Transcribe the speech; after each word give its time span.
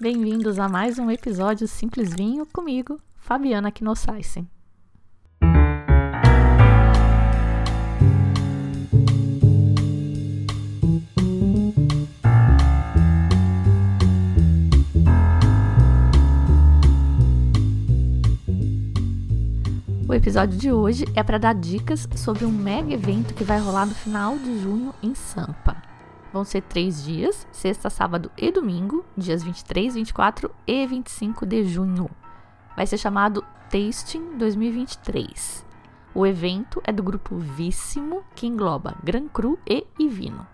Bem-vindos 0.00 0.60
a 0.60 0.68
mais 0.68 0.96
um 0.96 1.10
episódio 1.10 1.66
Simples 1.66 2.14
Vinho 2.14 2.46
comigo, 2.46 3.00
Fabiana 3.16 3.72
Knossaisen. 3.72 4.48
O 20.08 20.14
episódio 20.14 20.56
de 20.56 20.70
hoje 20.70 21.04
é 21.16 21.24
para 21.24 21.38
dar 21.38 21.56
dicas 21.56 22.08
sobre 22.14 22.44
um 22.44 22.52
mega 22.52 22.94
evento 22.94 23.34
que 23.34 23.42
vai 23.42 23.58
rolar 23.58 23.86
no 23.86 23.94
final 23.96 24.38
de 24.38 24.60
junho 24.60 24.94
em 25.02 25.12
Sampa. 25.16 25.87
Vão 26.38 26.44
ser 26.44 26.62
três 26.62 27.02
dias, 27.02 27.48
sexta, 27.50 27.90
sábado 27.90 28.30
e 28.38 28.52
domingo, 28.52 29.04
dias 29.16 29.42
23, 29.42 29.96
24 29.96 30.48
e 30.68 30.86
25 30.86 31.44
de 31.44 31.64
junho. 31.64 32.08
Vai 32.76 32.86
ser 32.86 32.96
chamado 32.96 33.44
Tasting 33.68 34.36
2023. 34.38 35.66
O 36.14 36.24
evento 36.24 36.80
é 36.84 36.92
do 36.92 37.02
grupo 37.02 37.36
Víssimo, 37.38 38.22
que 38.36 38.46
engloba 38.46 38.94
Gran 39.02 39.26
Cru 39.26 39.58
e 39.68 39.84
Ivino. 39.98 40.46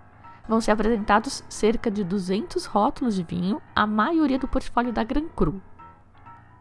Vão 0.49 0.59
ser 0.59 0.71
apresentados 0.71 1.45
cerca 1.51 1.91
de 1.91 2.03
200 2.03 2.65
rótulos 2.65 3.17
de 3.17 3.23
vinho, 3.23 3.61
a 3.77 3.87
maioria 3.87 4.39
do 4.39 4.49
portfólio 4.49 4.91
da 4.91 5.05
Gran 5.05 5.29
Cru, 5.37 5.61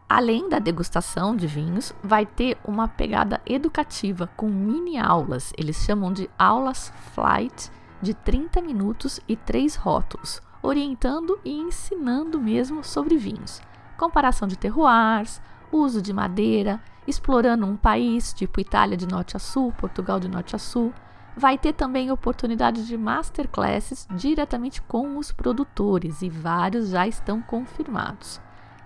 Além 0.06 0.50
da 0.50 0.58
degustação 0.58 1.34
de 1.34 1.46
vinhos, 1.46 1.94
vai 2.02 2.26
ter 2.26 2.58
uma 2.62 2.86
pegada 2.86 3.40
educativa 3.46 4.28
com 4.36 4.48
mini 4.48 4.98
aulas. 4.98 5.50
Eles 5.56 5.76
chamam 5.78 6.12
de 6.12 6.28
aulas 6.38 6.92
flight 7.14 7.70
de 8.04 8.12
30 8.14 8.60
minutos 8.60 9.18
e 9.26 9.34
três 9.34 9.74
rótulos, 9.74 10.40
orientando 10.62 11.40
e 11.44 11.50
ensinando 11.50 12.38
mesmo 12.38 12.84
sobre 12.84 13.16
vinhos. 13.16 13.60
Comparação 13.96 14.46
de 14.46 14.56
terroirs, 14.56 15.40
uso 15.72 16.02
de 16.02 16.12
madeira, 16.12 16.80
explorando 17.06 17.66
um 17.66 17.76
país 17.76 18.32
tipo 18.32 18.60
Itália 18.60 18.96
de 18.96 19.08
norte 19.08 19.36
a 19.36 19.40
sul, 19.40 19.72
Portugal 19.72 20.20
de 20.20 20.28
norte 20.28 20.54
a 20.54 20.58
sul. 20.58 20.92
Vai 21.36 21.58
ter 21.58 21.72
também 21.72 22.10
oportunidade 22.10 22.86
de 22.86 22.96
masterclasses 22.96 24.06
diretamente 24.14 24.80
com 24.82 25.16
os 25.16 25.32
produtores 25.32 26.22
e 26.22 26.28
vários 26.28 26.90
já 26.90 27.08
estão 27.08 27.40
confirmados. 27.40 28.40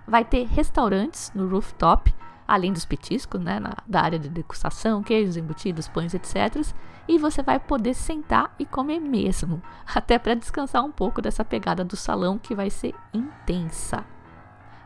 Vai 0.07 0.25
ter 0.25 0.47
restaurantes 0.47 1.31
no 1.35 1.47
rooftop, 1.47 2.15
além 2.49 2.73
dos 2.73 2.83
petiscos, 2.83 3.39
né, 3.39 3.59
na, 3.59 3.77
da 3.87 4.01
área 4.01 4.17
de 4.17 4.27
degustação, 4.27 5.03
queijos, 5.03 5.37
embutidos, 5.37 5.87
pães, 5.87 6.15
etc. 6.15 6.65
E 7.07 7.19
você 7.19 7.43
vai 7.43 7.59
poder 7.59 7.93
sentar 7.93 8.55
e 8.57 8.65
comer 8.65 8.99
mesmo, 8.99 9.61
até 9.93 10.17
para 10.17 10.33
descansar 10.33 10.83
um 10.83 10.91
pouco 10.91 11.21
dessa 11.21 11.45
pegada 11.45 11.85
do 11.85 11.95
salão 11.95 12.39
que 12.39 12.55
vai 12.55 12.71
ser 12.71 12.95
intensa. 13.13 14.03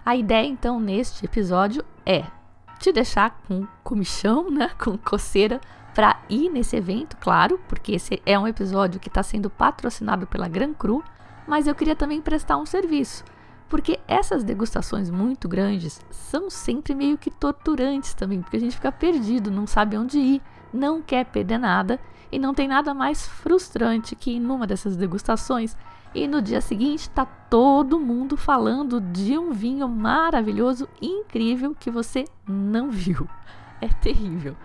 A 0.05 0.13
ideia 0.13 0.45
então 0.45 0.77
neste 0.77 1.23
episódio 1.23 1.85
é 2.05 2.25
te 2.79 2.91
deixar 2.91 3.41
com 3.47 3.65
comichão, 3.81 4.51
né, 4.51 4.69
com 4.77 4.97
coceira 4.97 5.61
para 5.95 6.19
ir 6.27 6.49
nesse 6.49 6.75
evento, 6.75 7.15
claro, 7.15 7.61
porque 7.69 7.93
esse 7.93 8.21
é 8.25 8.37
um 8.37 8.47
episódio 8.47 8.99
que 8.99 9.07
está 9.07 9.23
sendo 9.23 9.49
patrocinado 9.49 10.27
pela 10.27 10.49
Gran 10.49 10.73
Cru, 10.73 11.01
mas 11.47 11.65
eu 11.65 11.75
queria 11.75 11.95
também 11.95 12.19
prestar 12.19 12.57
um 12.57 12.65
serviço 12.65 13.23
porque 13.73 13.99
essas 14.07 14.43
degustações 14.43 15.09
muito 15.09 15.49
grandes 15.49 15.99
são 16.11 16.47
sempre 16.47 16.93
meio 16.93 17.17
que 17.17 17.31
torturantes 17.31 18.13
também, 18.13 18.39
porque 18.39 18.57
a 18.57 18.59
gente 18.59 18.75
fica 18.75 18.91
perdido, 18.91 19.49
não 19.49 19.65
sabe 19.65 19.97
onde 19.97 20.19
ir, 20.19 20.43
não 20.71 21.01
quer 21.01 21.25
perder 21.25 21.57
nada 21.57 21.99
e 22.31 22.37
não 22.37 22.53
tem 22.53 22.67
nada 22.67 22.93
mais 22.93 23.25
frustrante 23.25 24.15
que 24.15 24.33
ir 24.33 24.39
numa 24.39 24.67
dessas 24.67 24.95
degustações 24.95 25.75
e 26.13 26.27
no 26.27 26.39
dia 26.39 26.61
seguinte 26.61 27.09
tá 27.09 27.25
todo 27.25 27.99
mundo 27.99 28.37
falando 28.37 29.01
de 29.01 29.39
um 29.39 29.51
vinho 29.51 29.89
maravilhoso, 29.89 30.87
incrível 31.01 31.73
que 31.73 31.89
você 31.89 32.25
não 32.47 32.91
viu. 32.91 33.27
É 33.81 33.87
terrível. 33.87 34.55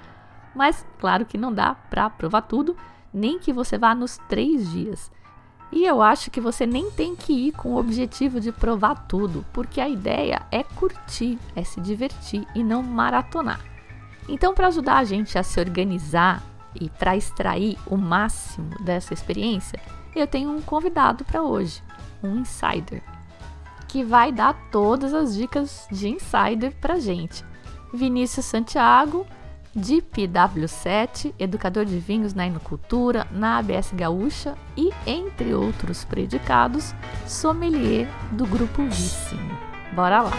Mas 0.55 0.87
claro 0.99 1.25
que 1.25 1.39
não 1.39 1.51
dá 1.51 1.75
para 1.75 2.11
provar 2.11 2.43
tudo, 2.43 2.77
nem 3.11 3.39
que 3.39 3.55
você 3.55 3.79
vá 3.79 3.95
nos 3.95 4.19
três 4.29 4.71
dias. 4.71 5.11
E 5.71 5.85
eu 5.85 6.01
acho 6.01 6.31
que 6.31 6.41
você 6.41 6.67
nem 6.67 6.91
tem 6.91 7.15
que 7.15 7.33
ir 7.33 7.53
com 7.53 7.71
o 7.71 7.79
objetivo 7.79 8.41
de 8.41 8.51
provar 8.51 9.07
tudo, 9.07 9.45
porque 9.53 9.81
a 9.81 9.89
ideia 9.89 10.43
é 10.51 10.63
curtir, 10.63 11.39
é 11.55 11.63
se 11.63 11.81
divertir 11.81 12.47
e 12.55 12.63
não 12.63 12.83
maratonar. 12.83 13.61
Então, 14.29 14.55
para 14.55 14.69
ajudar 14.69 14.99
a 14.99 15.05
gente 15.05 15.39
a 15.39 15.43
se 15.43 15.61
organizar 15.61 16.43
e 16.75 16.89
para 16.89 17.17
extrair 17.17 17.79
o 17.87 17.97
máximo 17.97 18.71
dessa 18.83 19.13
experiência, 19.13 19.81
eu 20.15 20.27
tenho 20.27 20.51
um 20.51 20.61
convidado 20.61 21.25
para 21.25 21.43
hoje, 21.43 21.83
um 22.23 22.39
insider, 22.39 23.03
que 23.87 24.03
vai 24.03 24.33
dar 24.33 24.55
todas 24.71 25.15
as 25.15 25.35
dicas 25.35 25.87
de 25.91 26.09
insider 26.09 26.75
para 26.81 26.99
gente. 26.99 27.45
Vinícius 27.93 28.47
Santiago 28.47 29.27
de 29.75 30.03
PW7, 30.03 31.35
educador 31.39 31.85
de 31.85 31.99
vinhos 31.99 32.35
na 32.35 32.47
Inocultura, 32.47 33.27
na 33.31 33.59
ABS 33.59 33.93
Gaúcha 33.93 34.57
e, 34.77 34.91
entre 35.07 35.55
outros 35.55 36.05
predicados, 36.05 36.95
sommelier 37.27 38.09
do 38.33 38.47
Grupo 38.47 38.83
Víssimo. 38.85 39.59
Bora 39.95 40.23
lá! 40.23 40.33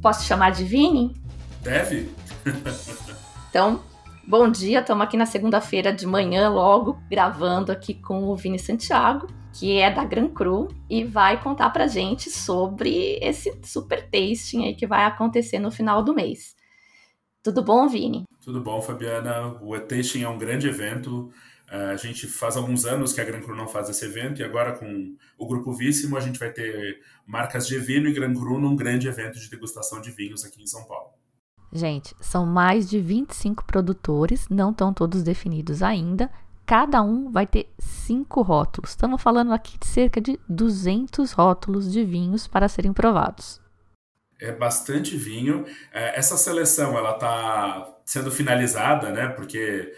Posso 0.00 0.22
te 0.22 0.26
chamar 0.26 0.50
de 0.50 0.64
Vini? 0.64 1.14
Deve. 1.62 2.10
então, 3.50 3.82
Bom 4.30 4.48
dia, 4.48 4.78
estamos 4.78 5.02
aqui 5.02 5.16
na 5.16 5.26
segunda-feira 5.26 5.92
de 5.92 6.06
manhã, 6.06 6.48
logo, 6.48 7.02
gravando 7.10 7.72
aqui 7.72 7.94
com 7.94 8.28
o 8.28 8.36
Vini 8.36 8.60
Santiago, 8.60 9.26
que 9.52 9.76
é 9.76 9.92
da 9.92 10.04
Gran 10.04 10.28
Cru, 10.28 10.68
e 10.88 11.02
vai 11.02 11.42
contar 11.42 11.68
pra 11.70 11.88
gente 11.88 12.30
sobre 12.30 13.18
esse 13.20 13.52
super 13.64 14.08
tasting 14.08 14.66
aí 14.66 14.76
que 14.76 14.86
vai 14.86 15.02
acontecer 15.02 15.58
no 15.58 15.72
final 15.72 16.04
do 16.04 16.14
mês. 16.14 16.54
Tudo 17.42 17.60
bom, 17.60 17.88
Vini? 17.88 18.22
Tudo 18.40 18.60
bom, 18.60 18.80
Fabiana. 18.80 19.58
O 19.60 19.76
tasting 19.80 20.22
é 20.22 20.28
um 20.28 20.38
grande 20.38 20.68
evento. 20.68 21.32
A 21.68 21.96
gente 21.96 22.28
faz 22.28 22.56
alguns 22.56 22.84
anos 22.84 23.12
que 23.12 23.20
a 23.20 23.24
Gran 23.24 23.40
Cru 23.40 23.56
não 23.56 23.66
faz 23.66 23.88
esse 23.88 24.04
evento 24.04 24.40
e 24.40 24.44
agora 24.44 24.78
com 24.78 25.16
o 25.36 25.48
Grupo 25.48 25.72
Víssimo 25.72 26.16
a 26.16 26.20
gente 26.20 26.38
vai 26.38 26.52
ter 26.52 27.00
marcas 27.26 27.66
de 27.66 27.76
vinho 27.80 28.06
e 28.06 28.12
Gran 28.12 28.32
Cru 28.32 28.60
num 28.60 28.76
grande 28.76 29.08
evento 29.08 29.40
de 29.40 29.50
degustação 29.50 30.00
de 30.00 30.12
vinhos 30.12 30.44
aqui 30.44 30.62
em 30.62 30.68
São 30.68 30.84
Paulo. 30.84 31.18
Gente, 31.72 32.14
são 32.20 32.44
mais 32.44 32.90
de 32.90 33.00
25 33.00 33.64
produtores, 33.64 34.48
não 34.48 34.70
estão 34.70 34.92
todos 34.92 35.22
definidos 35.22 35.82
ainda. 35.82 36.30
Cada 36.66 37.00
um 37.02 37.30
vai 37.30 37.46
ter 37.46 37.72
cinco 37.78 38.42
rótulos. 38.42 38.90
Estamos 38.90 39.22
falando 39.22 39.52
aqui 39.52 39.78
de 39.78 39.86
cerca 39.86 40.20
de 40.20 40.38
200 40.48 41.32
rótulos 41.32 41.92
de 41.92 42.04
vinhos 42.04 42.48
para 42.48 42.68
serem 42.68 42.92
provados. 42.92 43.60
É 44.40 44.52
bastante 44.52 45.16
vinho. 45.16 45.64
É, 45.92 46.18
essa 46.18 46.36
seleção 46.36 46.96
ela 46.96 47.14
está 47.14 47.88
sendo 48.04 48.30
finalizada, 48.30 49.10
né? 49.10 49.28
Porque 49.28 49.92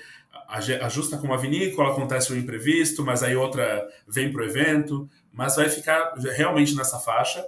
ajusta 0.82 1.16
com 1.16 1.26
uma 1.26 1.38
vinícola, 1.38 1.92
acontece 1.92 2.32
um 2.32 2.36
imprevisto, 2.36 3.02
mas 3.02 3.22
aí 3.22 3.34
outra 3.34 3.88
vem 4.06 4.30
para 4.30 4.42
o 4.42 4.44
evento, 4.44 5.08
mas 5.32 5.56
vai 5.56 5.70
ficar 5.70 6.12
realmente 6.36 6.74
nessa 6.74 6.98
faixa 6.98 7.42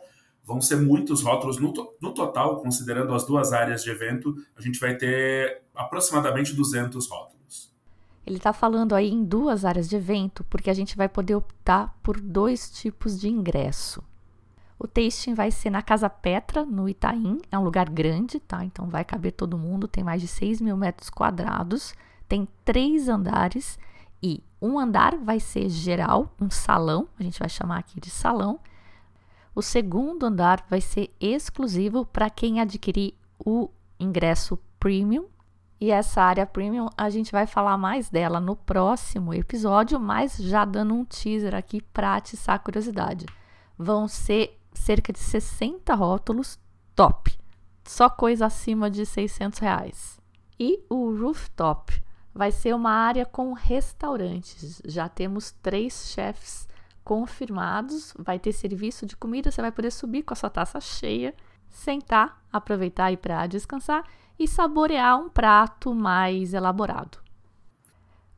vão 0.44 0.60
ser 0.60 0.76
muitos 0.76 1.22
rótulos. 1.22 1.58
No, 1.58 1.72
no, 2.00 2.12
total, 2.12 2.60
considerando 2.60 3.14
as 3.14 3.24
duas 3.24 3.52
áreas 3.52 3.82
de 3.82 3.90
evento, 3.90 4.34
a 4.56 4.60
gente 4.60 4.78
vai 4.78 4.96
ter 4.96 5.62
aproximadamente 5.74 6.54
200 6.54 7.08
rótulos. 7.08 7.72
Ele 8.26 8.36
está 8.36 8.52
falando 8.52 8.94
aí 8.94 9.10
em 9.10 9.24
duas 9.24 9.64
áreas 9.64 9.88
de 9.88 9.96
evento, 9.96 10.44
porque 10.44 10.70
a 10.70 10.74
gente 10.74 10.96
vai 10.96 11.08
poder 11.08 11.34
optar 11.34 11.98
por 12.02 12.20
dois 12.20 12.70
tipos 12.70 13.18
de 13.18 13.28
ingresso. 13.28 14.02
O 14.78 14.86
tasting 14.86 15.34
vai 15.34 15.50
ser 15.50 15.70
na 15.70 15.82
Casa 15.82 16.10
Petra, 16.10 16.64
no 16.64 16.88
Itaim. 16.88 17.38
É 17.50 17.58
um 17.58 17.62
lugar 17.62 17.88
grande, 17.88 18.40
tá? 18.40 18.64
Então 18.64 18.86
vai 18.88 19.04
caber 19.04 19.32
todo 19.32 19.56
mundo. 19.56 19.88
Tem 19.88 20.02
mais 20.02 20.20
de 20.20 20.28
6 20.28 20.60
mil 20.60 20.76
metros 20.76 21.08
quadrados. 21.08 21.94
Tem 22.28 22.48
três 22.64 23.08
andares. 23.08 23.78
E 24.22 24.42
um 24.60 24.78
andar 24.78 25.16
vai 25.16 25.38
ser 25.38 25.68
geral, 25.68 26.34
um 26.40 26.50
salão. 26.50 27.08
A 27.18 27.22
gente 27.22 27.38
vai 27.38 27.48
chamar 27.48 27.78
aqui 27.78 28.00
de 28.00 28.10
salão 28.10 28.58
o 29.54 29.62
segundo 29.62 30.26
andar 30.26 30.64
vai 30.68 30.80
ser 30.80 31.14
exclusivo 31.20 32.04
para 32.04 32.28
quem 32.28 32.60
adquirir 32.60 33.14
o 33.38 33.70
ingresso 33.98 34.58
premium. 34.78 35.26
E 35.80 35.90
essa 35.90 36.22
área 36.22 36.46
premium 36.46 36.88
a 36.96 37.10
gente 37.10 37.30
vai 37.30 37.46
falar 37.46 37.76
mais 37.76 38.08
dela 38.08 38.40
no 38.40 38.56
próximo 38.56 39.34
episódio, 39.34 40.00
mas 40.00 40.36
já 40.36 40.64
dando 40.64 40.94
um 40.94 41.04
teaser 41.04 41.54
aqui 41.54 41.80
para 41.80 42.16
atiçar 42.16 42.56
a 42.56 42.58
curiosidade. 42.58 43.26
Vão 43.76 44.08
ser 44.08 44.58
cerca 44.72 45.12
de 45.12 45.18
60 45.18 45.94
rótulos 45.94 46.58
top, 46.94 47.36
só 47.84 48.08
coisa 48.08 48.46
acima 48.46 48.90
de 48.90 49.04
600 49.04 49.58
reais. 49.58 50.18
E 50.58 50.84
o 50.88 51.14
rooftop 51.16 52.02
vai 52.32 52.50
ser 52.50 52.74
uma 52.74 52.90
área 52.90 53.26
com 53.26 53.52
restaurantes. 53.52 54.80
Já 54.84 55.08
temos 55.08 55.52
três 55.62 56.10
chefs 56.12 56.66
confirmados. 57.04 58.14
Vai 58.18 58.38
ter 58.38 58.52
serviço 58.52 59.06
de 59.06 59.16
comida, 59.16 59.50
você 59.50 59.60
vai 59.60 59.70
poder 59.70 59.90
subir 59.90 60.22
com 60.22 60.32
a 60.32 60.36
sua 60.36 60.50
taça 60.50 60.80
cheia, 60.80 61.34
sentar, 61.68 62.42
aproveitar 62.52 63.12
e 63.12 63.16
para 63.16 63.46
descansar 63.46 64.04
e 64.38 64.48
saborear 64.48 65.20
um 65.20 65.28
prato 65.28 65.94
mais 65.94 66.54
elaborado. 66.54 67.22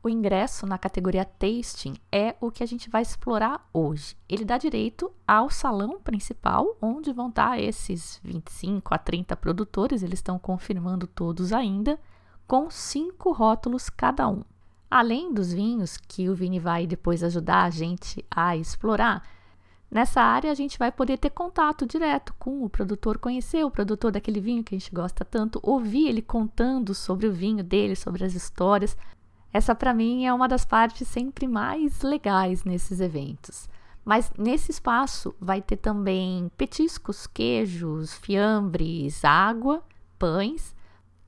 O 0.03 0.09
ingresso 0.09 0.65
na 0.65 0.77
categoria 0.77 1.25
Tasting 1.25 1.95
é 2.11 2.35
o 2.39 2.51
que 2.51 2.63
a 2.63 2.65
gente 2.65 2.89
vai 2.89 3.01
explorar 3.01 3.67
hoje. 3.73 4.15
Ele 4.29 4.45
dá 4.45 4.57
direito 4.57 5.11
ao 5.27 5.49
salão 5.49 5.99
principal, 5.99 6.77
onde 6.81 7.11
vão 7.11 7.29
estar 7.29 7.59
esses 7.59 8.19
25 8.23 8.93
a 8.93 8.97
30 8.97 9.35
produtores, 9.35 10.03
eles 10.03 10.19
estão 10.19 10.39
confirmando 10.39 11.07
todos 11.07 11.51
ainda, 11.51 11.99
com 12.47 12.69
cinco 12.69 13.33
rótulos 13.33 13.89
cada 13.89 14.29
um. 14.29 14.43
Além 14.89 15.33
dos 15.33 15.51
vinhos, 15.51 15.97
que 15.97 16.29
o 16.29 16.35
Vini 16.35 16.59
vai 16.59 16.87
depois 16.87 17.21
ajudar 17.21 17.63
a 17.63 17.69
gente 17.69 18.23
a 18.31 18.55
explorar, 18.55 19.21
nessa 19.91 20.21
área 20.21 20.49
a 20.49 20.55
gente 20.55 20.79
vai 20.79 20.91
poder 20.91 21.17
ter 21.17 21.29
contato 21.29 21.85
direto 21.85 22.33
com 22.39 22.63
o 22.63 22.69
produtor, 22.69 23.17
conhecer 23.17 23.65
o 23.65 23.71
produtor 23.71 24.11
daquele 24.11 24.39
vinho 24.39 24.63
que 24.63 24.73
a 24.73 24.79
gente 24.79 24.93
gosta 24.93 25.25
tanto, 25.25 25.59
ouvir 25.61 26.07
ele 26.07 26.21
contando 26.21 26.93
sobre 26.93 27.27
o 27.27 27.33
vinho 27.33 27.63
dele, 27.63 27.95
sobre 27.95 28.23
as 28.23 28.33
histórias. 28.33 28.97
Essa, 29.51 29.75
para 29.75 29.93
mim, 29.93 30.25
é 30.25 30.33
uma 30.33 30.47
das 30.47 30.63
partes 30.63 31.07
sempre 31.07 31.47
mais 31.47 32.01
legais 32.01 32.63
nesses 32.63 33.01
eventos. 33.01 33.67
Mas 34.05 34.31
nesse 34.37 34.71
espaço 34.71 35.35
vai 35.37 35.61
ter 35.61 35.75
também 35.75 36.49
petiscos, 36.55 37.27
queijos, 37.27 38.13
fiambres, 38.13 39.25
água, 39.25 39.83
pães 40.17 40.76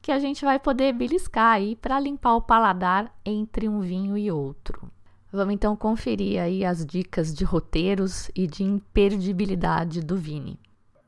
que 0.09 0.13
a 0.13 0.17
gente 0.17 0.43
vai 0.43 0.57
poder 0.57 0.91
beliscar 0.91 1.53
aí 1.53 1.75
para 1.75 1.99
limpar 1.99 2.33
o 2.33 2.41
paladar 2.41 3.15
entre 3.23 3.69
um 3.69 3.79
vinho 3.79 4.17
e 4.17 4.31
outro. 4.31 4.91
Vamos 5.31 5.53
então 5.53 5.75
conferir 5.75 6.41
aí 6.41 6.65
as 6.65 6.83
dicas 6.83 7.31
de 7.31 7.43
roteiros 7.43 8.31
e 8.35 8.47
de 8.47 8.63
imperdibilidade 8.63 10.01
do 10.01 10.17
Vini. 10.17 10.59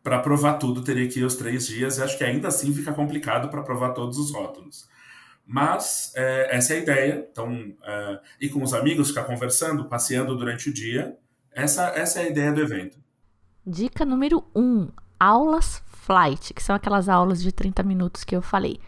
Para 0.04 0.20
provar 0.20 0.60
tudo, 0.60 0.84
teria 0.84 1.08
que 1.08 1.20
ir 1.20 1.24
os 1.24 1.36
três 1.36 1.66
dias 1.66 1.98
e 1.98 2.04
acho 2.04 2.16
que 2.16 2.24
ainda 2.24 2.50
assim 2.50 2.72
fica 2.72 2.94
complicado 2.94 3.50
para 3.50 3.64
provar 3.64 3.90
todos 3.94 4.20
os 4.20 4.32
rótulos. 4.32 4.88
Mas 5.48 6.14
é, 6.16 6.56
essa 6.56 6.76
é 6.76 6.78
a 6.78 6.80
ideia. 6.80 7.28
Então, 7.32 7.74
é, 7.84 8.20
ir 8.40 8.50
com 8.50 8.62
os 8.62 8.72
amigos, 8.72 9.08
ficar 9.08 9.24
conversando, 9.24 9.86
passeando 9.86 10.38
durante 10.38 10.70
o 10.70 10.74
dia. 10.74 11.18
Essa, 11.52 11.88
essa 11.96 12.20
é 12.20 12.26
a 12.26 12.30
ideia 12.30 12.54
do 12.54 12.62
evento. 12.62 13.00
Dica 13.66 14.06
número 14.06 14.46
1: 14.56 14.62
um, 14.62 14.90
aulas 15.20 15.82
flight, 15.88 16.54
que 16.54 16.62
são 16.62 16.76
aquelas 16.76 17.10
aulas 17.10 17.42
de 17.42 17.52
30 17.52 17.82
minutos 17.82 18.24
que 18.24 18.36
eu 18.36 18.44
falei. 18.44 18.80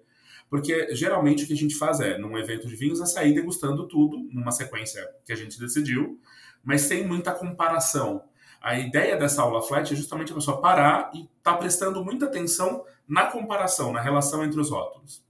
Porque 0.49 0.95
geralmente 0.95 1.43
o 1.43 1.47
que 1.47 1.53
a 1.53 1.57
gente 1.57 1.75
faz 1.75 1.99
é, 1.99 2.17
num 2.17 2.37
evento 2.37 2.67
de 2.67 2.75
vinhos, 2.75 3.01
é 3.01 3.05
sair 3.05 3.33
degustando 3.33 3.87
tudo, 3.87 4.17
numa 4.31 4.51
sequência 4.51 5.07
que 5.25 5.33
a 5.33 5.35
gente 5.35 5.59
decidiu, 5.59 6.19
mas 6.63 6.81
sem 6.81 7.05
muita 7.05 7.31
comparação. 7.31 8.23
A 8.61 8.79
ideia 8.79 9.17
dessa 9.17 9.43
aula 9.43 9.61
flat 9.61 9.93
é 9.93 9.95
justamente 9.95 10.31
a 10.31 10.35
pessoa 10.35 10.59
parar 10.59 11.11
e 11.13 11.19
estar 11.37 11.53
tá 11.53 11.57
prestando 11.57 12.03
muita 12.03 12.25
atenção 12.25 12.83
na 13.07 13.27
comparação, 13.27 13.93
na 13.93 14.01
relação 14.01 14.43
entre 14.43 14.59
os 14.59 14.71
rótulos. 14.71 15.24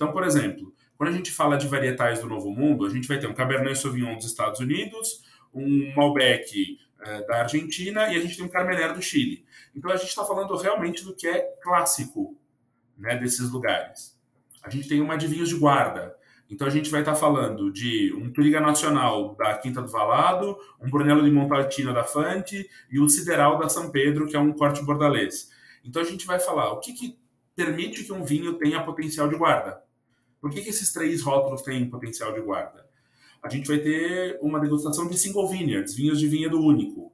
Então, 0.00 0.12
por 0.12 0.24
exemplo, 0.24 0.72
quando 0.96 1.10
a 1.10 1.12
gente 1.12 1.30
fala 1.30 1.58
de 1.58 1.68
varietais 1.68 2.20
do 2.20 2.26
Novo 2.26 2.50
Mundo, 2.50 2.86
a 2.86 2.88
gente 2.88 3.06
vai 3.06 3.18
ter 3.18 3.26
um 3.26 3.34
Cabernet 3.34 3.78
Sauvignon 3.78 4.16
dos 4.16 4.24
Estados 4.24 4.58
Unidos, 4.58 5.22
um 5.52 5.92
Malbec 5.94 6.78
é, 7.02 7.26
da 7.26 7.40
Argentina 7.42 8.10
e 8.10 8.16
a 8.16 8.20
gente 8.22 8.34
tem 8.34 8.46
um 8.46 8.48
Carmener 8.48 8.94
do 8.94 9.02
Chile. 9.02 9.44
Então 9.76 9.90
a 9.90 9.96
gente 9.96 10.08
está 10.08 10.24
falando 10.24 10.56
realmente 10.56 11.04
do 11.04 11.14
que 11.14 11.28
é 11.28 11.40
clássico 11.62 12.34
né, 12.96 13.14
desses 13.18 13.50
lugares. 13.50 14.18
A 14.62 14.70
gente 14.70 14.88
tem 14.88 15.02
uma 15.02 15.18
de 15.18 15.26
vinhos 15.26 15.50
de 15.50 15.56
guarda. 15.56 16.16
Então 16.48 16.66
a 16.66 16.70
gente 16.70 16.90
vai 16.90 17.00
estar 17.00 17.12
tá 17.12 17.18
falando 17.18 17.70
de 17.70 18.10
um 18.14 18.32
Turiga 18.32 18.58
Nacional 18.58 19.34
da 19.34 19.52
Quinta 19.58 19.82
do 19.82 19.88
Valado, 19.88 20.56
um 20.80 20.88
Brunello 20.88 21.22
de 21.22 21.30
Montalcino 21.30 21.92
da 21.92 22.04
Fante 22.04 22.66
e 22.90 22.98
um 22.98 23.06
Sideral 23.06 23.58
da 23.58 23.68
São 23.68 23.90
Pedro, 23.90 24.26
que 24.26 24.34
é 24.34 24.40
um 24.40 24.54
corte 24.54 24.82
bordalês. 24.82 25.50
Então 25.84 26.00
a 26.00 26.06
gente 26.06 26.26
vai 26.26 26.40
falar 26.40 26.72
o 26.72 26.80
que, 26.80 26.94
que 26.94 27.18
permite 27.54 28.02
que 28.02 28.12
um 28.14 28.24
vinho 28.24 28.54
tenha 28.54 28.82
potencial 28.82 29.28
de 29.28 29.36
guarda. 29.36 29.89
Por 30.40 30.50
que, 30.50 30.62
que 30.62 30.70
esses 30.70 30.92
três 30.92 31.22
rótulos 31.22 31.62
têm 31.62 31.88
potencial 31.88 32.32
de 32.32 32.40
guarda? 32.40 32.88
A 33.42 33.48
gente 33.48 33.68
vai 33.68 33.78
ter 33.78 34.38
uma 34.42 34.60
degustação 34.60 35.08
de 35.08 35.18
single 35.18 35.48
vineyards, 35.48 35.94
vinhos 35.94 36.18
de 36.18 36.26
vinhedo 36.26 36.60
único. 36.60 37.12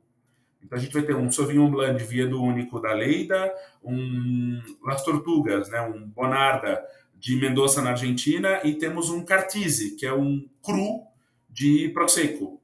Então 0.62 0.76
a 0.76 0.80
gente 0.80 0.92
vai 0.92 1.02
ter 1.02 1.14
um 1.14 1.30
Sauvignon 1.30 1.70
Blanc 1.70 1.98
de 1.98 2.04
vinhedo 2.04 2.42
único 2.42 2.80
da 2.80 2.92
Leida, 2.92 3.52
um 3.84 4.60
Las 4.84 5.04
Tortugas, 5.04 5.68
né, 5.70 5.80
um 5.80 6.08
Bonarda 6.08 6.84
de 7.14 7.36
Mendoza 7.36 7.80
na 7.80 7.90
Argentina 7.90 8.60
e 8.64 8.74
temos 8.74 9.10
um 9.10 9.24
Cartise, 9.24 9.96
que 9.96 10.04
é 10.04 10.12
um 10.12 10.48
cru 10.62 11.02
de 11.48 11.88
Prosecco 11.90 12.60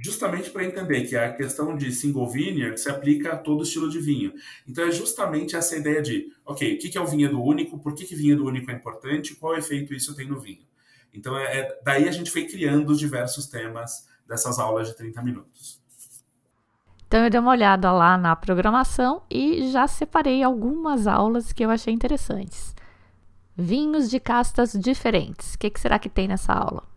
justamente 0.00 0.50
para 0.50 0.64
entender 0.64 1.06
que 1.06 1.14
a 1.14 1.32
questão 1.32 1.76
de 1.76 1.92
single 1.92 2.26
vineyard 2.26 2.80
se 2.80 2.88
aplica 2.88 3.32
a 3.32 3.36
todo 3.36 3.62
estilo 3.62 3.90
de 3.90 4.00
vinho. 4.00 4.32
Então 4.66 4.84
é 4.84 4.90
justamente 4.90 5.54
essa 5.54 5.76
ideia 5.76 6.00
de, 6.00 6.32
ok, 6.44 6.74
o 6.74 6.78
que 6.78 6.96
é 6.96 7.00
o 7.00 7.06
vinhedo 7.06 7.40
único, 7.40 7.78
por 7.78 7.94
que, 7.94 8.06
que 8.06 8.14
vinhedo 8.14 8.46
único 8.46 8.70
é 8.70 8.74
importante, 8.74 9.34
qual 9.34 9.56
efeito 9.56 9.92
isso 9.92 10.16
tem 10.16 10.26
no 10.26 10.40
vinho. 10.40 10.64
Então 11.12 11.36
é, 11.36 11.60
é, 11.60 11.80
daí 11.84 12.08
a 12.08 12.12
gente 12.12 12.30
foi 12.30 12.46
criando 12.46 12.90
os 12.90 12.98
diversos 12.98 13.46
temas 13.46 14.08
dessas 14.26 14.58
aulas 14.58 14.88
de 14.88 14.96
30 14.96 15.22
minutos. 15.22 15.80
Então 17.06 17.24
eu 17.24 17.30
dei 17.30 17.40
uma 17.40 17.50
olhada 17.50 17.92
lá 17.92 18.16
na 18.16 18.34
programação 18.34 19.22
e 19.28 19.70
já 19.70 19.86
separei 19.86 20.42
algumas 20.42 21.06
aulas 21.06 21.52
que 21.52 21.64
eu 21.64 21.70
achei 21.70 21.92
interessantes. 21.92 22.74
Vinhos 23.56 24.08
de 24.08 24.18
castas 24.18 24.72
diferentes. 24.72 25.54
O 25.54 25.58
que, 25.58 25.68
que 25.68 25.80
será 25.80 25.98
que 25.98 26.08
tem 26.08 26.28
nessa 26.28 26.52
aula? 26.52 26.89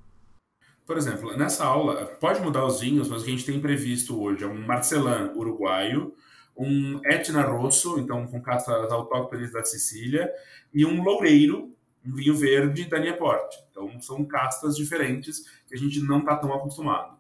Por 0.86 0.98
exemplo, 0.98 1.36
nessa 1.38 1.66
aula, 1.66 2.06
pode 2.20 2.42
mudar 2.42 2.66
os 2.66 2.82
vinhos, 2.82 3.08
mas 3.08 3.22
o 3.22 3.26
que 3.26 3.32
a 3.32 3.34
gente 3.34 3.46
tem 3.46 3.60
previsto 3.60 4.22
hoje 4.22 4.44
é 4.44 4.48
um 4.48 4.66
Marcelan 4.66 5.32
uruguaio, 5.34 6.14
um 6.56 7.00
Etna 7.06 7.42
Rosso, 7.42 8.00
então 8.00 8.28
com 8.28 8.42
castas 8.42 8.92
autóctones 8.92 9.52
da 9.52 9.64
Sicília, 9.64 10.30
e 10.74 10.86
um 10.86 11.02
Loureiro, 11.02 11.74
um 12.06 12.14
vinho 12.14 12.36
verde 12.36 12.86
da 12.86 13.00
Nieporte. 13.00 13.58
Então 13.72 14.00
são 14.02 14.26
castas 14.26 14.76
diferentes 14.76 15.44
que 15.68 15.74
a 15.74 15.78
gente 15.78 16.02
não 16.02 16.20
está 16.20 16.36
tão 16.36 16.54
acostumado. 16.54 17.18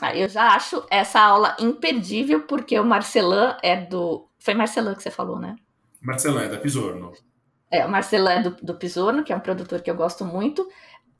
Ah, 0.00 0.16
eu 0.16 0.28
já 0.28 0.54
acho 0.54 0.84
essa 0.90 1.20
aula 1.20 1.56
imperdível, 1.60 2.42
porque 2.46 2.78
o 2.78 2.84
Marcelan 2.84 3.56
é 3.62 3.76
do. 3.76 4.28
Foi 4.38 4.54
Marcelan 4.54 4.94
que 4.94 5.02
você 5.02 5.10
falou, 5.10 5.38
né? 5.38 5.56
Marcelan 6.00 6.42
é 6.42 6.48
da 6.48 6.58
Pisorno. 6.58 7.12
É, 7.70 7.84
o 7.86 7.90
Marcelan 7.90 8.32
é 8.32 8.42
do, 8.42 8.50
do 8.50 8.74
Pisorno, 8.74 9.22
que 9.22 9.32
é 9.32 9.36
um 9.36 9.40
produtor 9.40 9.82
que 9.82 9.90
eu 9.90 9.94
gosto 9.94 10.24
muito. 10.24 10.68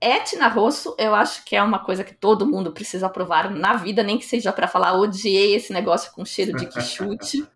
Etna 0.05 0.49
Rosso, 0.49 0.95
eu 0.99 1.15
acho 1.15 1.45
que 1.45 1.57
é 1.57 1.63
uma 1.63 1.79
coisa 1.79 2.05
que 2.05 2.13
todo 2.13 2.47
mundo 2.47 2.73
precisa 2.73 3.09
provar 3.09 3.51
na 3.51 3.75
vida, 3.75 4.03
nem 4.03 4.19
que 4.19 4.27
seja 4.27 4.53
para 4.53 4.69
falar 4.69 4.99
odiei 4.99 5.55
esse 5.55 5.73
negócio 5.73 6.13
com 6.13 6.25
cheiro 6.25 6.55
de 6.57 6.67
quichute. 6.67 7.47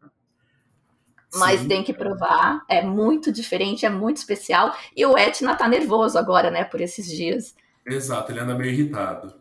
mas 1.34 1.66
tem 1.66 1.84
que 1.84 1.92
provar, 1.92 2.64
é 2.66 2.82
muito 2.82 3.30
diferente, 3.30 3.84
é 3.84 3.90
muito 3.90 4.16
especial. 4.16 4.74
E 4.96 5.04
o 5.04 5.16
Etna 5.16 5.54
tá 5.54 5.68
nervoso 5.68 6.18
agora, 6.18 6.50
né, 6.50 6.64
por 6.64 6.80
esses 6.80 7.06
dias. 7.06 7.54
Exato, 7.84 8.32
ele 8.32 8.40
anda 8.40 8.54
meio 8.54 8.72
irritado. 8.72 9.34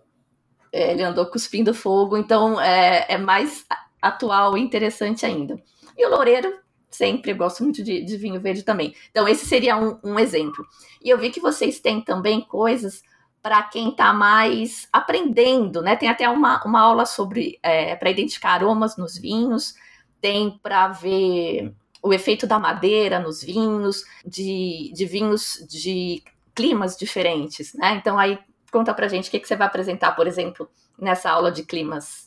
É, 0.72 0.92
ele 0.92 1.04
andou 1.04 1.26
cuspindo 1.28 1.74
fogo, 1.74 2.18
então 2.18 2.60
é, 2.60 3.06
é 3.08 3.18
mais 3.18 3.66
atual 4.02 4.58
e 4.58 4.62
interessante 4.62 5.26
ainda. 5.26 5.58
E 5.98 6.06
o 6.06 6.10
Loureiro 6.10 6.60
sempre 6.90 7.34
gosto 7.34 7.64
muito 7.64 7.84
de, 7.84 8.04
de 8.04 8.18
vinho 8.18 8.40
verde 8.40 8.64
também. 8.64 8.96
Então, 9.12 9.28
esse 9.28 9.46
seria 9.46 9.78
um, 9.78 10.00
um, 10.04 10.20
exemplo. 10.20 10.66
E 11.04 11.10
eu 11.10 11.18
vi 11.18 11.30
que 11.30 11.40
vocês 11.40 11.80
têm 11.80 12.02
também 12.02 12.42
coisas 12.42 13.02
para 13.42 13.64
quem 13.64 13.90
está 13.90 14.14
mais 14.14 14.88
aprendendo, 14.92 15.82
né? 15.82 15.96
Tem 15.96 16.10
até 16.10 16.28
uma, 16.30 16.64
uma 16.66 16.82
aula 16.82 17.06
sobre 17.06 17.60
é, 17.62 17.96
para 17.96 18.10
identificar 18.10 18.52
aromas 18.52 18.98
nos 18.98 19.18
vinhos, 19.18 19.76
tem 20.20 20.60
para 20.62 20.90
ver 20.90 21.74
o 22.02 22.14
efeito 22.14 22.48
da 22.48 22.60
madeira 22.60 23.20
nos 23.20 23.44
vinhos, 23.44 24.04
de, 24.26 24.92
de 24.94 25.06
vinhos 25.06 25.66
de 25.70 26.24
climas 26.56 26.98
diferentes, 26.98 27.74
né? 27.74 27.96
Então 27.96 28.18
aí 28.18 28.40
conta 28.72 28.94
pra 28.94 29.08
gente 29.08 29.28
o 29.28 29.32
que, 29.32 29.40
que 29.40 29.48
você 29.48 29.56
vai 29.56 29.68
apresentar, 29.68 30.14
por 30.14 30.28
exemplo, 30.28 30.70
nessa 30.98 31.30
aula 31.30 31.52
de 31.52 31.64
climas. 31.64 32.27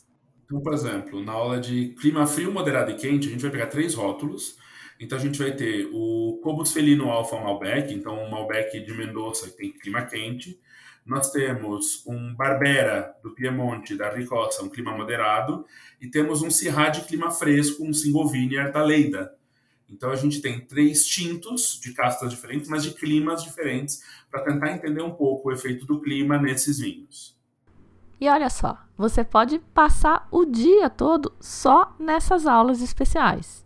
Então, 0.51 0.61
por 0.61 0.73
exemplo, 0.73 1.23
na 1.23 1.31
aula 1.31 1.61
de 1.61 1.95
clima 1.97 2.27
frio, 2.27 2.51
moderado 2.51 2.91
e 2.91 2.95
quente, 2.95 3.29
a 3.29 3.31
gente 3.31 3.41
vai 3.41 3.51
pegar 3.51 3.67
três 3.67 3.93
rótulos. 3.93 4.57
Então 4.99 5.17
a 5.17 5.21
gente 5.21 5.39
vai 5.39 5.55
ter 5.55 5.89
o 5.93 6.41
Cobus 6.43 6.73
Felino 6.73 7.09
Alfa 7.09 7.39
Malbec, 7.39 7.93
então 7.93 8.21
um 8.21 8.29
Malbec 8.29 8.81
de 8.81 8.93
Mendoza 8.93 9.49
que 9.49 9.55
tem 9.55 9.71
clima 9.71 10.01
quente. 10.01 10.59
Nós 11.05 11.31
temos 11.31 12.05
um 12.05 12.35
Barbera 12.35 13.15
do 13.23 13.33
Piemonte, 13.33 13.95
da 13.95 14.09
Ricossa, 14.09 14.61
um 14.61 14.67
clima 14.67 14.91
moderado, 14.91 15.65
e 16.01 16.07
temos 16.09 16.41
um 16.41 16.51
Syrah 16.51 16.89
de 16.89 17.05
clima 17.05 17.31
fresco, 17.31 17.85
um 17.85 17.93
Single 17.93 18.27
Vineyard 18.27 18.73
da 18.73 18.83
Leida. 18.83 19.33
Então 19.89 20.11
a 20.11 20.17
gente 20.17 20.41
tem 20.41 20.59
três 20.59 21.07
tintos 21.07 21.79
de 21.81 21.93
castas 21.93 22.29
diferentes, 22.29 22.67
mas 22.67 22.83
de 22.83 22.91
climas 22.93 23.41
diferentes, 23.41 24.03
para 24.29 24.43
tentar 24.43 24.73
entender 24.73 25.01
um 25.01 25.11
pouco 25.11 25.47
o 25.47 25.53
efeito 25.53 25.85
do 25.85 26.01
clima 26.01 26.37
nesses 26.37 26.79
vinhos. 26.79 27.39
E 28.21 28.29
olha 28.29 28.51
só, 28.51 28.77
você 28.95 29.23
pode 29.23 29.57
passar 29.73 30.27
o 30.29 30.45
dia 30.45 30.91
todo 30.91 31.33
só 31.41 31.95
nessas 31.99 32.45
aulas 32.45 32.79
especiais. 32.79 33.65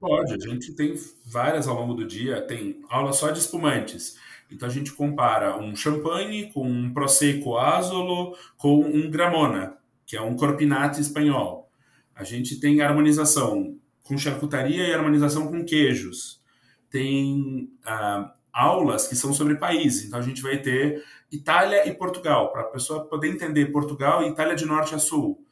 Pode, 0.00 0.34
a 0.34 0.36
gente 0.36 0.74
tem 0.74 0.96
várias 1.24 1.68
ao 1.68 1.76
longo 1.76 1.94
do 1.94 2.04
dia, 2.04 2.42
tem 2.42 2.82
aula 2.90 3.12
só 3.12 3.30
de 3.30 3.38
espumantes. 3.38 4.16
Então 4.50 4.68
a 4.68 4.72
gente 4.72 4.92
compara 4.92 5.56
um 5.56 5.76
champanhe 5.76 6.52
com 6.52 6.68
um 6.68 6.92
prosecco 6.92 7.56
azolo 7.56 8.36
com 8.56 8.80
um 8.80 9.08
gramona, 9.08 9.76
que 10.04 10.16
é 10.16 10.20
um 10.20 10.34
corpinate 10.34 11.00
espanhol. 11.00 11.70
A 12.16 12.24
gente 12.24 12.58
tem 12.58 12.80
harmonização 12.80 13.78
com 14.02 14.18
charcutaria 14.18 14.88
e 14.88 14.92
harmonização 14.92 15.46
com 15.46 15.64
queijos. 15.64 16.42
Tem 16.90 17.70
ah, 17.86 18.34
aulas 18.52 19.06
que 19.06 19.14
são 19.14 19.32
sobre 19.32 19.54
países. 19.54 20.04
Então 20.04 20.18
a 20.18 20.22
gente 20.22 20.42
vai 20.42 20.58
ter 20.58 21.04
Itália 21.30 21.88
e 21.88 21.94
Portugal, 21.94 22.50
para 22.52 22.62
a 22.62 22.66
pessoa 22.66 23.04
poder 23.06 23.28
entender 23.28 23.66
Portugal 23.66 24.22
e 24.22 24.28
Itália 24.28 24.56
de 24.56 24.64
norte 24.64 24.94
a 24.94 24.98
sul. 24.98 25.44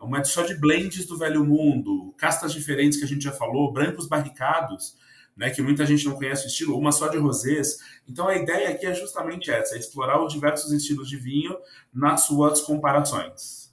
Uma 0.00 0.24
só 0.24 0.42
de 0.42 0.58
blends 0.58 1.06
do 1.06 1.16
velho 1.16 1.44
mundo, 1.44 2.12
castas 2.18 2.52
diferentes 2.52 2.98
que 2.98 3.04
a 3.04 3.08
gente 3.08 3.22
já 3.22 3.32
falou, 3.32 3.72
brancos 3.72 4.08
barricados 4.08 4.96
né, 5.36 5.50
que 5.50 5.62
muita 5.62 5.84
gente 5.86 6.04
não 6.06 6.16
conhece 6.16 6.46
o 6.46 6.48
estilo, 6.48 6.78
uma 6.78 6.92
só 6.92 7.08
de 7.08 7.18
rosés. 7.18 7.78
Então 8.08 8.28
a 8.28 8.36
ideia 8.36 8.70
aqui 8.70 8.86
é 8.86 8.94
justamente 8.94 9.50
essa, 9.50 9.74
é 9.74 9.78
explorar 9.78 10.22
os 10.22 10.32
diversos 10.32 10.72
estilos 10.72 11.08
de 11.08 11.16
vinho 11.16 11.56
nas 11.92 12.22
suas 12.22 12.60
comparações. 12.60 13.72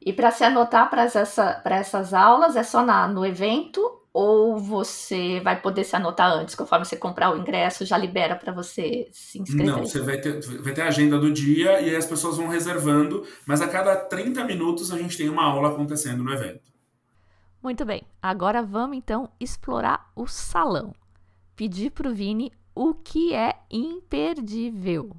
E 0.00 0.12
para 0.12 0.30
se 0.30 0.44
anotar 0.44 0.88
para 0.88 1.02
essa, 1.02 1.62
essas 1.64 2.14
aulas, 2.14 2.54
é 2.54 2.62
só 2.62 2.84
na, 2.84 3.08
no 3.08 3.26
evento 3.26 4.05
ou 4.18 4.56
você 4.56 5.40
vai 5.40 5.60
poder 5.60 5.84
se 5.84 5.94
anotar 5.94 6.32
antes, 6.32 6.54
conforme 6.54 6.86
você 6.86 6.96
comprar 6.96 7.34
o 7.34 7.36
ingresso, 7.36 7.84
já 7.84 7.98
libera 7.98 8.34
para 8.34 8.50
você 8.50 9.06
se 9.12 9.38
inscrever? 9.38 9.66
Não, 9.66 9.84
você 9.84 10.00
vai 10.00 10.18
ter, 10.18 10.40
vai 10.62 10.72
ter 10.72 10.80
a 10.80 10.88
agenda 10.88 11.18
do 11.18 11.30
dia 11.30 11.82
e 11.82 11.90
aí 11.90 11.96
as 11.96 12.06
pessoas 12.06 12.38
vão 12.38 12.48
reservando, 12.48 13.26
mas 13.44 13.60
a 13.60 13.68
cada 13.68 13.94
30 13.94 14.42
minutos 14.44 14.90
a 14.90 14.96
gente 14.96 15.18
tem 15.18 15.28
uma 15.28 15.44
aula 15.44 15.68
acontecendo 15.68 16.24
no 16.24 16.32
evento. 16.32 16.62
Muito 17.62 17.84
bem, 17.84 18.04
agora 18.22 18.62
vamos 18.62 18.96
então 18.96 19.28
explorar 19.38 20.10
o 20.16 20.26
salão. 20.26 20.94
Pedir 21.54 21.90
para 21.90 22.08
o 22.08 22.14
Vini 22.14 22.50
o 22.74 22.94
que 22.94 23.34
é 23.34 23.54
imperdível. 23.70 25.14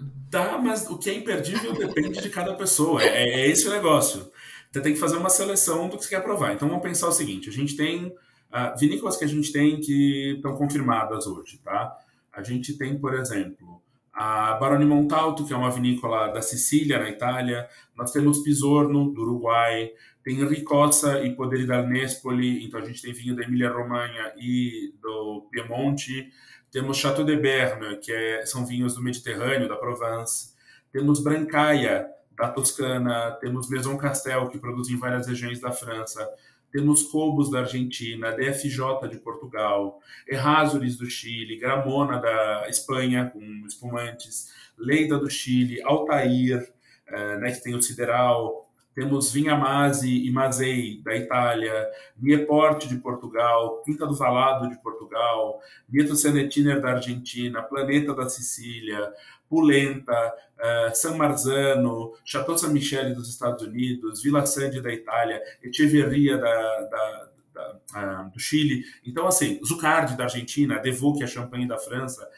Dá, 0.00 0.56
mas 0.56 0.88
o 0.88 0.96
que 0.96 1.10
é 1.10 1.14
imperdível 1.14 1.74
depende 1.74 2.22
de 2.22 2.30
cada 2.30 2.54
pessoa. 2.54 3.02
É, 3.02 3.24
é, 3.24 3.48
esse 3.50 3.68
o 3.68 3.70
negócio. 3.70 4.30
Você 4.70 4.80
tem 4.80 4.92
que 4.92 4.98
fazer 4.98 5.16
uma 5.16 5.30
seleção 5.30 5.88
do 5.88 5.96
que 5.96 6.04
você 6.04 6.10
quer 6.10 6.22
provar. 6.22 6.52
Então 6.52 6.68
vamos 6.68 6.82
pensar 6.82 7.08
o 7.08 7.12
seguinte: 7.12 7.48
a 7.48 7.52
gente 7.52 7.76
tem 7.76 8.06
uh, 8.06 8.78
vinícolas 8.78 9.16
que 9.16 9.24
a 9.24 9.28
gente 9.28 9.52
tem 9.52 9.80
que 9.80 10.34
estão 10.36 10.54
confirmadas 10.54 11.26
hoje, 11.26 11.58
tá? 11.64 11.96
A 12.32 12.42
gente 12.42 12.76
tem, 12.76 12.98
por 12.98 13.14
exemplo, 13.14 13.82
a 14.12 14.54
Baroni 14.54 14.84
Montalto, 14.84 15.44
que 15.44 15.52
é 15.52 15.56
uma 15.56 15.70
vinícola 15.70 16.28
da 16.28 16.42
Sicília, 16.42 16.98
na 16.98 17.08
Itália. 17.08 17.68
Nós 17.96 18.12
temos 18.12 18.38
Pisorno, 18.40 19.12
do 19.12 19.22
Uruguai 19.22 19.90
tem 20.28 20.46
Ricossa 20.46 21.24
e 21.24 21.34
Poderi 21.34 21.64
dal 21.64 21.86
Nespoli, 21.86 22.62
então 22.62 22.78
a 22.78 22.84
gente 22.84 23.00
tem 23.00 23.14
vinho 23.14 23.34
da 23.34 23.44
Emília-Romanha 23.44 24.34
e 24.36 24.92
do 25.00 25.48
Piemonte. 25.50 26.30
Temos 26.70 26.98
Chateau 26.98 27.24
de 27.24 27.34
Berne, 27.34 27.96
que 27.96 28.12
é, 28.12 28.44
são 28.44 28.66
vinhos 28.66 28.94
do 28.94 29.02
Mediterrâneo, 29.02 29.66
da 29.66 29.76
Provence. 29.76 30.52
Temos 30.92 31.22
Brancaia, 31.22 32.06
da 32.38 32.48
Toscana. 32.48 33.32
Temos 33.40 33.68
Maison 33.68 33.96
Castel, 33.96 34.48
que 34.48 34.58
produz 34.58 34.88
em 34.88 34.96
várias 34.96 35.26
regiões 35.26 35.60
da 35.60 35.72
França. 35.72 36.26
Temos 36.70 37.02
Cobos 37.04 37.50
da 37.50 37.60
Argentina, 37.60 38.30
DFJ 38.30 39.08
de 39.10 39.18
Portugal, 39.18 40.00
Errázuriz 40.26 40.96
do 40.96 41.06
Chile, 41.06 41.58
Gramona 41.58 42.18
da 42.18 42.66
Espanha, 42.68 43.30
com 43.32 43.40
espumantes, 43.66 44.52
Leida 44.76 45.18
do 45.18 45.30
Chile, 45.30 45.82
Altair, 45.82 46.72
eh, 47.06 47.36
né, 47.38 47.52
que 47.52 47.62
tem 47.62 47.74
o 47.74 47.82
Sideral, 47.82 48.68
temos 48.98 49.32
Vinhamase 49.32 50.26
e 50.26 50.28
Mazei, 50.32 51.00
da 51.04 51.14
Itália, 51.16 51.88
Nieporte, 52.20 52.88
de 52.88 52.96
Portugal, 52.96 53.80
Quinta 53.84 54.04
do 54.04 54.16
Valado, 54.16 54.68
de 54.68 54.76
Portugal, 54.82 55.60
Vieto 55.88 56.16
Senetiner, 56.16 56.80
da 56.80 56.94
Argentina, 56.94 57.62
Planeta 57.62 58.12
da 58.12 58.28
Sicília, 58.28 59.12
Pulenta, 59.48 60.34
uh, 60.58 60.94
San 60.94 61.16
Marzano, 61.16 62.12
Chateau 62.24 62.58
San 62.58 62.72
Michele 62.72 63.14
dos 63.14 63.28
Estados 63.28 63.66
Unidos, 63.66 64.22
Villa 64.22 64.44
Sande 64.44 64.80
da 64.80 64.92
Itália, 64.92 65.42
Echeverria 65.62 66.36
da, 66.36 66.80
da, 66.82 67.28
da 67.54 68.26
uh, 68.26 68.30
do 68.30 68.38
Chile. 68.38 68.84
Então, 69.04 69.26
assim, 69.26 69.60
Zucardi 69.64 70.16
da 70.16 70.24
Argentina, 70.24 70.78
Devaux, 70.78 71.16
que 71.16 71.24
é 71.24 71.26
champanhe 71.26 71.66
da 71.66 71.78
França. 71.78 72.28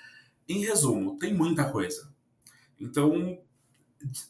Em 0.48 0.64
resumo, 0.64 1.18
tem 1.18 1.34
muita 1.34 1.64
coisa. 1.64 2.10
Então, 2.80 3.38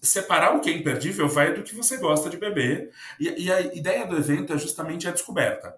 separar 0.01 0.57
o 0.57 0.61
que 0.61 0.71
é 0.71 0.73
imperdível 0.73 1.29
vai 1.29 1.55
do 1.55 1.63
que 1.63 1.75
você 1.75 1.97
gosta 1.97 2.29
de 2.29 2.37
beber. 2.37 2.91
E, 3.19 3.45
e, 3.45 3.53
a 3.53 3.61
ideia 3.61 4.07
do 4.07 4.17
evento 4.17 4.53
é 4.53 4.59
justamente 4.59 5.07
a 5.07 5.13
descoberta. 5.13 5.77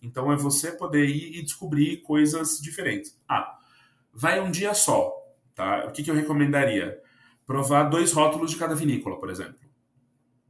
Então 0.00 0.30
é 0.30 0.36
você 0.36 0.72
poder 0.72 1.06
ir 1.06 1.38
e 1.38 1.42
descobrir 1.42 1.98
coisas 2.02 2.58
diferentes. 2.60 3.18
Ah, 3.28 3.58
vai 4.12 4.40
um 4.40 4.50
dia 4.50 4.74
só, 4.74 5.12
tá? 5.54 5.86
O 5.86 5.92
que, 5.92 6.02
que 6.02 6.10
eu 6.10 6.14
recomendaria? 6.14 6.98
Provar 7.46 7.84
dois 7.84 8.12
rótulos 8.12 8.50
de 8.50 8.56
cada 8.56 8.74
vinícola, 8.74 9.18
por 9.18 9.30
exemplo. 9.30 9.56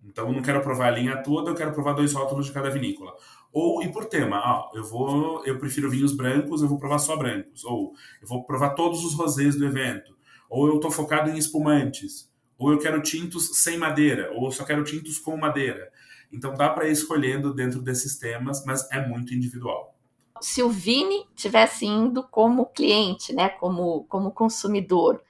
Então 0.04 0.32
não 0.32 0.42
quero 0.42 0.60
provar 0.60 0.88
a 0.88 0.90
linha 0.90 1.22
toda, 1.22 1.50
eu 1.50 1.54
quero 1.54 1.72
provar 1.72 1.94
dois 1.94 2.12
rótulos 2.12 2.46
de 2.46 2.52
cada 2.52 2.70
vinícola. 2.70 3.12
Ou 3.52 3.82
ir 3.82 3.92
por 3.92 4.04
tema, 4.04 4.36
ah, 4.36 4.70
eu 4.74 4.84
vou, 4.84 5.44
eu 5.44 5.58
prefiro 5.58 5.90
vinhos 5.90 6.12
brancos, 6.14 6.62
eu 6.62 6.68
vou 6.68 6.78
provar 6.78 6.98
só 6.98 7.16
brancos. 7.16 7.64
Ou 7.64 7.92
eu 8.20 8.28
vou 8.28 8.44
provar 8.44 8.70
todos 8.70 9.04
os 9.04 9.14
rosés 9.14 9.56
do 9.56 9.64
evento. 9.64 10.14
Ou 10.48 10.68
eu 10.68 10.76
estou 10.76 10.90
focado 10.90 11.30
em 11.30 11.38
espumantes 11.38 12.32
ou 12.58 12.72
eu 12.72 12.78
quero 12.78 13.02
tintos 13.02 13.58
sem 13.58 13.76
madeira, 13.76 14.32
ou 14.32 14.46
eu 14.46 14.52
só 14.52 14.64
quero 14.64 14.84
tintos 14.84 15.18
com 15.18 15.36
madeira. 15.36 15.90
Então 16.32 16.54
dá 16.54 16.68
para 16.70 16.88
ir 16.88 16.92
escolhendo 16.92 17.52
dentro 17.52 17.80
desses 17.80 18.18
temas, 18.18 18.64
mas 18.64 18.90
é 18.90 19.06
muito 19.06 19.34
individual. 19.34 19.93
Se 20.40 20.62
o 20.62 20.68
Vini 20.68 21.26
tivesse 21.34 21.86
indo 21.86 22.22
como 22.22 22.66
cliente, 22.66 23.32
né, 23.32 23.48
como, 23.48 24.04
como 24.04 24.32
consumidor, 24.32 25.22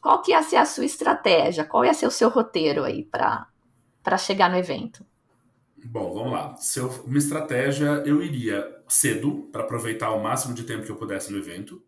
qual 0.00 0.22
que 0.22 0.30
ia 0.30 0.42
ser 0.42 0.56
a 0.56 0.64
sua 0.64 0.84
estratégia? 0.84 1.64
Qual 1.64 1.84
ia 1.84 1.92
ser 1.92 2.06
o 2.06 2.10
seu 2.10 2.28
roteiro 2.28 2.84
aí 2.84 3.04
para 3.04 4.16
chegar 4.16 4.48
no 4.48 4.56
evento? 4.56 5.04
Bom, 5.84 6.14
vamos 6.14 6.32
lá. 6.32 6.56
Se 6.56 6.78
eu, 6.78 6.88
uma 7.04 7.18
estratégia, 7.18 8.02
eu 8.06 8.22
iria 8.22 8.76
cedo 8.88 9.48
para 9.52 9.62
aproveitar 9.62 10.12
o 10.12 10.22
máximo 10.22 10.54
de 10.54 10.64
tempo 10.64 10.84
que 10.84 10.90
eu 10.90 10.96
pudesse 10.96 11.32
no 11.32 11.38
evento. 11.38 11.82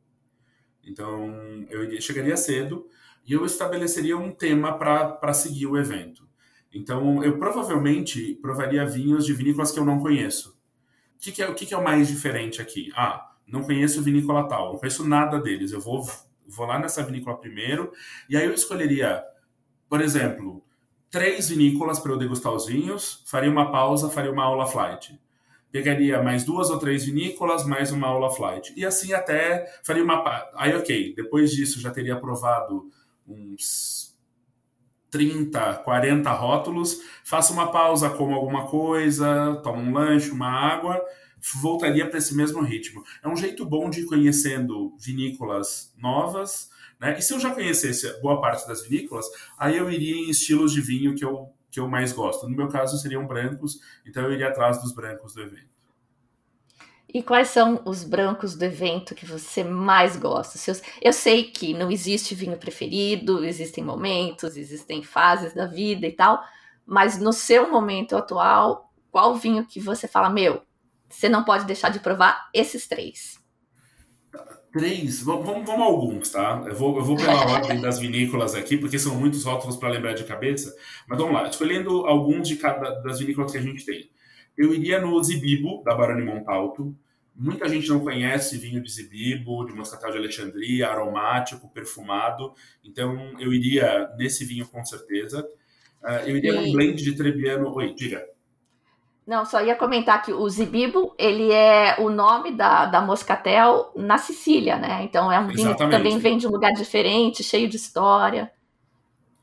Então, 0.84 1.66
eu 1.68 1.84
iria, 1.84 2.00
chegaria 2.00 2.36
cedo, 2.36 2.86
e 3.26 3.32
eu 3.32 3.44
estabeleceria 3.44 4.16
um 4.16 4.32
tema 4.32 4.76
para 4.76 5.32
seguir 5.32 5.66
o 5.66 5.78
evento. 5.78 6.28
Então, 6.72 7.22
eu 7.22 7.38
provavelmente 7.38 8.34
provaria 8.42 8.86
vinhos 8.86 9.24
de 9.24 9.32
vinícolas 9.32 9.72
que 9.72 9.78
eu 9.78 9.84
não 9.84 10.00
conheço. 10.00 10.59
Que, 11.20 11.30
que, 11.32 11.42
é, 11.42 11.48
o 11.48 11.54
que, 11.54 11.66
que 11.66 11.74
é 11.74 11.76
o 11.76 11.84
mais 11.84 12.08
diferente 12.08 12.62
aqui? 12.62 12.90
Ah, 12.96 13.30
não 13.46 13.62
conheço 13.62 14.02
vinícola 14.02 14.48
tal, 14.48 14.72
não 14.72 14.78
conheço 14.78 15.06
nada 15.06 15.38
deles. 15.38 15.72
Eu 15.72 15.80
vou, 15.80 16.08
vou 16.46 16.66
lá 16.66 16.78
nessa 16.78 17.02
vinícola 17.02 17.36
primeiro, 17.36 17.92
e 18.28 18.36
aí 18.36 18.46
eu 18.46 18.54
escolheria, 18.54 19.22
por 19.88 20.00
exemplo, 20.00 20.64
três 21.10 21.48
vinícolas 21.48 21.98
para 21.98 22.12
eu 22.12 22.18
degustar 22.18 22.52
os 22.52 22.66
vinhos, 22.66 23.22
faria 23.26 23.50
uma 23.50 23.70
pausa, 23.70 24.08
faria 24.08 24.32
uma 24.32 24.44
aula 24.44 24.66
flight. 24.66 25.20
Pegaria 25.70 26.22
mais 26.22 26.42
duas 26.44 26.70
ou 26.70 26.78
três 26.78 27.04
vinícolas, 27.04 27.64
mais 27.64 27.92
uma 27.92 28.08
aula 28.08 28.30
flight. 28.34 28.72
E 28.76 28.84
assim 28.84 29.12
até 29.12 29.66
faria 29.84 30.02
uma. 30.02 30.24
Aí, 30.56 30.74
ok, 30.74 31.14
depois 31.14 31.52
disso 31.52 31.80
já 31.80 31.90
teria 31.90 32.14
aprovado 32.14 32.90
uns 33.26 34.09
30, 35.10 35.74
40 35.84 36.30
rótulos, 36.32 37.00
faça 37.24 37.52
uma 37.52 37.70
pausa, 37.70 38.10
coma 38.10 38.34
alguma 38.36 38.66
coisa, 38.66 39.60
toma 39.62 39.78
um 39.78 39.92
lanche, 39.92 40.30
uma 40.30 40.48
água, 40.48 41.00
voltaria 41.60 42.08
para 42.08 42.18
esse 42.18 42.34
mesmo 42.36 42.62
ritmo. 42.62 43.02
É 43.22 43.28
um 43.28 43.36
jeito 43.36 43.64
bom 43.64 43.90
de 43.90 44.00
ir 44.00 44.06
conhecendo 44.06 44.94
vinícolas 44.98 45.94
novas, 45.96 46.70
Né? 47.00 47.18
E 47.18 47.22
se 47.22 47.32
eu 47.32 47.40
já 47.40 47.54
conhecesse 47.54 48.20
boa 48.20 48.40
parte 48.42 48.68
das 48.68 48.82
vinícolas, 48.86 49.24
aí 49.58 49.76
eu 49.78 49.90
iria 49.90 50.14
em 50.16 50.28
estilos 50.28 50.70
de 50.70 50.82
vinho 50.82 51.14
que 51.14 51.24
eu, 51.24 51.48
que 51.70 51.80
eu 51.80 51.88
mais 51.88 52.12
gosto. 52.12 52.46
No 52.46 52.54
meu 52.54 52.68
caso, 52.68 52.98
seriam 52.98 53.26
brancos, 53.26 53.80
então 54.04 54.24
eu 54.24 54.32
iria 54.32 54.48
atrás 54.48 54.82
dos 54.82 54.92
brancos 54.94 55.32
do 55.32 55.40
evento. 55.40 55.79
E 57.12 57.22
quais 57.22 57.48
são 57.48 57.82
os 57.84 58.04
brancos 58.04 58.54
do 58.54 58.64
evento 58.64 59.14
que 59.14 59.26
você 59.26 59.64
mais 59.64 60.16
gosta? 60.16 60.58
Eu 61.02 61.12
sei 61.12 61.44
que 61.44 61.74
não 61.74 61.90
existe 61.90 62.34
vinho 62.34 62.56
preferido, 62.56 63.44
existem 63.44 63.82
momentos, 63.82 64.56
existem 64.56 65.02
fases 65.02 65.52
da 65.52 65.66
vida 65.66 66.06
e 66.06 66.12
tal, 66.12 66.40
mas 66.86 67.18
no 67.18 67.32
seu 67.32 67.70
momento 67.70 68.16
atual, 68.16 68.92
qual 69.10 69.34
vinho 69.34 69.66
que 69.66 69.80
você 69.80 70.06
fala, 70.06 70.30
meu, 70.30 70.62
você 71.08 71.28
não 71.28 71.44
pode 71.44 71.64
deixar 71.64 71.88
de 71.88 71.98
provar 71.98 72.48
esses 72.54 72.86
três? 72.86 73.40
Três? 74.72 75.20
Vamos, 75.22 75.44
vamos, 75.44 75.82
alguns, 75.82 76.30
tá? 76.30 76.62
Eu 76.64 76.76
vou, 76.76 76.96
eu 76.96 77.04
vou 77.04 77.16
pela 77.16 77.42
ordem 77.50 77.80
das 77.80 77.98
vinícolas 77.98 78.54
aqui, 78.54 78.76
porque 78.76 79.00
são 79.00 79.16
muitos 79.16 79.44
rótulos 79.44 79.76
para 79.76 79.88
lembrar 79.88 80.12
de 80.12 80.22
cabeça. 80.22 80.72
Mas 81.08 81.18
vamos 81.18 81.34
lá, 81.34 81.48
escolhendo 81.48 82.06
alguns 82.06 82.46
de 82.46 82.54
cada 82.54 83.00
das 83.00 83.18
vinícolas 83.18 83.50
que 83.50 83.58
a 83.58 83.62
gente 83.62 83.84
tem. 83.84 84.08
Eu 84.60 84.74
iria 84.74 85.00
no 85.00 85.22
Zibibo, 85.22 85.82
da 85.82 85.94
Baroni 85.94 86.22
Montalto. 86.22 86.94
Muita 87.34 87.66
gente 87.66 87.88
não 87.88 88.00
conhece 88.00 88.58
vinho 88.58 88.82
de 88.82 88.92
Zibibo, 88.92 89.64
de 89.64 89.72
Moscatel 89.72 90.10
de 90.10 90.18
Alexandria, 90.18 90.90
aromático, 90.90 91.66
perfumado. 91.70 92.52
Então, 92.84 93.40
eu 93.40 93.54
iria 93.54 94.10
nesse 94.18 94.44
vinho 94.44 94.68
com 94.68 94.84
certeza. 94.84 95.48
Uh, 96.02 96.28
eu 96.28 96.36
iria 96.36 96.52
e... 96.52 96.56
num 96.56 96.72
blend 96.72 97.02
de 97.02 97.16
Trebbiano... 97.16 97.74
Oi, 97.74 97.94
diga. 97.94 98.22
Não, 99.26 99.46
só 99.46 99.64
ia 99.64 99.74
comentar 99.74 100.22
que 100.22 100.30
o 100.30 100.46
Zibibo, 100.50 101.14
ele 101.18 101.50
é 101.50 101.96
o 101.98 102.10
nome 102.10 102.52
da, 102.52 102.84
da 102.84 103.00
Moscatel 103.00 103.90
na 103.96 104.18
Sicília, 104.18 104.76
né? 104.76 105.04
Então 105.04 105.32
é 105.32 105.40
um 105.40 105.46
vinho 105.46 105.70
Exatamente. 105.70 105.90
que 105.90 105.96
também 105.96 106.18
vem 106.18 106.36
de 106.36 106.46
um 106.46 106.50
lugar 106.50 106.74
diferente, 106.74 107.42
cheio 107.42 107.66
de 107.66 107.76
história. 107.76 108.52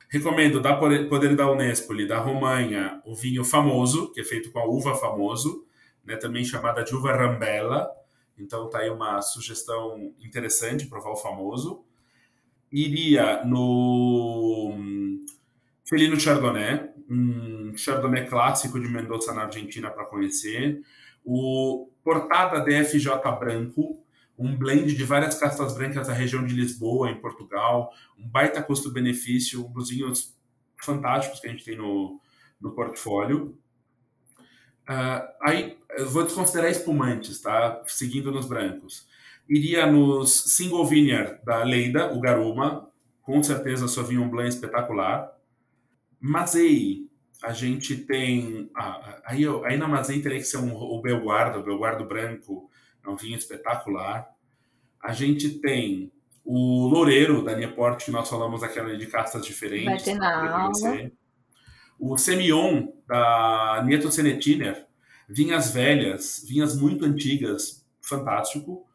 Recomendo 0.10 0.62
da 0.62 0.76
Poder 0.76 1.36
da 1.36 1.52
Unespoli, 1.52 2.08
da 2.08 2.20
Romanha, 2.20 3.02
o 3.06 3.14
vinho 3.14 3.44
famoso, 3.44 4.12
que 4.14 4.22
é 4.22 4.24
feito 4.24 4.52
com 4.52 4.60
a 4.60 4.66
uva 4.66 4.96
famoso, 4.96 5.66
né, 6.06 6.16
também 6.16 6.46
chamada 6.46 6.84
de 6.84 6.96
uva 6.96 7.12
rambella. 7.12 7.90
Então 8.38 8.70
tá 8.70 8.80
aí 8.80 8.90
uma 8.90 9.22
sugestão 9.22 10.14
interessante, 10.24 10.88
provar 10.88 11.12
o 11.12 11.18
famoso. 11.18 11.84
Iria 12.72 13.44
no 13.44 14.72
hum, 14.74 15.26
Felino 15.84 16.20
Chardonnay, 16.20 16.90
um 17.10 17.76
Chardonnay 17.76 18.26
clássico 18.28 18.80
de 18.80 18.88
Mendoza 18.88 19.34
na 19.34 19.44
Argentina 19.44 19.90
para 19.90 20.06
conhecer. 20.06 20.82
O 21.26 21.90
Portada 22.02 22.62
DFJ 22.62 23.10
Branco, 23.38 24.02
um 24.38 24.56
blend 24.56 24.96
de 24.96 25.04
várias 25.04 25.40
castas 25.40 25.74
brancas 25.74 26.08
da 26.08 26.14
região 26.14 26.46
de 26.46 26.54
Lisboa, 26.54 27.10
em 27.10 27.20
Portugal, 27.20 27.92
um 28.18 28.28
baita 28.28 28.62
custo-benefício, 28.62 29.66
um 29.66 29.72
dos 29.72 29.90
vinhos 29.90 30.38
fantásticos 30.80 31.40
que 31.40 31.48
a 31.48 31.52
gente 31.52 31.66
tem 31.66 31.76
no, 31.76 32.22
no 32.62 32.72
portfólio. 32.72 33.58
Uh, 34.88 35.28
aí, 35.42 35.78
eu 35.98 36.10
vou 36.10 36.24
desconsiderar 36.24 36.70
espumantes, 36.70 37.42
tá? 37.42 37.82
Seguindo 37.88 38.32
nos 38.32 38.48
brancos. 38.48 39.08
Iria 39.50 39.86
nos 39.86 40.32
Single 40.56 40.86
Vineyard 40.86 41.44
da 41.44 41.64
Leida, 41.64 42.14
o 42.14 42.20
Garuma, 42.20 42.90
com 43.22 43.42
certeza 43.42 43.88
Sauvignon 43.88 44.30
Blanc 44.30 44.50
espetacular. 44.50 45.32
Mazei, 46.20 47.08
a 47.44 47.54
gente 47.54 47.96
tem... 47.96 48.70
Ah, 48.76 49.22
aí, 49.26 49.44
aí 49.66 49.78
na 49.78 49.88
Mazei 49.88 50.22
teria 50.22 50.38
que 50.38 50.46
ser 50.46 50.58
um, 50.58 50.74
o 50.76 51.02
Belguardo, 51.02 51.60
o 51.60 51.64
Belguardo 51.64 52.06
branco, 52.06 52.70
é 53.08 53.10
um 53.10 53.16
vinho 53.16 53.38
espetacular. 53.38 54.30
A 55.02 55.14
gente 55.14 55.60
tem 55.60 56.12
o 56.44 56.88
Loureiro, 56.88 57.44
da 57.44 57.56
Nieport, 57.56 58.04
que 58.04 58.12
nós 58.12 58.30
falamos 58.30 58.64
aquela 58.64 58.96
de 58.98 59.08
castas 59.08 59.46
diferentes. 59.46 59.86
Vai 59.86 59.98
ter 59.98 60.16
na 60.16 60.62
aula. 60.64 61.12
O 62.00 62.18
Semion, 62.18 62.90
da 63.08 63.84
Nieto 63.86 64.12
Senetiner, 64.12 64.86
vinhas 65.28 65.72
velhas, 65.72 66.46
vinhas 66.48 66.80
muito 66.80 67.06
antigas, 67.06 67.86
fantástico. 68.02 68.86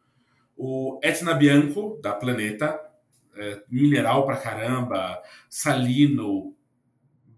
O 0.55 0.99
Etna 1.03 1.33
Bianco, 1.33 1.99
da 2.01 2.13
Planeta, 2.13 2.79
é, 3.35 3.63
mineral 3.69 4.25
pra 4.25 4.37
caramba, 4.37 5.21
salino, 5.49 6.55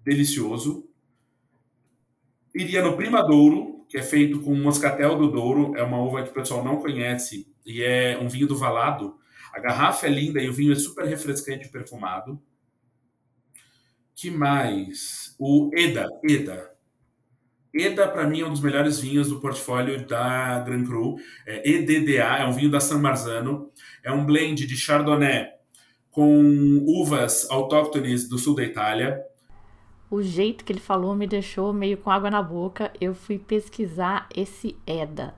delicioso. 0.04 0.88
Iria 2.54 2.82
no 2.82 2.96
Prima 2.96 3.22
Douro, 3.22 3.75
que 3.88 3.98
é 3.98 4.02
feito 4.02 4.42
com 4.42 4.56
moscatel 4.56 5.18
do 5.18 5.32
Douro, 5.32 5.76
é 5.76 5.84
uma 5.84 6.02
uva 6.02 6.24
que 6.24 6.30
o 6.30 6.34
pessoal 6.34 6.64
não 6.64 6.78
conhece 6.78 7.48
e 7.66 7.82
é 7.82 8.18
um 8.20 8.28
vinho 8.28 8.48
do 8.48 8.58
Valado. 8.58 9.16
A 9.54 9.60
garrafa 9.60 10.08
é 10.08 10.10
linda 10.10 10.42
e 10.42 10.50
o 10.50 10.54
vinho 10.54 10.74
é 10.74 10.76
super 10.76 11.06
refrescante 11.06 11.68
e 11.68 11.72
perfumado. 11.72 12.42
Que 14.16 14.30
mais? 14.30 15.36
O 15.40 15.70
Eda, 15.74 16.08
Eda. 16.24 16.72
Eda, 17.74 18.08
para 18.08 18.28
mim, 18.28 18.42
é 18.42 18.46
um 18.46 18.52
dos 18.52 18.62
melhores 18.62 19.00
vinhos 19.00 19.28
do 19.28 19.42
portfólio 19.42 20.08
da 20.08 20.60
Grand 20.60 20.86
Cru. 20.86 21.16
É 21.46 21.70
EDDA, 21.70 22.38
é 22.38 22.46
um 22.46 22.54
vinho 22.54 22.72
da 22.72 22.80
San 22.80 23.00
Marzano. 23.00 23.70
É 24.04 24.12
um 24.12 24.26
blend 24.26 24.66
de 24.66 24.78
Chardonnay 24.78 25.48
com 26.10 26.86
uvas 26.88 27.50
autóctones 27.52 28.30
do 28.30 28.38
sul 28.38 28.56
da 28.56 28.64
Itália 28.64 29.22
o 30.16 30.24
jeito 30.24 30.64
que 30.64 30.72
ele 30.72 30.80
falou 30.80 31.14
me 31.14 31.28
deixou 31.28 31.74
meio 31.74 31.98
com 31.98 32.10
água 32.10 32.32
na 32.32 32.42
boca. 32.42 32.92
Eu 33.00 33.14
fui 33.14 33.38
pesquisar 33.38 34.28
esse 34.34 34.78
EDA. 34.88 35.36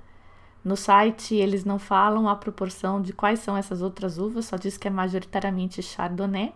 No 0.64 0.76
site 0.76 1.34
eles 1.36 1.66
não 1.66 1.80
falam 1.80 2.28
a 2.28 2.36
proporção 2.36 3.02
de 3.02 3.14
quais 3.14 3.40
são 3.40 3.58
essas 3.58 3.82
outras 3.82 4.18
uvas, 4.18 4.46
só 4.46 4.58
diz 4.58 4.78
que 4.78 4.88
é 4.88 4.92
majoritariamente 4.92 5.82
Chardonnay, 5.82 6.54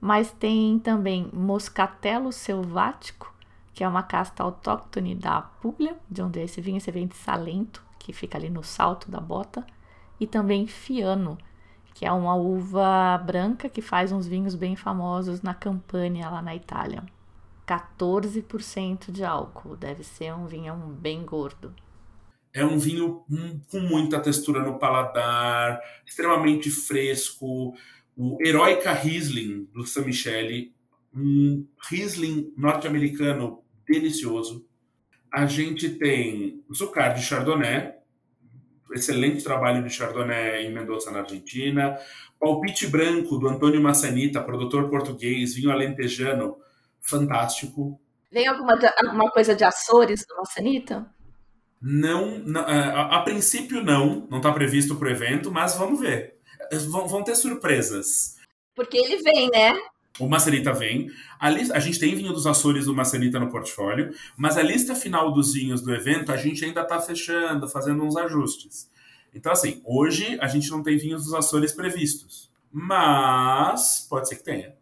mas 0.00 0.32
tem 0.32 0.78
também 0.78 1.30
Moscatello 1.32 2.32
selvático, 2.32 3.32
que 3.74 3.84
é 3.84 3.88
uma 3.88 4.02
casta 4.02 4.42
autóctone 4.42 5.14
da 5.14 5.42
Puglia, 5.42 5.96
de 6.10 6.22
onde 6.22 6.40
é 6.40 6.44
esse 6.44 6.60
vinho, 6.60 6.78
esse 6.78 6.90
vem 6.90 7.06
de 7.06 7.14
Salento, 7.14 7.84
que 7.98 8.12
fica 8.12 8.36
ali 8.36 8.50
no 8.50 8.64
salto 8.64 9.10
da 9.10 9.20
bota, 9.20 9.64
e 10.18 10.26
também 10.26 10.66
Fiano, 10.66 11.38
que 11.94 12.04
é 12.04 12.10
uma 12.10 12.34
uva 12.34 13.18
branca 13.18 13.68
que 13.68 13.82
faz 13.82 14.10
uns 14.10 14.26
vinhos 14.26 14.54
bem 14.54 14.74
famosos 14.74 15.42
na 15.42 15.54
Campania, 15.54 16.30
lá 16.30 16.42
na 16.42 16.56
Itália. 16.56 17.04
14% 17.66 19.10
de 19.10 19.24
álcool. 19.24 19.76
Deve 19.76 20.02
ser 20.02 20.32
um 20.34 20.46
vinho 20.46 20.74
bem 20.74 21.24
gordo. 21.24 21.74
É 22.54 22.64
um 22.64 22.78
vinho 22.78 23.24
com 23.70 23.80
muita 23.80 24.20
textura 24.20 24.62
no 24.62 24.78
paladar, 24.78 25.80
extremamente 26.06 26.70
fresco. 26.70 27.74
O 28.14 28.36
Heroica 28.44 28.92
Riesling 28.92 29.68
do 29.72 29.86
San 29.86 30.02
Michele, 30.02 30.74
um 31.14 31.66
Riesling 31.88 32.52
norte-americano 32.56 33.62
delicioso. 33.86 34.66
A 35.32 35.46
gente 35.46 35.88
tem 35.88 36.62
Zucar 36.74 37.14
de 37.14 37.22
Chardonnay, 37.22 37.94
excelente 38.94 39.42
trabalho 39.42 39.82
de 39.82 39.88
Chardonnay 39.88 40.66
em 40.66 40.72
Mendoza, 40.72 41.10
na 41.10 41.20
Argentina. 41.20 41.98
Palpite 42.38 42.86
Branco 42.86 43.38
do 43.38 43.48
Antônio 43.48 43.80
Massanita, 43.80 44.42
produtor 44.42 44.90
português, 44.90 45.54
vinho 45.54 45.70
alentejano, 45.70 46.56
fantástico. 47.02 48.00
Vem 48.30 48.46
alguma, 48.46 48.78
alguma 49.04 49.30
coisa 49.30 49.54
de 49.54 49.64
Açores 49.64 50.24
do 50.24 50.36
Massanita? 50.36 51.06
Não, 51.80 52.38
não 52.38 52.60
é, 52.62 52.90
a, 52.90 53.16
a, 53.16 53.22
princípio 53.22 53.82
não, 53.82 54.26
não 54.30 54.38
está 54.38 54.52
previsto 54.52 54.94
para 54.94 55.08
o 55.08 55.10
evento, 55.10 55.50
mas 55.50 55.76
vamos 55.76 56.00
ver. 56.00 56.36
Vão, 56.88 57.08
vão, 57.08 57.24
ter 57.24 57.34
surpresas. 57.34 58.36
Porque 58.74 58.96
ele 58.96 59.20
vem, 59.20 59.50
né? 59.50 59.74
O 60.18 60.28
Macerita 60.28 60.72
vem. 60.72 61.10
A, 61.40 61.50
lista, 61.50 61.76
a 61.76 61.80
gente 61.80 61.98
tem 61.98 62.14
vinho 62.14 62.32
dos 62.32 62.46
Açores 62.46 62.84
do 62.84 62.94
Macerita 62.94 63.40
no 63.40 63.50
portfólio, 63.50 64.14
mas 64.36 64.56
a 64.56 64.62
lista 64.62 64.94
final 64.94 65.32
dos 65.32 65.54
vinhos 65.54 65.82
do 65.82 65.92
evento 65.92 66.30
a 66.30 66.36
gente 66.36 66.64
ainda 66.64 66.82
está 66.82 67.00
fechando, 67.00 67.68
fazendo 67.68 68.04
uns 68.04 68.16
ajustes. 68.16 68.88
Então, 69.34 69.50
assim, 69.50 69.82
hoje 69.84 70.38
a 70.40 70.46
gente 70.46 70.70
não 70.70 70.82
tem 70.82 70.96
vinhos 70.96 71.24
dos 71.24 71.34
Açores 71.34 71.72
previstos, 71.72 72.50
mas 72.70 74.06
pode 74.08 74.28
ser 74.28 74.36
que 74.36 74.44
tenha. 74.44 74.74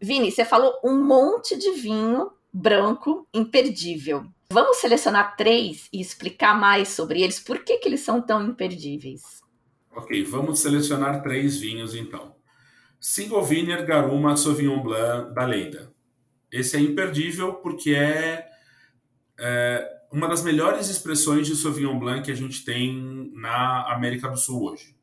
Vini, 0.00 0.30
você 0.30 0.44
falou 0.44 0.78
um 0.84 1.02
monte 1.02 1.56
de 1.58 1.72
vinho 1.72 2.30
branco 2.52 3.26
imperdível. 3.34 4.24
Vamos 4.52 4.78
selecionar 4.78 5.36
três 5.36 5.88
e 5.92 6.00
explicar 6.00 6.58
mais 6.58 6.88
sobre 6.88 7.22
eles. 7.22 7.40
Por 7.40 7.58
que, 7.64 7.78
que 7.78 7.88
eles 7.88 8.00
são 8.00 8.22
tão 8.22 8.46
imperdíveis? 8.46 9.42
Ok, 9.94 10.22
vamos 10.24 10.60
selecionar 10.60 11.22
três 11.22 11.58
vinhos 11.58 11.94
então. 11.94 12.34
Single 13.00 13.44
Vineyard 13.44 13.86
Garuma 13.86 14.36
Sauvignon 14.36 14.82
Blanc 14.82 15.34
da 15.34 15.44
Leida. 15.44 15.92
Esse 16.50 16.76
é 16.76 16.80
imperdível 16.80 17.54
porque 17.54 17.94
é, 17.94 18.46
é, 19.38 19.88
uma 20.10 20.28
das 20.28 20.42
melhores 20.42 20.88
expressões 20.88 21.46
de 21.46 21.54
Sauvignon 21.54 21.98
Blanc 21.98 22.22
que 22.22 22.32
a 22.32 22.36
gente 22.36 22.64
tem 22.64 23.30
na 23.34 23.92
América 23.92 24.28
do 24.28 24.36
Sul 24.36 24.70
hoje 24.70 24.97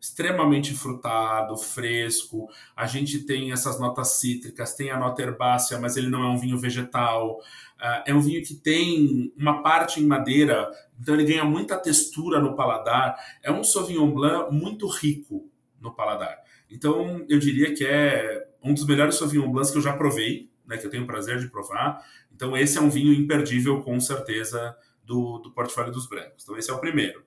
extremamente 0.00 0.74
frutado, 0.74 1.56
fresco. 1.56 2.48
A 2.74 2.86
gente 2.86 3.20
tem 3.20 3.52
essas 3.52 3.78
notas 3.78 4.12
cítricas, 4.12 4.74
tem 4.74 4.90
a 4.90 4.98
nota 4.98 5.20
herbácea, 5.20 5.78
mas 5.78 5.96
ele 5.96 6.08
não 6.08 6.24
é 6.24 6.28
um 6.28 6.38
vinho 6.38 6.58
vegetal. 6.58 7.38
Uh, 7.78 8.02
é 8.06 8.14
um 8.14 8.20
vinho 8.20 8.42
que 8.42 8.54
tem 8.54 9.32
uma 9.36 9.62
parte 9.62 10.00
em 10.00 10.06
madeira, 10.06 10.70
então 10.98 11.14
ele 11.14 11.24
ganha 11.24 11.44
muita 11.44 11.76
textura 11.76 12.40
no 12.40 12.56
paladar. 12.56 13.16
É 13.42 13.52
um 13.52 13.62
Sauvignon 13.62 14.10
Blanc 14.10 14.52
muito 14.54 14.88
rico 14.88 15.48
no 15.80 15.94
paladar. 15.94 16.38
Então, 16.70 17.24
eu 17.28 17.38
diria 17.38 17.74
que 17.74 17.84
é 17.84 18.48
um 18.62 18.72
dos 18.72 18.86
melhores 18.86 19.16
Sauvignon 19.16 19.50
Blancs 19.50 19.70
que 19.70 19.78
eu 19.78 19.82
já 19.82 19.92
provei, 19.92 20.50
né, 20.66 20.76
que 20.76 20.86
eu 20.86 20.90
tenho 20.90 21.02
o 21.02 21.06
prazer 21.06 21.38
de 21.38 21.48
provar. 21.48 22.04
Então, 22.32 22.56
esse 22.56 22.78
é 22.78 22.80
um 22.80 22.88
vinho 22.88 23.12
imperdível, 23.12 23.82
com 23.82 23.98
certeza, 23.98 24.76
do, 25.04 25.38
do 25.38 25.50
portfólio 25.50 25.92
dos 25.92 26.06
brancos. 26.06 26.44
Então, 26.44 26.56
esse 26.56 26.70
é 26.70 26.72
o 26.72 26.78
primeiro. 26.78 27.24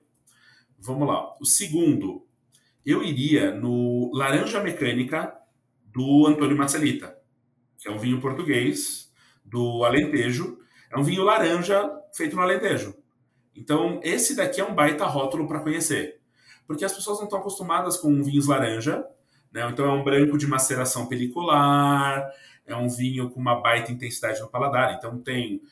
Vamos 0.78 1.06
lá. 1.06 1.36
O 1.40 1.44
segundo, 1.44 2.26
eu 2.84 3.02
iria 3.02 3.54
no 3.54 4.10
Laranja 4.12 4.62
Mecânica 4.62 5.34
do 5.86 6.26
Antônio 6.26 6.56
Marcelita, 6.56 7.16
que 7.78 7.88
é 7.88 7.90
um 7.90 7.98
vinho 7.98 8.20
português 8.20 9.12
do 9.44 9.84
Alentejo. 9.84 10.58
É 10.90 10.98
um 10.98 11.02
vinho 11.02 11.22
laranja 11.22 11.90
feito 12.12 12.36
no 12.36 12.42
Alentejo. 12.42 12.94
Então, 13.54 14.00
esse 14.02 14.34
daqui 14.34 14.60
é 14.60 14.64
um 14.64 14.74
baita 14.74 15.04
rótulo 15.04 15.46
para 15.46 15.60
conhecer. 15.60 16.20
Porque 16.66 16.84
as 16.84 16.92
pessoas 16.92 17.18
não 17.18 17.24
estão 17.24 17.38
acostumadas 17.38 17.96
com 17.96 18.22
vinhos 18.22 18.46
laranja, 18.46 19.06
né? 19.52 19.68
Então, 19.70 19.86
é 19.86 19.92
um 19.92 20.02
branco 20.02 20.36
de 20.36 20.46
maceração 20.46 21.06
pelicular, 21.06 22.28
é 22.66 22.74
um 22.74 22.88
vinho 22.88 23.30
com 23.30 23.38
uma 23.38 23.60
baita 23.60 23.92
intensidade 23.92 24.40
no 24.40 24.48
paladar. 24.48 24.94
Então, 24.94 25.18
tem 25.18 25.62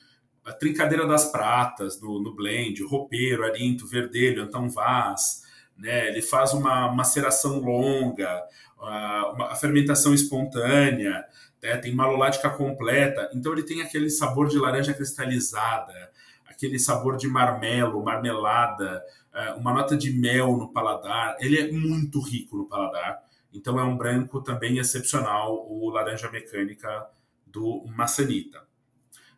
a 0.45 0.53
trincadeira 0.53 1.07
das 1.07 1.31
pratas 1.31 2.01
no, 2.01 2.21
no 2.21 2.35
blend, 2.35 2.83
roupeiro, 2.85 3.45
arinto, 3.45 3.87
verdelho, 3.87 4.43
Antão 4.43 4.69
Vaz, 4.69 5.43
né? 5.77 6.09
Ele 6.09 6.23
faz 6.23 6.53
uma 6.53 6.91
maceração 6.93 7.59
longa, 7.61 8.43
a, 8.81 9.53
a 9.53 9.57
fermentação 9.57 10.15
espontânea, 10.15 11.25
né? 11.63 11.77
tem 11.77 11.95
malolática 11.95 12.51
completa, 12.51 13.31
então 13.35 13.53
ele 13.53 13.63
tem 13.63 13.83
aquele 13.83 14.11
sabor 14.11 14.49
de 14.49 14.59
laranja 14.59 14.93
cristalizada, 14.93 16.11
aquele 16.47 16.79
sabor 16.79 17.17
de 17.17 17.29
marmelo, 17.29 18.03
marmelada, 18.03 19.03
é, 19.35 19.53
uma 19.55 19.73
nota 19.73 19.97
de 19.97 20.13
mel 20.13 20.57
no 20.57 20.73
paladar. 20.73 21.37
Ele 21.41 21.59
é 21.59 21.71
muito 21.73 22.21
rico 22.21 22.57
no 22.57 22.67
paladar. 22.67 23.23
Então 23.53 23.79
é 23.79 23.85
um 23.85 23.97
branco 23.97 24.41
também 24.41 24.79
excepcional, 24.79 25.67
o 25.69 25.91
laranja 25.91 26.31
mecânica 26.31 27.07
do 27.47 27.85
Massanita. 27.87 28.63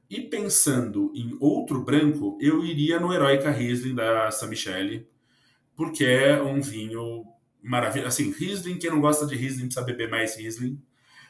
E 0.08 0.20
pensando 0.20 1.10
em 1.14 1.36
outro 1.40 1.82
branco, 1.82 2.38
eu 2.40 2.64
iria 2.64 3.00
no 3.00 3.12
Heroica 3.12 3.50
Riesling 3.50 3.94
da 3.94 4.30
San 4.30 4.48
Michele, 4.48 5.08
porque 5.76 6.04
é 6.04 6.42
um 6.42 6.60
vinho 6.60 7.24
maravilhoso. 7.62 8.08
Assim, 8.08 8.32
Riesling, 8.32 8.78
quem 8.78 8.90
não 8.90 9.00
gosta 9.00 9.26
de 9.26 9.34
Riesling 9.34 9.66
precisa 9.66 9.84
beber 9.84 10.10
mais 10.10 10.36
Riesling. 10.36 10.80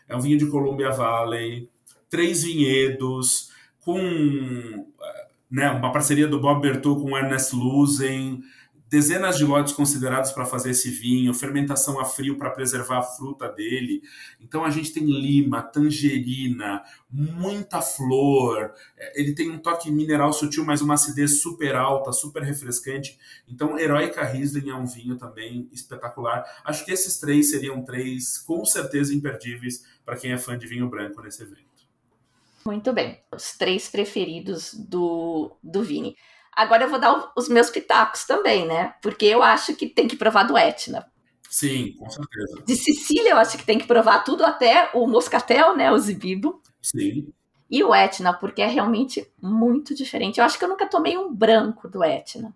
É 0.09 0.17
um 0.17 0.21
vinho 0.21 0.39
de 0.39 0.47
Columbia 0.47 0.91
Valley, 0.91 1.71
três 2.11 2.43
vinhedos, 2.43 3.51
com 3.81 4.87
né, 5.51 5.71
uma 5.71 5.93
parceria 5.93 6.27
do 6.27 6.41
Bob 6.41 6.61
Bertou 6.61 7.01
com 7.01 7.13
o 7.13 7.17
Ernest 7.17 7.55
Lusen, 7.55 8.43
dezenas 8.95 9.37
de 9.37 9.45
lotes 9.45 9.73
considerados 9.73 10.31
para 10.31 10.47
fazer 10.47 10.71
esse 10.71 10.89
vinho, 10.89 11.35
fermentação 11.35 11.99
a 11.99 12.05
frio 12.05 12.39
para 12.39 12.51
preservar 12.51 12.99
a 12.99 13.03
fruta 13.03 13.49
dele. 13.49 14.01
Então 14.41 14.65
a 14.65 14.71
gente 14.71 14.93
tem 14.93 15.03
lima, 15.03 15.61
tangerina, 15.61 16.81
muita 17.11 17.83
flor. 17.83 18.73
É, 18.97 19.21
ele 19.21 19.35
tem 19.35 19.51
um 19.51 19.59
toque 19.59 19.91
mineral 19.91 20.33
sutil, 20.33 20.65
mas 20.65 20.81
uma 20.81 20.95
acidez 20.95 21.43
super 21.43 21.75
alta, 21.75 22.13
super 22.13 22.45
refrescante. 22.45 23.19
Então 23.49 23.77
Heroica 23.77 24.23
Riesling 24.23 24.71
é 24.71 24.75
um 24.77 24.87
vinho 24.87 25.17
também 25.17 25.69
espetacular. 25.73 26.45
Acho 26.65 26.85
que 26.85 26.93
esses 26.93 27.19
três 27.19 27.51
seriam 27.51 27.83
três 27.83 28.39
com 28.39 28.65
certeza 28.65 29.13
imperdíveis 29.13 29.85
para 30.05 30.17
quem 30.17 30.31
é 30.31 30.39
fã 30.39 30.57
de 30.57 30.69
vinho 30.69 30.89
branco 30.89 31.21
nesse 31.21 31.43
evento. 31.43 31.65
Muito 32.65 32.93
bem. 32.93 33.21
Os 33.33 33.59
três 33.59 33.89
preferidos 33.89 34.73
do, 34.73 35.57
do 35.61 35.83
Vini. 35.83 36.17
Agora 36.57 36.85
eu 36.85 36.91
vou 36.91 36.99
dar 36.99 37.33
os 37.37 37.49
meus 37.49 37.71
pitacos 37.71 38.25
também, 38.25 38.67
né? 38.67 38.95
Porque 39.03 39.25
eu 39.25 39.43
acho 39.43 39.75
que 39.75 39.89
tem 39.89 40.07
que 40.07 40.17
provar 40.17 40.45
do 40.45 40.57
Etna. 40.57 41.07
Sim, 41.51 41.95
com 41.99 42.11
certeza. 42.11 42.63
De 42.67 42.75
Sicília, 42.75 43.31
eu 43.31 43.37
acho 43.37 43.57
que 43.57 43.65
tem 43.65 43.79
que 43.79 43.87
provar 43.87 44.25
tudo, 44.25 44.45
até 44.45 44.91
o 44.93 45.07
moscatel, 45.07 45.77
né? 45.77 45.93
O 45.93 45.99
zibibo. 45.99 46.61
Sim. 46.83 47.33
E 47.71 47.83
o 47.83 47.95
Etna, 47.95 48.33
porque 48.33 48.61
é 48.61 48.67
realmente 48.67 49.27
muito 49.41 49.95
diferente. 49.95 50.39
Eu 50.39 50.45
acho 50.45 50.59
que 50.59 50.65
eu 50.65 50.69
nunca 50.69 50.87
tomei 50.89 51.17
um 51.17 51.33
branco 51.33 51.89
do 51.89 52.03
Etna. 52.03 52.55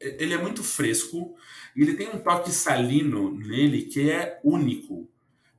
Ele 0.00 0.34
é 0.34 0.38
muito 0.38 0.62
fresco 0.62 1.34
e 1.76 1.82
ele 1.82 1.94
tem 1.94 2.08
um 2.08 2.18
toque 2.18 2.50
salino 2.50 3.30
nele 3.30 3.82
que 3.82 4.10
é 4.10 4.40
único. 4.42 5.08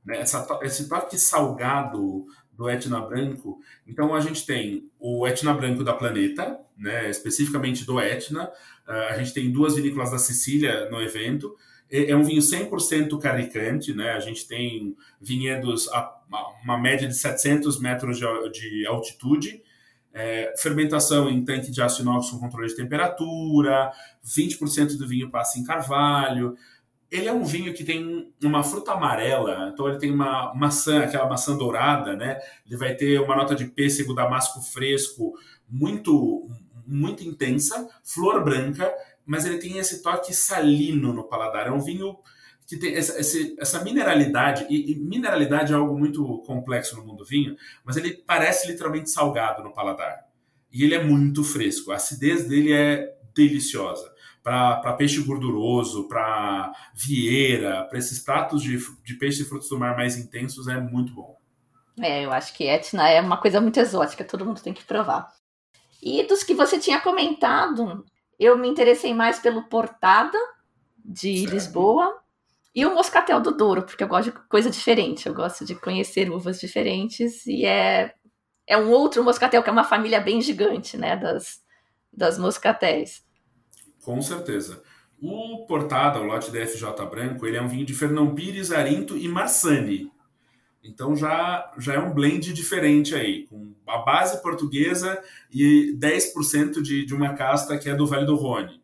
Né? 0.04 0.18
Essa, 0.18 0.46
esse 0.62 0.88
toque 0.88 1.18
salgado 1.18 2.26
do 2.56 2.68
Etna 2.68 3.00
Branco. 3.00 3.60
Então 3.86 4.14
a 4.14 4.20
gente 4.20 4.46
tem 4.46 4.90
o 4.98 5.26
Etna 5.26 5.52
Branco 5.52 5.84
da 5.84 5.92
Planeta, 5.92 6.58
né, 6.76 7.10
especificamente 7.10 7.84
do 7.84 8.00
Etna. 8.00 8.50
Uh, 8.86 8.92
a 9.10 9.18
gente 9.18 9.34
tem 9.34 9.50
duas 9.50 9.76
vinícolas 9.76 10.10
da 10.10 10.18
Sicília 10.18 10.88
no 10.90 11.00
evento. 11.00 11.56
É 11.88 12.16
um 12.16 12.24
vinho 12.24 12.42
100% 12.42 13.16
caricante, 13.20 13.94
né? 13.94 14.10
A 14.10 14.18
gente 14.18 14.48
tem 14.48 14.96
vinhedos 15.20 15.88
a 15.90 16.16
uma 16.64 16.76
média 16.76 17.06
de 17.06 17.14
700 17.14 17.78
metros 17.78 18.18
de, 18.18 18.26
de 18.50 18.86
altitude, 18.88 19.62
é, 20.12 20.52
fermentação 20.58 21.30
em 21.30 21.44
tanque 21.44 21.70
de 21.70 21.80
aço 21.80 22.02
inox 22.02 22.30
com 22.30 22.40
controle 22.40 22.66
de 22.66 22.74
temperatura, 22.74 23.92
20% 24.24 24.96
do 24.96 25.06
vinho 25.06 25.30
passa 25.30 25.60
em 25.60 25.64
carvalho. 25.64 26.56
Ele 27.10 27.28
é 27.28 27.32
um 27.32 27.44
vinho 27.44 27.72
que 27.72 27.84
tem 27.84 28.32
uma 28.42 28.64
fruta 28.64 28.92
amarela, 28.92 29.70
então 29.72 29.88
ele 29.88 29.98
tem 29.98 30.12
uma 30.12 30.52
maçã, 30.54 31.04
aquela 31.04 31.28
maçã 31.28 31.56
dourada, 31.56 32.16
né? 32.16 32.38
Ele 32.66 32.76
vai 32.76 32.94
ter 32.94 33.20
uma 33.20 33.36
nota 33.36 33.54
de 33.54 33.64
pêssego 33.66 34.14
damasco 34.14 34.60
fresco 34.60 35.34
muito 35.68 36.48
muito 36.86 37.24
intensa, 37.24 37.88
flor 38.04 38.44
branca, 38.44 38.92
mas 39.24 39.44
ele 39.44 39.58
tem 39.58 39.78
esse 39.78 40.02
toque 40.02 40.32
salino 40.32 41.12
no 41.12 41.24
paladar. 41.24 41.66
É 41.66 41.70
um 41.72 41.80
vinho 41.80 42.16
que 42.64 42.76
tem 42.76 42.94
essa, 42.94 43.18
essa 43.58 43.82
mineralidade, 43.82 44.66
e, 44.70 44.92
e, 44.92 44.96
mineralidade 44.96 45.72
é 45.72 45.76
algo 45.76 45.98
muito 45.98 46.38
complexo 46.46 46.96
no 46.96 47.04
mundo 47.04 47.18
do 47.18 47.24
vinho, 47.24 47.56
mas 47.84 47.96
ele 47.96 48.12
parece 48.12 48.68
literalmente 48.68 49.10
salgado 49.10 49.62
no 49.64 49.72
paladar. 49.72 50.26
E 50.72 50.84
ele 50.84 50.94
é 50.94 51.02
muito 51.02 51.42
fresco, 51.42 51.90
a 51.90 51.96
acidez 51.96 52.48
dele 52.48 52.72
é 52.72 53.16
deliciosa 53.34 54.15
para 54.46 54.92
peixe 54.92 55.20
gorduroso, 55.22 56.06
para 56.06 56.72
vieira, 56.94 57.82
para 57.82 57.98
esses 57.98 58.20
pratos 58.20 58.62
de, 58.62 58.78
de 59.02 59.14
peixe 59.14 59.42
e 59.42 59.44
frutos 59.44 59.68
do 59.68 59.76
mar 59.76 59.96
mais 59.96 60.16
intensos, 60.16 60.68
é 60.68 60.78
muito 60.78 61.12
bom. 61.12 61.36
É, 62.00 62.24
eu 62.24 62.32
acho 62.32 62.54
que 62.54 62.62
Etna 62.62 63.08
é 63.08 63.20
uma 63.20 63.38
coisa 63.38 63.60
muito 63.60 63.80
exótica, 63.80 64.22
todo 64.24 64.46
mundo 64.46 64.62
tem 64.62 64.72
que 64.72 64.84
provar. 64.84 65.26
E 66.00 66.22
dos 66.22 66.44
que 66.44 66.54
você 66.54 66.78
tinha 66.78 67.00
comentado, 67.00 68.04
eu 68.38 68.56
me 68.56 68.68
interessei 68.68 69.12
mais 69.12 69.40
pelo 69.40 69.64
Portada, 69.64 70.38
de 71.04 71.40
certo. 71.40 71.52
Lisboa, 71.52 72.16
e 72.72 72.86
o 72.86 72.94
Moscatel 72.94 73.40
do 73.40 73.50
Douro, 73.50 73.82
porque 73.82 74.04
eu 74.04 74.08
gosto 74.08 74.30
de 74.30 74.38
coisa 74.48 74.70
diferente, 74.70 75.26
eu 75.26 75.34
gosto 75.34 75.64
de 75.64 75.74
conhecer 75.74 76.30
uvas 76.30 76.60
diferentes, 76.60 77.44
e 77.46 77.64
é, 77.64 78.14
é 78.64 78.78
um 78.78 78.92
outro 78.92 79.24
moscatel, 79.24 79.60
que 79.64 79.68
é 79.68 79.72
uma 79.72 79.82
família 79.82 80.20
bem 80.20 80.40
gigante, 80.40 80.96
né, 80.96 81.16
das, 81.16 81.60
das 82.12 82.38
moscatéis. 82.38 83.25
Com 84.06 84.22
certeza. 84.22 84.80
O 85.20 85.66
Portada, 85.66 86.20
o 86.20 86.24
lote 86.24 86.52
da 86.52 86.64
FJ 86.64 87.04
Branco, 87.10 87.44
ele 87.44 87.56
é 87.56 87.60
um 87.60 87.66
vinho 87.66 87.84
de 87.84 87.92
Fernão 87.92 88.36
Pires, 88.36 88.70
Arinto 88.70 89.16
e 89.16 89.26
Marsani. 89.26 90.12
Então 90.80 91.16
já, 91.16 91.72
já 91.76 91.94
é 91.94 91.98
um 91.98 92.14
blend 92.14 92.52
diferente 92.52 93.16
aí, 93.16 93.48
com 93.48 93.74
a 93.84 93.98
base 93.98 94.40
portuguesa 94.40 95.20
e 95.52 95.92
10% 95.98 96.80
de, 96.80 97.04
de 97.04 97.14
uma 97.16 97.34
casta 97.34 97.76
que 97.76 97.90
é 97.90 97.96
do 97.96 98.06
Vale 98.06 98.24
do 98.24 98.36
Rhône. 98.36 98.80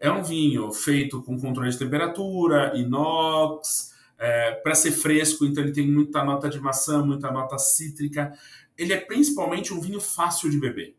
É 0.00 0.10
um 0.10 0.22
vinho 0.22 0.72
feito 0.72 1.20
com 1.20 1.38
controle 1.38 1.68
de 1.68 1.78
temperatura, 1.78 2.72
inox, 2.74 3.92
é, 4.18 4.52
para 4.52 4.74
ser 4.74 4.92
fresco, 4.92 5.44
então 5.44 5.62
ele 5.62 5.72
tem 5.72 5.86
muita 5.86 6.24
nota 6.24 6.48
de 6.48 6.58
maçã, 6.58 7.04
muita 7.04 7.30
nota 7.30 7.58
cítrica. 7.58 8.32
Ele 8.78 8.94
é 8.94 8.98
principalmente 8.98 9.74
um 9.74 9.80
vinho 9.82 10.00
fácil 10.00 10.48
de 10.48 10.58
beber. 10.58 10.96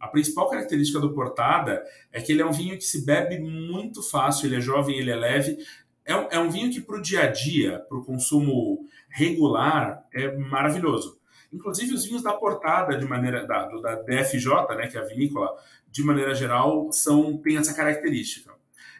A 0.00 0.08
principal 0.08 0.48
característica 0.48 0.98
do 0.98 1.12
Portada 1.12 1.84
é 2.10 2.22
que 2.22 2.32
ele 2.32 2.40
é 2.40 2.46
um 2.46 2.52
vinho 2.52 2.78
que 2.78 2.84
se 2.84 3.04
bebe 3.04 3.38
muito 3.38 4.02
fácil, 4.02 4.46
ele 4.46 4.56
é 4.56 4.60
jovem, 4.60 4.98
ele 4.98 5.10
é 5.10 5.16
leve. 5.16 5.58
É 6.06 6.16
um, 6.16 6.28
é 6.30 6.38
um 6.38 6.50
vinho 6.50 6.72
que, 6.72 6.80
para 6.80 6.96
o 6.96 7.02
dia 7.02 7.24
a 7.24 7.26
dia, 7.26 7.78
para 7.80 7.98
o 7.98 8.04
consumo 8.04 8.86
regular, 9.10 10.02
é 10.12 10.34
maravilhoso. 10.36 11.20
Inclusive, 11.52 11.94
os 11.94 12.04
vinhos 12.06 12.22
da 12.22 12.32
Portada, 12.32 12.96
de 12.96 13.04
maneira 13.04 13.46
da, 13.46 13.66
da 13.66 13.96
DFJ, 13.96 14.74
né, 14.76 14.86
que 14.86 14.96
é 14.96 15.00
a 15.00 15.04
vinícola, 15.04 15.54
de 15.90 16.02
maneira 16.02 16.34
geral, 16.34 16.90
são 16.92 17.36
têm 17.36 17.58
essa 17.58 17.74
característica. 17.74 18.54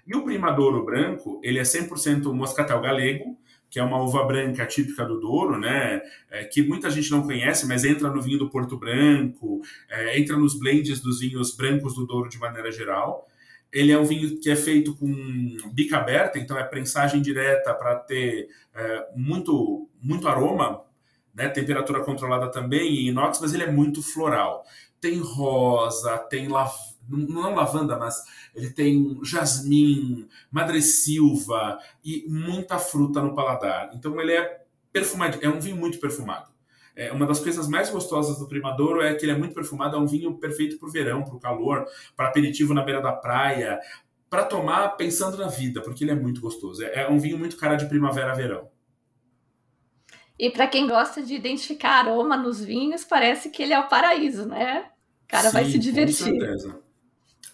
E 0.06 0.14
o 0.14 0.22
Primadouro 0.22 0.84
branco, 0.84 1.40
ele 1.42 1.58
é 1.58 1.62
100% 1.62 2.32
moscatel 2.34 2.80
galego, 2.80 3.38
que 3.70 3.78
é 3.78 3.82
uma 3.82 4.02
uva 4.02 4.24
branca 4.24 4.66
típica 4.66 5.04
do 5.04 5.20
Douro, 5.20 5.58
né? 5.58 6.02
É, 6.28 6.44
que 6.44 6.60
muita 6.60 6.90
gente 6.90 7.10
não 7.10 7.22
conhece, 7.22 7.66
mas 7.66 7.84
entra 7.84 8.10
no 8.10 8.20
vinho 8.20 8.38
do 8.38 8.50
Porto 8.50 8.76
Branco, 8.76 9.62
é, 9.88 10.18
entra 10.18 10.36
nos 10.36 10.58
blends 10.58 11.00
dos 11.00 11.20
vinhos 11.20 11.56
brancos 11.56 11.94
do 11.94 12.04
Douro 12.04 12.28
de 12.28 12.38
maneira 12.38 12.72
geral. 12.72 13.28
Ele 13.72 13.92
é 13.92 13.98
um 13.98 14.04
vinho 14.04 14.40
que 14.40 14.50
é 14.50 14.56
feito 14.56 14.96
com 14.96 15.06
bica 15.72 15.98
aberta, 15.98 16.38
então 16.40 16.58
é 16.58 16.64
prensagem 16.64 17.22
direta 17.22 17.72
para 17.72 17.94
ter 17.94 18.48
é, 18.74 19.06
muito, 19.14 19.88
muito 20.02 20.26
aroma, 20.26 20.82
né? 21.32 21.48
temperatura 21.48 22.00
controlada 22.00 22.50
também 22.50 23.04
em 23.04 23.08
inox, 23.08 23.38
mas 23.40 23.54
ele 23.54 23.62
é 23.62 23.70
muito 23.70 24.02
floral. 24.02 24.64
tem 25.00 25.18
rosa, 25.18 26.18
tem 26.18 26.48
lav... 26.48 26.72
não 27.10 27.54
lavanda, 27.54 27.98
mas 27.98 28.22
ele 28.54 28.70
tem 28.70 29.18
jasmim, 29.22 30.28
madressilva 30.50 31.78
e 32.04 32.24
muita 32.28 32.78
fruta 32.78 33.20
no 33.20 33.34
paladar. 33.34 33.90
Então 33.94 34.20
ele 34.20 34.32
é 34.32 34.64
perfumado, 34.92 35.38
é 35.40 35.48
um 35.48 35.60
vinho 35.60 35.76
muito 35.76 35.98
perfumado. 35.98 36.50
É, 36.96 37.12
uma 37.12 37.26
das 37.26 37.40
coisas 37.40 37.68
mais 37.68 37.88
gostosas 37.88 38.38
do 38.38 38.46
Primadouro 38.46 39.00
é 39.00 39.14
que 39.14 39.24
ele 39.24 39.32
é 39.32 39.38
muito 39.38 39.54
perfumado, 39.54 39.96
é 39.96 39.98
um 39.98 40.06
vinho 40.06 40.34
perfeito 40.38 40.78
para 40.78 40.88
o 40.88 40.90
verão, 40.90 41.24
para 41.24 41.34
o 41.34 41.40
calor, 41.40 41.86
para 42.16 42.28
aperitivo 42.28 42.74
na 42.74 42.82
beira 42.82 43.00
da 43.00 43.12
praia, 43.12 43.80
para 44.28 44.44
tomar 44.44 44.90
pensando 44.90 45.36
na 45.36 45.48
vida, 45.48 45.80
porque 45.80 46.04
ele 46.04 46.10
é 46.10 46.14
muito 46.14 46.40
gostoso. 46.40 46.84
É, 46.84 47.02
é 47.02 47.08
um 47.08 47.18
vinho 47.18 47.38
muito 47.38 47.56
cara 47.56 47.76
de 47.76 47.86
primavera-verão. 47.86 48.68
E 50.38 50.50
para 50.50 50.66
quem 50.66 50.86
gosta 50.86 51.22
de 51.22 51.34
identificar 51.34 52.00
aroma 52.00 52.36
nos 52.36 52.64
vinhos, 52.64 53.04
parece 53.04 53.50
que 53.50 53.62
ele 53.62 53.74
é 53.74 53.78
o 53.78 53.88
paraíso, 53.88 54.46
né? 54.46 54.86
O 55.24 55.28
cara 55.28 55.48
Sim, 55.48 55.52
vai 55.52 55.64
se 55.66 55.78
divertir. 55.78 56.32
Com 56.32 56.38
certeza. 56.40 56.80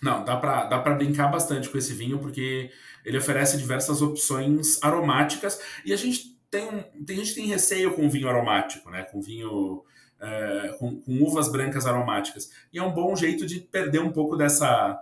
Não, 0.03 0.25
dá 0.25 0.37
para 0.37 0.65
dá 0.65 0.79
pra 0.79 0.95
brincar 0.95 1.29
bastante 1.29 1.69
com 1.69 1.79
esse 1.79 1.95
vinho, 1.95 2.19
porque 2.19 2.71
ele 3.05 3.19
oferece 3.19 3.57
diversas 3.57 4.03
opções 4.03 4.83
aromáticas 4.83 5.61
e 5.85 5.93
a 5.93 5.97
gente 5.97 6.37
tem, 6.51 6.65
um, 6.65 7.05
tem 7.05 7.17
gente 7.17 7.29
que 7.31 7.41
tem 7.41 7.47
receio 7.47 7.95
com 7.95 8.09
vinho 8.09 8.29
aromático, 8.29 8.91
né? 8.91 9.03
Com 9.03 9.21
vinho. 9.21 9.85
É, 10.19 10.75
com, 10.79 10.99
com, 11.03 11.23
uvas 11.23 11.53
brancas 11.53 11.87
aromáticas. 11.87 12.51
E 12.73 12.79
é 12.79 12.83
um 12.83 12.91
bom 12.91 13.15
jeito 13.15 13.45
de 13.45 13.61
perder 13.61 14.01
um 14.01 14.11
pouco 14.11 14.35
dessa, 14.35 14.99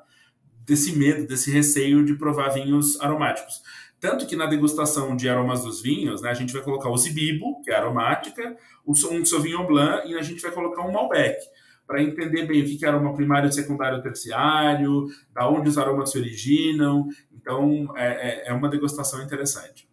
desse 0.67 0.97
medo, 0.97 1.25
desse 1.25 1.53
receio 1.53 2.05
de 2.05 2.15
provar 2.15 2.49
vinhos 2.49 3.01
aromáticos. 3.01 3.63
Tanto 4.01 4.27
que 4.27 4.37
na 4.37 4.45
degustação 4.45 5.17
de 5.17 5.29
aromas 5.29 5.63
dos 5.63 5.81
vinhos, 5.81 6.21
né, 6.21 6.31
a 6.31 6.35
gente 6.35 6.53
vai 6.53 6.63
colocar 6.63 6.91
o 6.91 6.97
Zibibo, 6.99 7.63
que 7.63 7.71
é 7.71 7.75
aromática, 7.75 8.57
um 8.87 9.25
Sauvignon 9.25 9.67
Blanc, 9.67 10.07
e 10.07 10.15
a 10.15 10.21
gente 10.21 10.43
vai 10.43 10.51
colocar 10.51 10.83
um 10.83 10.93
Malbec, 10.93 11.39
para 11.87 12.03
entender 12.03 12.47
bem 12.47 12.63
o 12.63 12.79
que 12.79 12.85
é 12.85 12.89
aroma 12.89 13.15
primário, 13.15 13.53
secundário, 13.53 14.03
terciário, 14.03 15.07
da 15.33 15.49
onde 15.49 15.69
os 15.69 15.79
aromas 15.79 16.11
se 16.11 16.19
originam. 16.19 17.09
Então, 17.33 17.93
é, 17.97 18.07
é, 18.07 18.49
é 18.49 18.53
uma 18.53 18.69
degustação 18.69 19.23
interessante. 19.23 19.89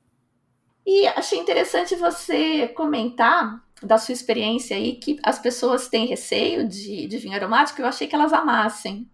E 0.85 1.05
achei 1.07 1.37
interessante 1.37 1.95
você 1.95 2.69
comentar 2.69 3.63
da 3.83 3.97
sua 3.97 4.13
experiência 4.13 4.75
aí 4.75 4.95
que 4.95 5.19
as 5.23 5.39
pessoas 5.39 5.87
têm 5.87 6.07
receio 6.07 6.67
de, 6.67 7.07
de 7.07 7.17
vinho 7.17 7.35
aromático. 7.35 7.81
Eu 7.81 7.87
achei 7.87 8.07
que 8.07 8.15
elas 8.15 8.33
amassem. 8.33 9.09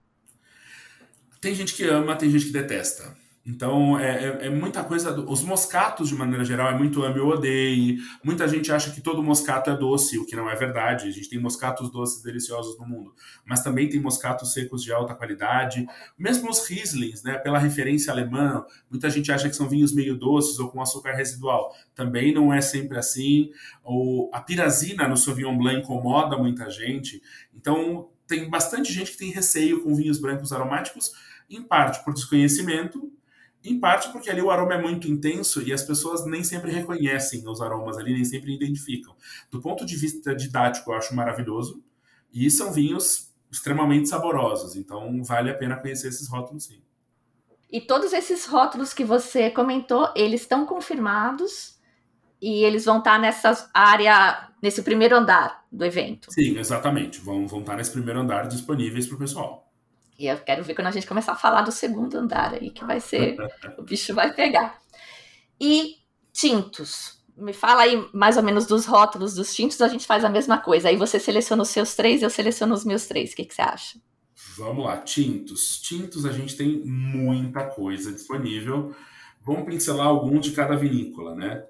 Tem 1.41 1.53
gente 1.53 1.73
que 1.75 1.83
ama, 1.85 2.15
tem 2.15 2.29
gente 2.29 2.45
que 2.45 2.51
detesta. 2.51 3.15
Então, 3.47 3.97
é, 3.97 4.25
é, 4.25 4.47
é, 4.47 4.49
muita 4.49 4.83
coisa. 4.83 5.17
Os 5.21 5.41
moscatos, 5.41 6.10
de 6.10 6.15
maneira 6.15 6.43
geral, 6.43 6.69
é 6.69 6.77
muito 6.77 7.01
ame 7.01 7.21
ou 7.21 7.29
odeie. 7.29 7.97
Muita 8.21 8.45
gente 8.45 8.69
acha 8.73 8.91
que 8.91 8.99
todo 8.99 9.23
moscato 9.23 9.69
é 9.69 9.77
doce, 9.77 10.19
o 10.19 10.25
que 10.25 10.36
não 10.36 10.49
é 10.49 10.55
verdade. 10.55 11.07
A 11.07 11.12
gente 11.12 11.29
tem 11.29 11.39
moscatos 11.39 11.89
doces 11.89 12.21
deliciosos 12.21 12.77
no 12.77 12.86
mundo, 12.86 13.15
mas 13.45 13.63
também 13.63 13.88
tem 13.88 14.01
moscatos 14.01 14.51
secos 14.51 14.83
de 14.83 14.91
alta 14.91 15.15
qualidade. 15.15 15.88
Mesmo 16.19 16.49
os 16.49 16.67
Rieslings, 16.67 17.23
né, 17.23 17.38
pela 17.38 17.57
referência 17.57 18.12
alemã, 18.12 18.65
muita 18.91 19.10
gente 19.10 19.31
acha 19.31 19.47
que 19.47 19.55
são 19.55 19.69
vinhos 19.69 19.95
meio 19.95 20.17
doces 20.17 20.60
ou 20.60 20.69
com 20.69 20.81
açúcar 20.81 21.13
residual. 21.13 21.73
Também 21.95 22.33
não 22.33 22.53
é 22.53 22.60
sempre 22.60 22.97
assim. 22.97 23.49
Ou 23.81 24.29
a 24.33 24.41
pirazina 24.41 25.07
no 25.07 25.15
Sauvignon 25.15 25.57
Blanc 25.57 25.79
incomoda 25.79 26.38
muita 26.38 26.69
gente. 26.69 27.21
Então, 27.55 28.10
tem 28.27 28.49
bastante 28.49 28.91
gente 28.91 29.12
que 29.12 29.17
tem 29.17 29.31
receio 29.31 29.81
com 29.83 29.95
vinhos 29.95 30.19
brancos 30.19 30.51
aromáticos, 30.51 31.13
em 31.49 31.63
parte 31.63 32.03
por 32.03 32.13
desconhecimento 32.13 33.10
em 33.71 33.80
parte 33.80 34.12
porque 34.12 34.30
ali 34.30 34.41
o 34.41 34.49
aroma 34.49 34.75
é 34.75 34.82
muito 34.82 35.08
intenso 35.08 35.62
e 35.62 35.73
as 35.73 35.84
pessoas 35.84 36.25
nem 36.25 36.43
sempre 36.43 36.71
reconhecem 36.71 37.47
os 37.47 37.62
aromas 37.62 37.97
ali, 37.97 38.13
nem 38.13 38.25
sempre 38.25 38.56
identificam. 38.56 39.15
Do 39.51 39.62
ponto 39.62 39.86
de 39.86 39.95
vista 39.95 40.36
didático, 40.36 40.91
eu 40.91 40.95
acho 40.97 41.15
maravilhoso. 41.15 41.84
E 42.34 42.49
são 42.49 42.71
vinhos 42.71 43.34
extremamente 43.51 44.10
saborosos, 44.10 44.75
então 44.75 45.23
vale 45.23 45.49
a 45.49 45.53
pena 45.53 45.77
conhecer 45.77 46.10
esses 46.10 46.27
rótulos 46.27 46.65
sim. 46.65 46.82
E 47.69 47.82
todos 47.82 48.13
esses 48.13 48.45
rótulos 48.45 48.93
que 48.93 49.03
você 49.03 49.49
comentou, 49.49 50.10
eles 50.15 50.41
estão 50.41 50.65
confirmados 50.65 51.77
e 52.41 52.63
eles 52.63 52.86
vão 52.86 52.99
estar 52.99 53.19
nessa 53.19 53.69
área, 53.73 54.49
nesse 54.62 54.82
primeiro 54.82 55.15
andar 55.15 55.65
do 55.71 55.84
evento. 55.84 56.32
Sim, 56.32 56.58
exatamente. 56.58 57.19
Vão, 57.19 57.47
vão 57.47 57.60
estar 57.60 57.75
nesse 57.75 57.91
primeiro 57.91 58.19
andar 58.19 58.47
disponíveis 58.47 59.06
para 59.08 59.15
o 59.15 59.19
pessoal. 59.19 59.66
E 60.17 60.25
eu 60.25 60.38
quero 60.38 60.63
ver 60.63 60.73
quando 60.73 60.88
a 60.88 60.91
gente 60.91 61.06
começar 61.06 61.34
a 61.34 61.36
falar 61.36 61.62
do 61.62 61.71
segundo 61.71 62.17
andar 62.17 62.53
aí, 62.53 62.71
que 62.71 62.84
vai 62.84 62.99
ser. 62.99 63.38
o 63.77 63.84
bicho 63.84 64.15
vai 64.15 64.34
pegar. 64.34 64.82
E 65.62 65.97
tintos. 66.34 67.21
Me 67.36 67.53
fala 67.53 67.84
aí 67.84 68.03
mais 68.12 68.36
ou 68.36 68.41
menos 68.41 68.65
dos 68.65 68.88
rótulos 68.88 69.36
dos 69.36 69.53
tintos, 69.53 69.80
a 69.80 69.88
gente 69.88 70.08
faz 70.08 70.25
a 70.25 70.30
mesma 70.30 70.58
coisa. 70.58 70.89
Aí 70.89 70.97
você 70.97 71.19
seleciona 71.19 71.62
os 71.62 71.69
seus 71.69 71.95
três, 71.95 72.23
eu 72.23 72.32
seleciono 72.32 72.73
os 72.73 72.84
meus 72.84 73.06
três. 73.06 73.32
O 73.32 73.36
que, 73.36 73.45
que 73.45 73.53
você 73.53 73.62
acha? 73.62 73.99
Vamos 74.58 74.86
lá, 74.86 74.97
tintos. 74.97 75.80
Tintos 75.80 76.25
a 76.25 76.32
gente 76.32 76.58
tem 76.58 76.84
muita 76.84 77.65
coisa 77.65 78.12
disponível. 78.12 78.95
Vamos 79.41 79.65
pincelar 79.65 80.08
algum 80.08 80.39
de 80.39 80.51
cada 80.51 80.75
vinícola, 80.75 81.36
né? 81.36 81.63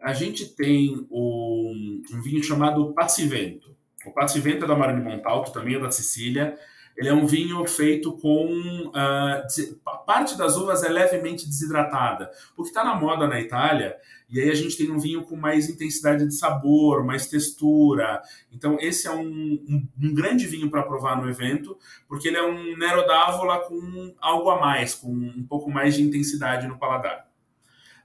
A 0.00 0.12
gente 0.12 0.46
tem 0.46 1.04
um, 1.10 2.00
um 2.12 2.22
vinho 2.22 2.42
chamado 2.44 2.94
Passivento. 2.94 3.76
O 4.06 4.12
Passivento 4.12 4.64
é 4.64 4.68
da 4.68 4.76
Mara 4.76 4.94
de 4.94 5.02
Montalto, 5.02 5.52
também 5.52 5.74
é 5.74 5.80
da 5.80 5.90
Sicília 5.90 6.56
ele 6.98 7.08
é 7.08 7.14
um 7.14 7.26
vinho 7.26 7.64
feito 7.64 8.12
com. 8.18 8.88
Uh, 8.88 9.78
parte 10.04 10.36
das 10.36 10.56
uvas 10.56 10.82
é 10.82 10.88
levemente 10.88 11.46
desidratada, 11.46 12.28
o 12.56 12.62
que 12.64 12.70
está 12.70 12.82
na 12.82 12.96
moda 12.96 13.28
na 13.28 13.40
Itália. 13.40 13.96
E 14.28 14.40
aí 14.40 14.50
a 14.50 14.54
gente 14.54 14.76
tem 14.76 14.90
um 14.90 14.98
vinho 14.98 15.22
com 15.22 15.36
mais 15.36 15.68
intensidade 15.68 16.26
de 16.26 16.34
sabor, 16.34 17.04
mais 17.04 17.28
textura. 17.28 18.20
Então 18.50 18.76
esse 18.80 19.06
é 19.06 19.12
um, 19.12 19.22
um, 19.22 19.88
um 20.02 20.12
grande 20.12 20.44
vinho 20.48 20.68
para 20.68 20.82
provar 20.82 21.16
no 21.16 21.30
evento, 21.30 21.78
porque 22.08 22.26
ele 22.26 22.36
é 22.36 22.42
um 22.42 22.76
Nero 22.76 23.06
d'Avola 23.06 23.60
com 23.60 24.12
algo 24.20 24.50
a 24.50 24.60
mais, 24.60 24.96
com 24.96 25.12
um 25.12 25.46
pouco 25.48 25.70
mais 25.70 25.94
de 25.94 26.02
intensidade 26.02 26.66
no 26.66 26.78
paladar. 26.78 27.28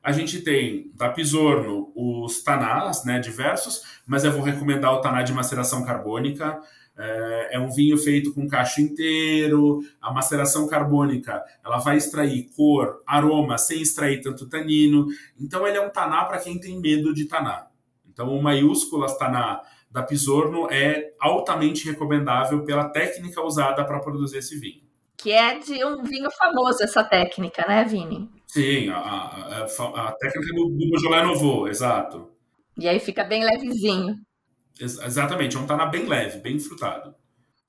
A 0.04 0.12
gente 0.12 0.42
tem 0.42 0.92
da 0.94 1.10
Pisorno 1.10 1.92
os 1.96 2.44
tanás, 2.44 3.06
né, 3.06 3.20
diversos, 3.20 4.02
mas 4.06 4.24
eu 4.24 4.32
vou 4.32 4.42
recomendar 4.42 4.94
o 4.94 5.02
taná 5.02 5.24
de 5.24 5.34
maceração 5.34 5.84
carbônica. 5.84 6.62
É, 6.96 7.56
é, 7.56 7.60
um 7.60 7.72
vinho 7.72 7.98
feito 7.98 8.32
com 8.34 8.48
cacho 8.48 8.80
inteiro, 8.80 9.80
a 10.00 10.14
maceração 10.14 10.68
carbônica, 10.68 11.44
ela 11.66 11.80
vai 11.80 11.98
extrair 11.98 12.50
cor, 12.56 13.02
aroma, 13.06 13.58
sem 13.58 13.82
extrair 13.82 14.22
tanto 14.22 14.48
tanino. 14.48 15.08
Então 15.40 15.66
ele 15.68 15.78
é 15.78 15.82
um 15.82 15.90
taná 15.90 16.24
para 16.26 16.38
quem 16.38 16.60
tem 16.60 16.80
medo 16.80 17.14
de 17.14 17.26
taná. 17.26 17.68
Então 18.08 18.30
o 18.38 18.42
maiúsculas 18.42 19.18
taná 19.18 19.62
da 19.90 20.04
Pisorno 20.04 20.68
é 20.72 21.14
altamente 21.20 21.90
recomendável 21.90 22.64
pela 22.64 22.90
técnica 22.90 23.42
usada 23.42 23.84
para 23.84 24.00
produzir 24.00 24.38
esse 24.38 24.60
vinho. 24.60 24.84
Que 25.18 25.32
é 25.32 25.58
de 25.58 25.84
um 25.86 26.04
vinho 26.04 26.30
famoso 26.32 26.84
essa 26.84 27.04
técnica, 27.04 27.66
né, 27.68 27.84
Vini? 27.86 28.30
Sim, 28.48 28.90
a, 28.90 28.98
a, 28.98 29.64
a, 29.64 30.10
a 30.10 30.12
técnica 30.12 30.54
do, 30.54 30.70
do 30.70 30.90
Beaujolais 30.90 31.26
Nouveau, 31.26 31.68
exato. 31.68 32.30
E 32.78 32.88
aí 32.88 33.00
fica 33.00 33.24
bem 33.24 33.44
levezinho. 33.44 34.16
Exatamente, 34.80 35.56
é 35.56 35.60
um 35.60 35.68
taná 35.68 35.86
bem 35.86 36.06
leve, 36.06 36.40
bem 36.40 36.60
frutado. 36.60 37.16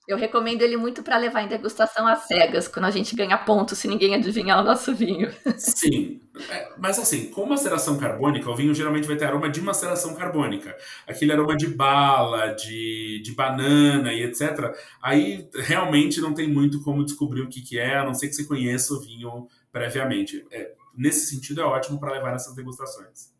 Eu 0.06 0.18
recomendo 0.18 0.60
ele 0.60 0.76
muito 0.76 1.02
para 1.02 1.16
levar 1.16 1.42
em 1.42 1.48
degustação 1.48 2.06
às 2.06 2.26
cegas, 2.26 2.68
quando 2.68 2.84
a 2.84 2.90
gente 2.90 3.16
ganha 3.16 3.38
ponto 3.38 3.74
se 3.74 3.88
ninguém 3.88 4.14
adivinhar 4.14 4.60
o 4.60 4.62
nosso 4.62 4.94
vinho. 4.94 5.32
Sim, 5.56 6.20
é, 6.50 6.72
mas 6.76 6.98
assim, 6.98 7.30
com 7.30 7.46
maceração 7.46 7.96
carbônica, 7.96 8.50
o 8.50 8.54
vinho 8.54 8.74
geralmente 8.74 9.06
vai 9.06 9.16
ter 9.16 9.24
aroma 9.24 9.48
de 9.48 9.62
maceração 9.62 10.14
carbônica. 10.14 10.76
Aquele 11.06 11.32
aroma 11.32 11.56
de 11.56 11.68
bala, 11.68 12.48
de, 12.48 13.22
de 13.24 13.32
banana 13.32 14.12
e 14.12 14.22
etc. 14.24 14.74
Aí 15.02 15.48
realmente 15.54 16.20
não 16.20 16.34
tem 16.34 16.48
muito 16.48 16.82
como 16.82 17.02
descobrir 17.02 17.40
o 17.40 17.48
que, 17.48 17.62
que 17.62 17.78
é, 17.78 17.96
a 17.96 18.04
não 18.04 18.12
ser 18.12 18.28
que 18.28 18.34
você 18.34 18.44
conheça 18.44 18.92
o 18.92 19.00
vinho 19.00 19.48
previamente. 19.72 20.44
É, 20.52 20.72
nesse 20.94 21.26
sentido, 21.26 21.62
é 21.62 21.64
ótimo 21.64 21.98
para 21.98 22.12
levar 22.12 22.30
nessas 22.30 22.54
degustações. 22.54 23.32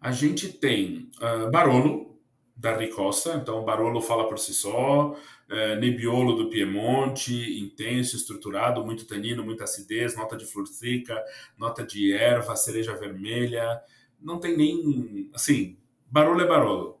A 0.00 0.10
gente 0.10 0.48
tem 0.48 1.10
uh, 1.20 1.50
Barolo, 1.50 2.13
da 2.56 2.76
Ricossa, 2.76 3.34
então 3.34 3.64
Barolo 3.64 4.00
fala 4.00 4.28
por 4.28 4.38
si 4.38 4.54
só, 4.54 5.16
é, 5.48 5.76
Nebbiolo 5.76 6.36
do 6.36 6.48
Piemonte, 6.48 7.58
intenso, 7.60 8.16
estruturado, 8.16 8.84
muito 8.84 9.06
tanino, 9.06 9.44
muita 9.44 9.64
acidez, 9.64 10.16
nota 10.16 10.36
de 10.36 10.46
flor 10.46 10.66
seca, 10.66 11.22
nota 11.58 11.84
de 11.84 12.12
erva, 12.12 12.54
cereja 12.56 12.96
vermelha, 12.96 13.80
não 14.20 14.38
tem 14.38 14.56
nem, 14.56 15.30
assim, 15.34 15.76
Barolo 16.10 16.40
é 16.40 16.46
Barolo, 16.46 17.00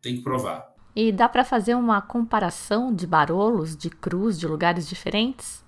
tem 0.00 0.16
que 0.16 0.22
provar. 0.22 0.72
E 0.94 1.10
dá 1.10 1.28
para 1.28 1.44
fazer 1.44 1.74
uma 1.74 2.00
comparação 2.00 2.94
de 2.94 3.06
barolos, 3.06 3.76
de 3.76 3.90
cruz, 3.90 4.38
de 4.38 4.46
lugares 4.46 4.88
diferentes? 4.88 5.64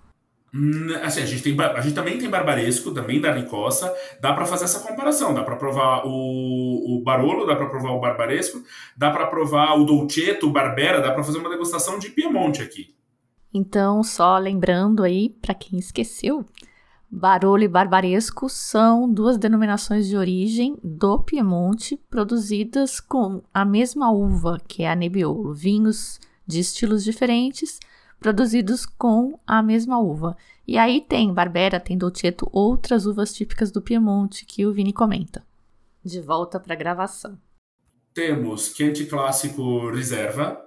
Assim, 1.03 1.23
a 1.23 1.27
gente, 1.27 1.43
tem, 1.43 1.61
a 1.61 1.81
gente 1.81 1.95
também 1.95 2.17
tem 2.17 2.31
barbaresco, 2.31 2.93
também 2.93 3.21
da 3.21 3.35
Nicossa, 3.35 3.93
dá 4.21 4.33
para 4.33 4.47
fazer 4.47 4.67
essa 4.67 4.79
comparação, 4.79 5.35
dá 5.35 5.43
para 5.43 5.57
provar 5.57 6.07
o, 6.07 6.95
o 6.97 7.03
Barolo, 7.03 7.45
dá 7.45 7.57
para 7.57 7.69
provar 7.69 7.91
o 7.91 8.01
barbaresco, 8.01 8.63
dá 8.97 9.11
para 9.11 9.27
provar 9.27 9.75
o 9.75 9.85
Dolcetto, 9.85 10.47
o 10.47 10.53
Barbera, 10.53 11.01
dá 11.01 11.11
para 11.11 11.25
fazer 11.25 11.39
uma 11.39 11.51
degustação 11.51 11.99
de 11.99 12.09
Piemonte 12.11 12.63
aqui. 12.63 12.95
Então, 13.53 14.05
só 14.05 14.39
lembrando 14.39 15.03
aí, 15.03 15.29
para 15.29 15.55
quem 15.55 15.77
esqueceu, 15.79 16.45
Barolo 17.11 17.63
e 17.63 17.69
Barbaresco 17.69 18.49
são 18.49 19.09
duas 19.13 19.37
denominações 19.37 20.09
de 20.09 20.17
origem 20.17 20.77
do 20.83 21.21
Piemonte 21.21 21.97
produzidas 22.09 23.01
com 23.01 23.43
a 23.53 23.65
mesma 23.65 24.13
uva, 24.13 24.61
que 24.69 24.85
é 24.85 24.91
a 24.91 24.97
Nebbiolo, 24.97 25.53
vinhos 25.53 26.21
de 26.47 26.61
estilos 26.61 27.03
diferentes, 27.03 27.79
produzidos 28.25 28.87
com 28.87 29.39
a 29.47 29.63
mesma 29.63 30.01
uva. 30.01 30.35
E 30.67 30.79
aí 30.79 31.03
tem 31.03 31.31
Barbera, 31.31 31.79
tem 31.79 31.99
Dolcetto, 31.99 32.49
outras 32.51 33.05
uvas 33.05 33.35
típicas 33.35 33.71
do 33.71 33.83
Piemonte 33.83 34.47
que 34.47 34.65
o 34.65 34.73
Vini 34.73 34.95
comenta. 34.95 35.45
De 36.03 36.23
volta 36.23 36.59
para 36.59 36.73
a 36.73 36.77
gravação. 36.77 37.39
Temos 38.15 38.75
Chianti 38.75 39.05
Clássico 39.05 39.91
Reserva. 39.91 40.59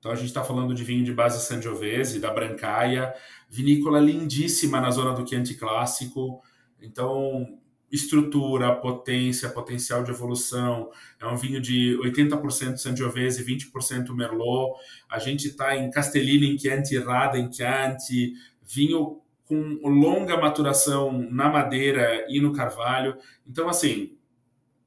Então 0.00 0.10
a 0.10 0.16
gente 0.16 0.26
está 0.26 0.42
falando 0.42 0.74
de 0.74 0.82
vinho 0.82 1.04
de 1.04 1.12
base 1.12 1.40
Sangiovese, 1.46 2.18
da 2.18 2.34
Brancaia. 2.34 3.14
Vinícola 3.48 4.00
lindíssima 4.00 4.80
na 4.80 4.90
zona 4.90 5.12
do 5.12 5.24
Chianti 5.24 5.54
Clássico. 5.54 6.42
Então, 6.82 7.46
estrutura, 7.94 8.74
potência, 8.74 9.48
potencial 9.48 10.02
de 10.02 10.10
evolução. 10.10 10.90
É 11.20 11.26
um 11.26 11.36
vinho 11.36 11.60
de 11.60 11.96
80% 12.02 12.76
Sangiovese, 12.76 13.44
20% 13.44 14.12
Merlot. 14.12 14.72
A 15.08 15.20
gente 15.20 15.46
está 15.46 15.76
em 15.76 15.90
Castellino 15.90 16.44
em 16.44 16.58
Chianti, 16.58 16.98
Rada 16.98 17.38
em 17.38 17.52
Chianti. 17.52 18.34
Vinho 18.62 19.20
com 19.44 19.78
longa 19.84 20.36
maturação 20.36 21.12
na 21.30 21.48
madeira 21.48 22.26
e 22.28 22.40
no 22.40 22.52
carvalho. 22.52 23.16
Então, 23.46 23.68
assim, 23.68 24.18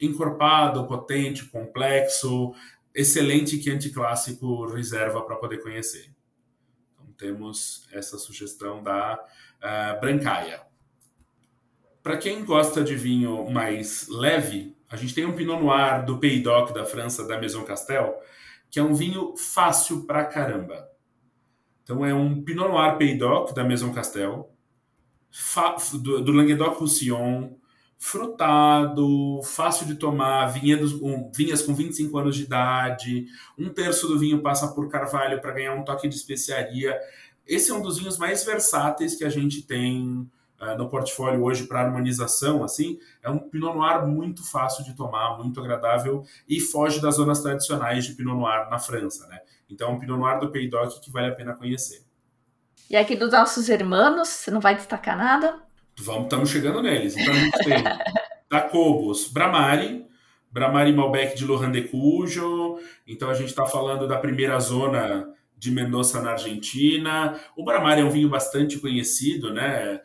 encorpado, 0.01 0.85
potente, 0.85 1.45
complexo, 1.45 2.53
excelente 2.93 3.61
Chianti 3.61 3.89
clássico 3.89 4.65
reserva 4.65 5.21
para 5.21 5.37
poder 5.37 5.59
conhecer. 5.59 6.11
Então, 6.93 7.13
temos 7.13 7.87
essa 7.93 8.17
sugestão 8.17 8.83
da 8.83 9.17
uh, 9.17 10.01
Brancaia. 10.01 10.66
Para 12.07 12.15
quem 12.15 12.45
gosta 12.45 12.81
de 12.81 12.95
vinho 12.95 13.51
mais 13.51 14.07
leve, 14.07 14.73
a 14.89 14.95
gente 14.95 15.13
tem 15.13 15.25
um 15.25 15.35
Pinot 15.35 15.61
Noir 15.61 16.05
do 16.05 16.17
Pays 16.17 16.41
d'Oc 16.41 16.71
da 16.71 16.85
França, 16.85 17.27
da 17.27 17.37
Maison 17.37 17.65
Castel, 17.65 18.17
que 18.71 18.79
é 18.79 18.81
um 18.81 18.93
vinho 18.93 19.35
fácil 19.35 20.05
pra 20.05 20.23
caramba. 20.23 20.87
Então 21.83 22.05
é 22.05 22.13
um 22.13 22.41
Pinot 22.41 22.69
Noir 22.69 22.95
Pays 22.95 23.19
d'Oc 23.19 23.53
da 23.53 23.61
Maison 23.61 23.91
Castel, 23.91 24.49
do, 26.01 26.23
do 26.23 26.31
Languedoc-Roussillon, 26.31 27.49
frutado, 27.99 29.41
fácil 29.43 29.85
de 29.85 29.95
tomar, 29.95 30.47
vinhedos, 30.47 30.93
um, 30.93 31.29
vinhas 31.35 31.61
com 31.61 31.75
25 31.75 32.17
anos 32.17 32.37
de 32.37 32.43
idade, 32.43 33.25
um 33.57 33.67
terço 33.67 34.07
do 34.07 34.17
vinho 34.17 34.41
passa 34.41 34.69
por 34.69 34.87
carvalho 34.87 35.41
para 35.41 35.51
ganhar 35.51 35.75
um 35.75 35.83
toque 35.83 36.07
de 36.07 36.15
especiaria. 36.15 36.97
Esse 37.45 37.69
é 37.69 37.73
um 37.73 37.81
dos 37.81 37.99
vinhos 37.99 38.17
mais 38.17 38.45
versáteis 38.45 39.13
que 39.13 39.25
a 39.25 39.29
gente 39.29 39.61
tem 39.61 40.25
uh, 40.61 40.77
no 40.77 40.89
portfólio 40.89 41.43
hoje 41.43 41.65
para 41.65 41.81
harmonização, 41.81 42.63
assim, 42.63 42.99
é 43.21 43.29
um 43.29 43.37
Pinot 43.37 43.75
Noir 43.75 44.05
muito 44.07 44.43
fácil 44.49 44.83
de 44.83 44.95
tomar, 44.95 45.37
muito 45.37 45.59
agradável 45.59 46.23
e 46.47 46.59
foge 46.59 47.01
das 47.01 47.15
zonas 47.15 47.41
tradicionais 47.41 48.05
de 48.05 48.13
Pinot 48.13 48.37
Noir 48.37 48.69
na 48.69 48.79
França, 48.79 49.27
né? 49.27 49.39
Então, 49.69 49.89
é 49.89 49.91
um 49.91 49.99
Pinot 49.99 50.19
Noir 50.19 50.39
do 50.39 50.49
Pays 50.49 50.69
d'Oc 50.69 50.99
que 51.01 51.11
vale 51.11 51.27
a 51.27 51.35
pena 51.35 51.53
conhecer. 51.53 52.05
E 52.89 52.95
aqui 52.95 53.15
dos 53.15 53.31
nossos 53.31 53.67
irmãos, 53.67 54.29
você 54.29 54.49
não 54.49 54.61
vai 54.61 54.75
destacar 54.75 55.17
nada? 55.17 55.61
Vamos, 55.99 56.23
estamos 56.23 56.49
chegando 56.49 56.81
neles. 56.81 57.17
Então 57.17 57.33
a 57.33 57.37
gente 57.37 57.57
tem 57.57 57.83
da 58.49 58.61
Cobos, 58.61 59.27
Bramari, 59.27 60.05
Bramari 60.49 60.93
Malbec 60.93 61.35
de 61.35 61.43
Lohan 61.43 61.71
de 61.71 61.83
Cujo. 61.83 62.79
Então 63.05 63.29
a 63.29 63.33
gente 63.33 63.49
está 63.49 63.65
falando 63.65 64.07
da 64.07 64.17
primeira 64.17 64.57
zona 64.59 65.27
de 65.57 65.71
Mendoza 65.71 66.21
na 66.21 66.31
Argentina. 66.31 67.37
O 67.57 67.63
Bramari 67.63 68.01
é 68.01 68.05
um 68.05 68.09
vinho 68.09 68.29
bastante 68.29 68.79
conhecido, 68.79 69.53
né? 69.53 69.99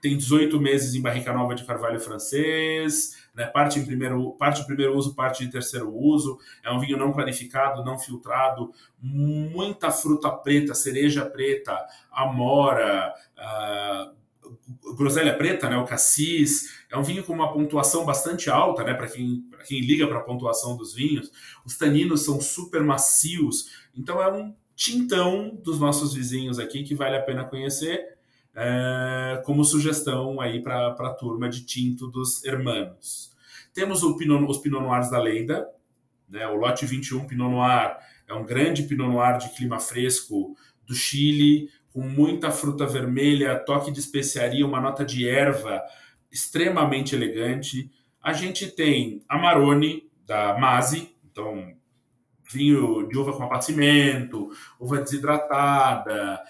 Tem 0.00 0.16
18 0.16 0.58
meses 0.60 0.94
em 0.94 1.02
barrica 1.02 1.32
nova 1.32 1.54
de 1.54 1.64
carvalho 1.64 2.00
francês, 2.00 3.16
né? 3.34 3.46
parte, 3.46 3.78
em 3.78 3.84
primeiro, 3.84 4.32
parte 4.32 4.60
de 4.60 4.66
primeiro 4.66 4.96
uso, 4.96 5.14
parte 5.14 5.44
de 5.44 5.50
terceiro 5.50 5.94
uso. 5.94 6.38
É 6.64 6.70
um 6.70 6.80
vinho 6.80 6.96
não 6.96 7.12
clarificado, 7.12 7.84
não 7.84 7.98
filtrado, 7.98 8.72
muita 9.00 9.90
fruta 9.90 10.30
preta, 10.30 10.74
cereja 10.74 11.24
preta, 11.26 11.78
amora, 12.10 13.14
uh, 13.38 14.20
groselha 14.94 15.36
preta, 15.36 15.68
né, 15.68 15.76
o 15.76 15.84
cassis, 15.84 16.70
é 16.90 16.96
um 16.96 17.02
vinho 17.02 17.22
com 17.22 17.32
uma 17.32 17.52
pontuação 17.52 18.04
bastante 18.04 18.50
alta, 18.50 18.82
né, 18.82 18.94
para 18.94 19.06
quem, 19.06 19.44
quem 19.66 19.80
liga 19.80 20.06
para 20.06 20.18
a 20.18 20.22
pontuação 20.22 20.76
dos 20.76 20.94
vinhos. 20.94 21.30
Os 21.64 21.76
taninos 21.76 22.24
são 22.24 22.40
super 22.40 22.82
macios, 22.82 23.88
então 23.94 24.20
é 24.22 24.32
um 24.32 24.54
tintão 24.74 25.58
dos 25.62 25.78
nossos 25.78 26.14
vizinhos 26.14 26.58
aqui 26.58 26.82
que 26.82 26.94
vale 26.94 27.16
a 27.16 27.22
pena 27.22 27.44
conhecer 27.44 28.18
é, 28.62 29.40
como 29.42 29.64
sugestão 29.64 30.38
aí 30.38 30.62
para 30.62 30.88
a 30.88 31.14
turma 31.14 31.48
de 31.48 31.64
tinto 31.64 32.08
dos 32.08 32.44
hermanos. 32.44 33.34
Temos 33.72 34.00
Pinot, 34.18 34.44
os 34.50 34.58
Pinot 34.58 34.82
Noirs 34.82 35.10
da 35.10 35.18
Leida, 35.18 35.66
né, 36.28 36.46
o 36.46 36.56
lote 36.56 36.84
21 36.84 37.26
Pinot 37.26 37.50
Noir 37.50 37.96
é 38.28 38.34
um 38.34 38.44
grande 38.44 38.82
Pinot 38.82 39.08
Noir 39.08 39.38
de 39.38 39.48
clima 39.54 39.80
fresco 39.80 40.54
do 40.86 40.94
Chile, 40.94 41.70
com 41.90 42.02
muita 42.02 42.50
fruta 42.50 42.84
vermelha, 42.84 43.58
toque 43.58 43.90
de 43.90 43.98
especiaria, 43.98 44.66
uma 44.66 44.80
nota 44.80 45.06
de 45.06 45.26
erva 45.26 45.82
extremamente 46.30 47.14
elegante. 47.14 47.90
A 48.22 48.34
gente 48.34 48.66
tem 48.66 49.24
Amarone, 49.26 50.08
da 50.26 50.56
Masi, 50.58 51.16
então 51.24 51.74
vinho 52.52 53.08
de 53.08 53.16
uva 53.16 53.32
com 53.32 53.44
abastecimento, 53.44 54.50
uva 54.78 55.00
desidratada. 55.00 56.40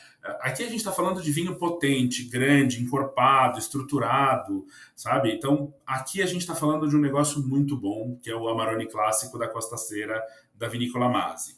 Aqui 0.41 0.63
a 0.63 0.67
gente 0.67 0.77
está 0.77 0.93
falando 0.93 1.23
de 1.23 1.31
vinho 1.31 1.57
potente, 1.57 2.25
grande, 2.25 2.83
encorpado, 2.83 3.59
estruturado, 3.59 4.65
sabe? 4.97 5.33
Então 5.33 5.75
aqui 5.87 6.23
a 6.23 6.27
gente 6.27 6.41
está 6.41 6.55
falando 6.55 6.89
de 6.89 6.97
um 6.97 7.01
negócio 7.01 7.41
muito 7.47 7.77
bom, 7.77 8.19
que 8.23 8.31
é 8.31 8.35
o 8.35 8.49
Amarone 8.49 8.87
clássico 8.87 9.39
da 9.39 9.49
Costa 9.49 9.77
Cera, 9.77 10.23
da 10.55 10.69
Vinícola 10.69 11.09
Masi. 11.09 11.57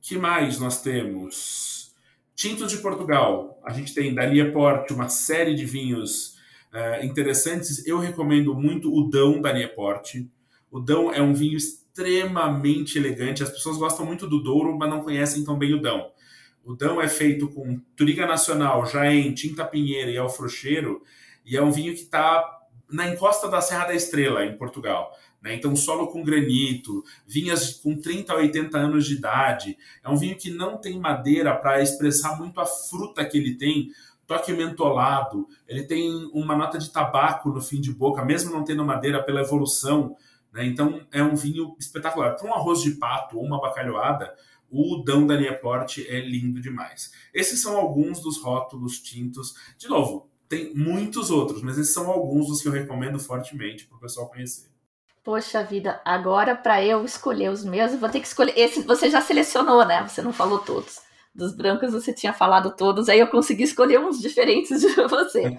que 0.00 0.18
mais 0.18 0.58
nós 0.58 0.82
temos? 0.82 1.94
Tintos 2.34 2.70
de 2.70 2.78
Portugal, 2.78 3.60
a 3.64 3.72
gente 3.72 3.94
tem 3.94 4.14
da 4.14 4.26
Lieporte 4.26 4.92
uma 4.92 5.08
série 5.08 5.54
de 5.54 5.64
vinhos 5.64 6.36
uh, 6.72 7.04
interessantes. 7.04 7.86
Eu 7.86 7.98
recomendo 7.98 8.54
muito 8.54 8.92
o 8.92 9.08
Dão 9.08 9.40
da 9.40 9.52
Lieporte. 9.52 10.30
O 10.70 10.80
Dão 10.80 11.12
é 11.12 11.22
um 11.22 11.34
vinho 11.34 11.56
extremamente 11.56 12.98
elegante. 12.98 13.42
As 13.42 13.50
pessoas 13.50 13.76
gostam 13.76 14.04
muito 14.04 14.26
do 14.26 14.42
Douro, 14.42 14.76
mas 14.76 14.90
não 14.90 15.02
conhecem 15.02 15.44
tão 15.44 15.58
bem 15.58 15.74
o 15.74 15.80
Dão. 15.80 16.10
O 16.64 16.74
Dão 16.74 17.00
é 17.00 17.08
feito 17.08 17.48
com 17.48 17.80
Turiga 17.96 18.26
Nacional, 18.26 18.86
Jaén, 18.86 19.34
Tinta 19.34 19.64
Pinheira 19.64 20.10
e 20.10 20.16
Alfrocheiro, 20.16 21.02
e 21.44 21.56
é 21.56 21.62
um 21.62 21.72
vinho 21.72 21.92
que 21.92 22.02
está 22.02 22.60
na 22.88 23.08
encosta 23.08 23.48
da 23.48 23.60
Serra 23.60 23.86
da 23.86 23.94
Estrela, 23.94 24.44
em 24.44 24.56
Portugal. 24.56 25.12
Né? 25.42 25.54
Então, 25.54 25.74
solo 25.74 26.06
com 26.08 26.22
granito, 26.22 27.02
vinhas 27.26 27.72
com 27.74 28.00
30 28.00 28.32
a 28.32 28.36
80 28.36 28.78
anos 28.78 29.06
de 29.06 29.14
idade. 29.14 29.76
É 30.04 30.08
um 30.08 30.16
vinho 30.16 30.36
que 30.36 30.50
não 30.50 30.76
tem 30.76 31.00
madeira 31.00 31.56
para 31.56 31.82
expressar 31.82 32.38
muito 32.38 32.60
a 32.60 32.66
fruta 32.66 33.24
que 33.24 33.36
ele 33.36 33.56
tem, 33.56 33.90
toque 34.24 34.52
mentolado, 34.52 35.48
ele 35.66 35.82
tem 35.82 36.30
uma 36.32 36.56
nota 36.56 36.78
de 36.78 36.92
tabaco 36.92 37.48
no 37.48 37.60
fim 37.60 37.80
de 37.80 37.92
boca, 37.92 38.24
mesmo 38.24 38.52
não 38.52 38.62
tendo 38.62 38.84
madeira 38.84 39.20
pela 39.22 39.40
evolução. 39.40 40.16
Né? 40.52 40.64
Então, 40.66 41.00
é 41.10 41.22
um 41.22 41.34
vinho 41.34 41.74
espetacular. 41.78 42.36
Para 42.36 42.48
um 42.48 42.54
arroz 42.54 42.82
de 42.82 42.92
pato 42.92 43.36
ou 43.36 43.44
uma 43.44 43.60
bacalhoada, 43.60 44.32
o 44.72 45.02
Dão 45.04 45.26
da 45.26 45.36
Nieporte 45.36 46.06
é 46.08 46.18
lindo 46.18 46.60
demais. 46.60 47.12
Esses 47.34 47.60
são 47.60 47.76
alguns 47.76 48.20
dos 48.20 48.42
rótulos 48.42 48.98
tintos. 48.98 49.54
De 49.76 49.86
novo, 49.86 50.30
tem 50.48 50.74
muitos 50.74 51.30
outros, 51.30 51.62
mas 51.62 51.78
esses 51.78 51.92
são 51.92 52.10
alguns 52.10 52.46
dos 52.46 52.62
que 52.62 52.68
eu 52.68 52.72
recomendo 52.72 53.18
fortemente 53.18 53.86
para 53.86 53.96
o 53.98 54.00
pessoal 54.00 54.28
conhecer. 54.28 54.72
Poxa 55.22 55.62
vida, 55.62 56.00
agora 56.04 56.56
para 56.56 56.84
eu 56.84 57.04
escolher 57.04 57.50
os 57.50 57.64
meus, 57.64 57.92
eu 57.92 57.98
vou 57.98 58.08
ter 58.08 58.20
que 58.20 58.26
escolher. 58.26 58.58
Esse 58.58 58.82
você 58.82 59.08
já 59.08 59.20
selecionou, 59.20 59.84
né? 59.84 60.02
Você 60.08 60.20
não 60.20 60.32
falou 60.32 60.58
todos. 60.58 61.00
Dos 61.34 61.54
brancos 61.54 61.92
você 61.92 62.12
tinha 62.12 62.32
falado 62.32 62.74
todos, 62.74 63.08
aí 63.08 63.20
eu 63.20 63.28
consegui 63.28 63.62
escolher 63.62 64.00
uns 64.00 64.20
diferentes 64.20 64.80
de 64.80 64.88
você. 65.06 65.58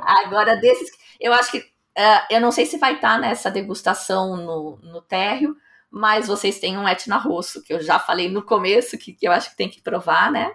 agora, 0.00 0.56
desses, 0.56 0.90
eu 1.20 1.32
acho 1.32 1.50
que. 1.50 1.58
Uh, 1.58 2.26
eu 2.28 2.40
não 2.40 2.50
sei 2.50 2.66
se 2.66 2.76
vai 2.76 2.94
estar 2.94 3.14
tá 3.14 3.18
nessa 3.18 3.50
degustação 3.50 4.36
no, 4.36 4.78
no 4.82 5.00
térreo, 5.00 5.56
mas 5.94 6.26
vocês 6.26 6.58
têm 6.58 6.76
um 6.76 6.88
Etna 6.88 7.16
Rosso, 7.16 7.62
que 7.62 7.72
eu 7.72 7.80
já 7.80 8.00
falei 8.00 8.28
no 8.28 8.42
começo, 8.42 8.98
que, 8.98 9.12
que 9.12 9.26
eu 9.26 9.32
acho 9.32 9.50
que 9.50 9.56
tem 9.56 9.68
que 9.68 9.80
provar, 9.80 10.32
né? 10.32 10.50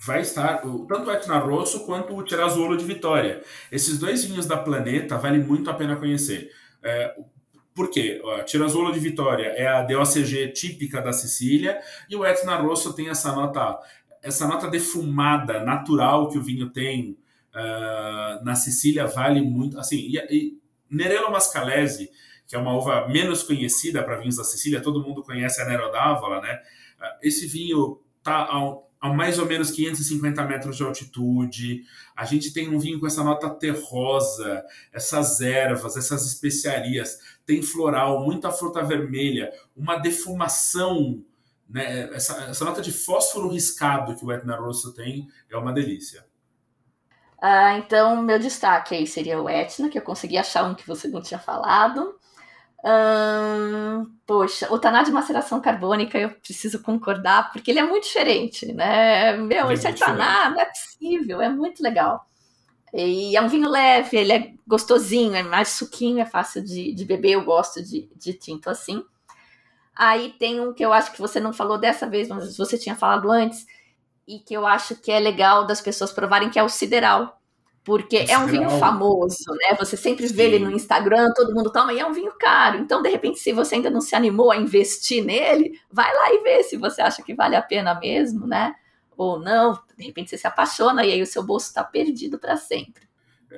vai 0.00 0.20
estar 0.20 0.58
tanto 0.58 1.08
o 1.08 1.10
Etna 1.10 1.38
Rosso 1.38 1.84
quanto 1.84 2.16
o 2.16 2.22
Tirazuolo 2.22 2.76
de 2.76 2.84
Vitória. 2.84 3.42
Esses 3.70 3.98
dois 3.98 4.24
vinhos 4.24 4.46
da 4.46 4.56
Planeta 4.56 5.18
vale 5.18 5.38
muito 5.38 5.68
a 5.68 5.74
pena 5.74 5.96
conhecer. 5.96 6.52
É, 6.80 7.16
por 7.74 7.90
quê? 7.90 8.20
A 8.38 8.42
Tirazzolo 8.42 8.92
de 8.92 8.98
Vitória 8.98 9.46
é 9.56 9.66
a 9.66 9.82
DOCG 9.82 10.52
típica 10.52 11.00
da 11.00 11.12
Sicília 11.12 11.80
e 12.08 12.16
o 12.16 12.24
Etna 12.24 12.56
Rosso 12.56 12.92
tem 12.92 13.08
essa 13.08 13.32
nota, 13.32 13.78
essa 14.22 14.46
nota 14.46 14.68
defumada, 14.68 15.64
natural 15.64 16.28
que 16.28 16.38
o 16.38 16.42
vinho 16.42 16.70
tem 16.70 17.16
uh, 17.54 18.44
na 18.44 18.54
Sicília 18.54 19.06
vale 19.06 19.40
muito. 19.40 19.78
Assim, 19.78 19.96
e, 19.96 20.16
e 20.30 20.58
Nerello 20.90 21.30
Mascalese, 21.30 22.10
que 22.48 22.56
é 22.56 22.58
uma 22.58 22.74
uva 22.74 23.06
menos 23.06 23.44
conhecida 23.44 24.02
para 24.02 24.16
vinhos 24.16 24.36
da 24.36 24.42
Sicília, 24.42 24.80
todo 24.80 25.02
mundo 25.02 25.22
conhece 25.22 25.60
a 25.60 25.66
Nero 25.66 25.92
d'Avola, 25.92 26.40
né? 26.40 26.60
Uh, 26.98 27.18
esse 27.22 27.46
vinho 27.46 28.00
tá 28.22 28.48
a, 28.50 29.08
a 29.08 29.12
mais 29.12 29.38
ou 29.38 29.46
menos 29.46 29.70
550 29.70 30.42
metros 30.44 30.76
de 30.76 30.82
altitude. 30.82 31.84
A 32.16 32.24
gente 32.24 32.52
tem 32.52 32.74
um 32.74 32.78
vinho 32.78 32.98
com 32.98 33.06
essa 33.06 33.22
nota 33.22 33.48
terrosa, 33.50 34.64
essas 34.92 35.40
ervas, 35.40 35.96
essas 35.96 36.26
especiarias. 36.26 37.18
Tem 37.46 37.62
floral, 37.62 38.24
muita 38.24 38.50
fruta 38.50 38.82
vermelha, 38.82 39.52
uma 39.76 39.96
defumação 39.98 41.22
né, 41.68 42.08
essa, 42.14 42.44
essa 42.44 42.64
nota 42.64 42.80
de 42.80 42.90
fósforo 42.90 43.48
riscado 43.48 44.16
que 44.16 44.24
o 44.24 44.32
Etna 44.32 44.56
Rosso 44.56 44.94
tem 44.94 45.28
é 45.50 45.56
uma 45.56 45.72
delícia. 45.72 46.26
Ah, 47.40 47.76
então, 47.76 48.20
meu 48.22 48.38
destaque 48.38 48.94
aí 48.94 49.06
seria 49.06 49.40
o 49.40 49.48
Etna, 49.48 49.88
que 49.88 49.98
eu 49.98 50.02
consegui 50.02 50.36
achar 50.36 50.64
um 50.64 50.74
que 50.74 50.86
você 50.86 51.06
não 51.06 51.20
tinha 51.20 51.38
falado. 51.38 52.17
Hum, 52.84 54.06
poxa, 54.24 54.72
o 54.72 54.78
taná 54.78 55.02
de 55.02 55.10
maceração 55.10 55.60
carbônica 55.60 56.16
eu 56.16 56.30
preciso 56.30 56.80
concordar, 56.80 57.50
porque 57.52 57.70
ele 57.72 57.80
é 57.80 57.82
muito 57.82 58.04
diferente, 58.04 58.72
né? 58.72 59.36
Meu, 59.36 59.70
é 59.70 59.74
esse 59.74 59.86
é 59.88 59.92
taná, 59.92 60.50
não 60.50 60.60
é 60.60 60.64
possível, 60.64 61.40
é 61.42 61.48
muito 61.48 61.82
legal. 61.82 62.24
E 62.94 63.36
é 63.36 63.42
um 63.42 63.48
vinho 63.48 63.68
leve, 63.68 64.16
ele 64.16 64.32
é 64.32 64.52
gostosinho, 64.66 65.34
é 65.34 65.42
mais 65.42 65.70
suquinho, 65.70 66.20
é 66.20 66.24
fácil 66.24 66.64
de, 66.64 66.92
de 66.94 67.04
beber, 67.04 67.32
eu 67.32 67.44
gosto 67.44 67.82
de, 67.82 68.08
de 68.16 68.32
tinto 68.32 68.70
assim. 68.70 69.04
Aí 69.94 70.32
tem 70.38 70.60
um 70.60 70.72
que 70.72 70.84
eu 70.84 70.92
acho 70.92 71.12
que 71.12 71.20
você 71.20 71.40
não 71.40 71.52
falou 71.52 71.76
dessa 71.76 72.08
vez, 72.08 72.28
mas 72.28 72.56
você 72.56 72.78
tinha 72.78 72.94
falado 72.94 73.30
antes, 73.30 73.66
e 74.26 74.38
que 74.38 74.54
eu 74.54 74.66
acho 74.66 74.94
que 74.96 75.10
é 75.10 75.18
legal 75.18 75.66
das 75.66 75.80
pessoas 75.80 76.12
provarem, 76.12 76.50
que 76.50 76.58
é 76.58 76.62
o 76.62 76.68
sideral. 76.68 77.37
Porque 77.88 78.26
é 78.28 78.36
um 78.36 78.46
vinho 78.46 78.68
famoso, 78.68 79.46
né? 79.48 79.74
Você 79.78 79.96
sempre 79.96 80.28
Sim. 80.28 80.34
vê 80.34 80.42
ele 80.42 80.58
no 80.58 80.70
Instagram, 80.70 81.32
todo 81.34 81.54
mundo 81.54 81.72
toma, 81.72 81.90
e 81.90 81.98
é 81.98 82.06
um 82.06 82.12
vinho 82.12 82.34
caro. 82.38 82.76
Então, 82.76 83.00
de 83.00 83.08
repente, 83.08 83.38
se 83.38 83.50
você 83.50 83.76
ainda 83.76 83.88
não 83.88 84.02
se 84.02 84.14
animou 84.14 84.52
a 84.52 84.58
investir 84.58 85.24
nele, 85.24 85.72
vai 85.90 86.14
lá 86.14 86.34
e 86.34 86.42
vê 86.42 86.62
se 86.62 86.76
você 86.76 87.00
acha 87.00 87.22
que 87.22 87.32
vale 87.32 87.56
a 87.56 87.62
pena 87.62 87.98
mesmo, 87.98 88.46
né? 88.46 88.74
Ou 89.16 89.40
não, 89.40 89.72
de 89.96 90.04
repente 90.04 90.28
você 90.28 90.36
se 90.36 90.46
apaixona 90.46 91.02
e 91.02 91.14
aí 91.14 91.22
o 91.22 91.26
seu 91.26 91.42
bolso 91.42 91.68
está 91.68 91.82
perdido 91.82 92.38
para 92.38 92.58
sempre. 92.58 93.08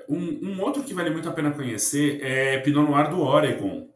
Um, 0.09 0.39
um, 0.41 0.63
outro 0.63 0.85
que 0.85 0.95
vale 0.95 1.11
muito 1.11 1.29
a 1.29 1.33
pena 1.33 1.51
conhecer 1.51 2.23
é 2.23 2.59
Pinot 2.59 2.89
Noir 2.89 3.11
do 3.11 3.21
Oregon. 3.21 3.89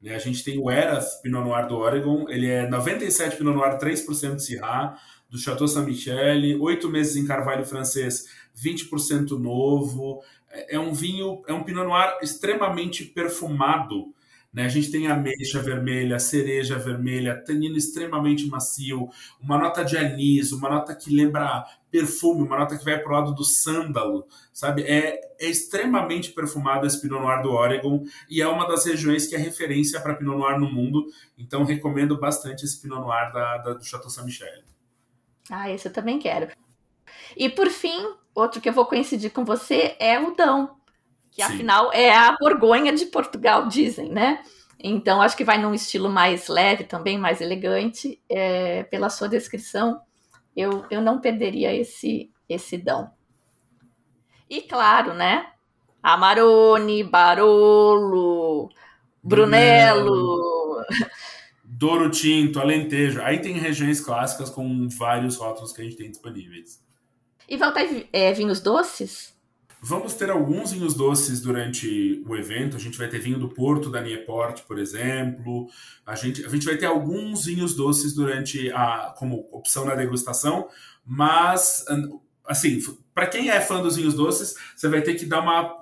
Né? 0.00 0.14
A 0.14 0.18
gente 0.18 0.44
tem 0.44 0.58
o 0.58 0.70
Eras 0.70 1.20
Pinot 1.20 1.44
Noir 1.44 1.66
do 1.66 1.76
Oregon, 1.76 2.26
ele 2.28 2.48
é 2.48 2.68
97 2.68 3.36
Pinot 3.36 3.56
Noir, 3.56 3.78
3% 3.78 4.36
de 4.36 4.44
Syrah, 4.44 4.98
do 5.28 5.38
Chateau 5.38 5.68
Saint-Michel, 5.68 6.60
oito 6.60 6.88
meses 6.88 7.16
em 7.16 7.26
carvalho 7.26 7.64
francês 7.64 8.26
20% 8.56 9.38
novo. 9.38 10.22
É, 10.50 10.76
é 10.76 10.80
um 10.80 10.92
vinho, 10.92 11.42
é 11.46 11.52
um 11.52 11.62
Pinot 11.62 11.86
Noir 11.86 12.18
extremamente 12.22 13.04
perfumado. 13.04 14.14
Né? 14.52 14.64
A 14.64 14.68
gente 14.68 14.90
tem 14.90 15.06
ameixa 15.06 15.60
vermelha, 15.60 16.18
cereja 16.18 16.78
vermelha, 16.78 17.42
tanino 17.44 17.76
extremamente 17.76 18.46
macio, 18.46 19.08
uma 19.40 19.58
nota 19.58 19.84
de 19.84 19.96
anis, 19.96 20.52
uma 20.52 20.70
nota 20.70 20.94
que 20.94 21.14
lembra 21.14 21.64
perfume, 21.90 22.42
uma 22.42 22.58
nota 22.58 22.76
que 22.76 22.84
vai 22.84 22.98
para 22.98 23.10
o 23.10 23.14
lado 23.14 23.34
do 23.34 23.44
sândalo, 23.44 24.26
sabe? 24.52 24.82
É, 24.82 25.20
é 25.38 25.46
extremamente 25.48 26.32
perfumado 26.32 26.86
esse 26.86 27.00
Pinot 27.00 27.20
Noir 27.20 27.42
do 27.42 27.52
Oregon 27.52 28.04
e 28.28 28.40
é 28.40 28.48
uma 28.48 28.66
das 28.66 28.84
regiões 28.86 29.26
que 29.26 29.34
é 29.34 29.38
referência 29.38 30.00
para 30.00 30.14
Pinot 30.14 30.38
Noir 30.38 30.58
no 30.58 30.70
mundo. 30.70 31.06
Então 31.36 31.64
recomendo 31.64 32.18
bastante 32.18 32.64
esse 32.64 32.80
Pinot 32.80 33.00
Noir 33.00 33.32
da, 33.32 33.58
da 33.58 33.74
do 33.74 33.84
Chateau 33.84 34.10
Saint-Michel. 34.10 34.62
Ah, 35.50 35.70
esse 35.70 35.88
eu 35.88 35.92
também 35.92 36.18
quero. 36.18 36.48
E 37.36 37.48
por 37.48 37.68
fim, 37.68 38.14
outro 38.34 38.60
que 38.60 38.68
eu 38.68 38.72
vou 38.72 38.86
coincidir 38.86 39.30
com 39.30 39.44
você 39.44 39.96
é 39.98 40.18
o 40.18 40.34
Dão, 40.34 40.77
que 41.38 41.44
Sim. 41.44 41.54
afinal 41.54 41.92
é 41.92 42.12
a 42.12 42.36
Borgonha 42.36 42.92
de 42.92 43.06
Portugal, 43.06 43.68
dizem, 43.68 44.10
né? 44.10 44.42
Então 44.76 45.22
acho 45.22 45.36
que 45.36 45.44
vai 45.44 45.56
num 45.56 45.72
estilo 45.72 46.08
mais 46.08 46.48
leve 46.48 46.82
também, 46.82 47.16
mais 47.16 47.40
elegante. 47.40 48.20
É, 48.28 48.82
pela 48.84 49.08
sua 49.08 49.28
descrição, 49.28 50.00
eu, 50.56 50.84
eu 50.90 51.00
não 51.00 51.20
perderia 51.20 51.72
esse, 51.72 52.30
esse 52.48 52.76
Dão. 52.76 53.10
E 54.50 54.62
claro, 54.62 55.14
né? 55.14 55.46
Amarone, 56.02 57.04
Barolo, 57.04 58.68
Brunello. 59.22 60.82
Douro 61.62 62.10
Tinto, 62.10 62.58
Alentejo. 62.58 63.22
Aí 63.22 63.40
tem 63.40 63.52
regiões 63.54 64.00
clássicas 64.00 64.50
com 64.50 64.88
vários 64.88 65.36
rótulos 65.36 65.72
que 65.72 65.82
a 65.82 65.84
gente 65.84 65.96
tem 65.96 66.10
disponíveis. 66.10 66.82
E 67.48 67.56
vão 67.56 67.72
ter 67.72 68.08
é, 68.12 68.32
vinhos 68.32 68.60
doces? 68.60 69.37
Vamos 69.80 70.14
ter 70.14 70.28
alguns 70.28 70.72
vinhos 70.72 70.94
doces 70.94 71.40
durante 71.40 72.22
o 72.26 72.36
evento. 72.36 72.76
A 72.76 72.80
gente 72.80 72.98
vai 72.98 73.08
ter 73.08 73.20
vinho 73.20 73.38
do 73.38 73.48
Porto, 73.48 73.90
da 73.90 74.00
Nieport, 74.00 74.62
por 74.62 74.78
exemplo. 74.78 75.68
A 76.04 76.16
gente, 76.16 76.44
a 76.44 76.48
gente 76.48 76.66
vai 76.66 76.76
ter 76.76 76.86
alguns 76.86 77.44
vinhos 77.44 77.74
doces 77.74 78.12
durante 78.12 78.70
a 78.72 79.14
como 79.16 79.48
opção 79.52 79.84
na 79.84 79.94
degustação, 79.94 80.68
mas 81.06 81.84
assim, 82.44 82.80
para 83.14 83.26
quem 83.26 83.50
é 83.50 83.60
fã 83.60 83.80
dos 83.80 83.96
vinhos 83.96 84.14
doces, 84.14 84.54
você 84.74 84.88
vai 84.88 85.02
ter 85.02 85.14
que 85.14 85.26
dar 85.26 85.40
uma, 85.40 85.76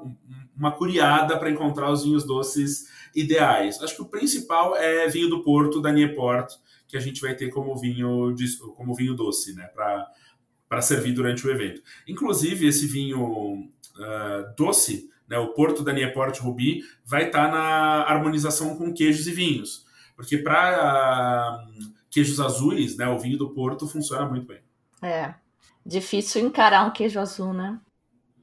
uma 0.56 0.72
curiada 0.72 1.38
para 1.38 1.50
encontrar 1.50 1.90
os 1.90 2.04
vinhos 2.04 2.24
doces 2.24 2.88
ideais. 3.14 3.80
Acho 3.80 3.96
que 3.96 4.02
o 4.02 4.06
principal 4.06 4.76
é 4.76 5.08
vinho 5.08 5.30
do 5.30 5.42
Porto, 5.42 5.80
da 5.80 5.90
Nieport, 5.90 6.52
que 6.86 6.96
a 6.96 7.00
gente 7.00 7.20
vai 7.20 7.34
ter 7.34 7.48
como 7.48 7.74
vinho, 7.76 8.34
como 8.76 8.94
vinho 8.94 9.14
doce, 9.14 9.54
né? 9.54 9.64
Para 9.68 10.06
para 10.68 10.82
servir 10.82 11.12
durante 11.12 11.46
o 11.46 11.50
evento. 11.50 11.80
Inclusive, 12.08 12.66
esse 12.66 12.86
vinho 12.86 13.70
uh, 13.98 14.54
doce, 14.56 15.10
né, 15.28 15.38
o 15.38 15.48
Porto 15.48 15.82
da 15.82 15.92
Nieport 15.92 16.38
Ruby, 16.38 16.82
vai 17.04 17.26
estar 17.26 17.46
tá 17.46 17.50
na 17.50 18.02
harmonização 18.04 18.76
com 18.76 18.92
queijos 18.92 19.26
e 19.26 19.32
vinhos. 19.32 19.84
Porque 20.14 20.38
para 20.38 21.64
uh, 21.66 21.92
queijos 22.10 22.40
azuis, 22.40 22.96
né, 22.96 23.08
o 23.08 23.18
vinho 23.18 23.38
do 23.38 23.50
Porto 23.50 23.86
funciona 23.86 24.26
muito 24.26 24.46
bem. 24.46 24.60
É. 25.02 25.34
Difícil 25.84 26.44
encarar 26.44 26.84
um 26.84 26.90
queijo 26.90 27.20
azul, 27.20 27.52
né? 27.52 27.78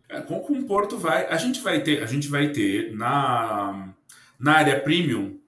É, 0.07 0.21
com, 0.21 0.39
com 0.39 0.53
o 0.53 0.65
Porto 0.65 0.97
vai. 0.97 1.25
A 1.27 1.37
gente 1.37 1.59
vai 1.59 1.81
ter, 1.81 2.03
a 2.03 2.05
gente 2.05 2.27
vai 2.27 2.49
ter 2.49 2.95
na, 2.95 3.93
na 4.39 4.53
área 4.53 4.79
premium, 4.79 5.39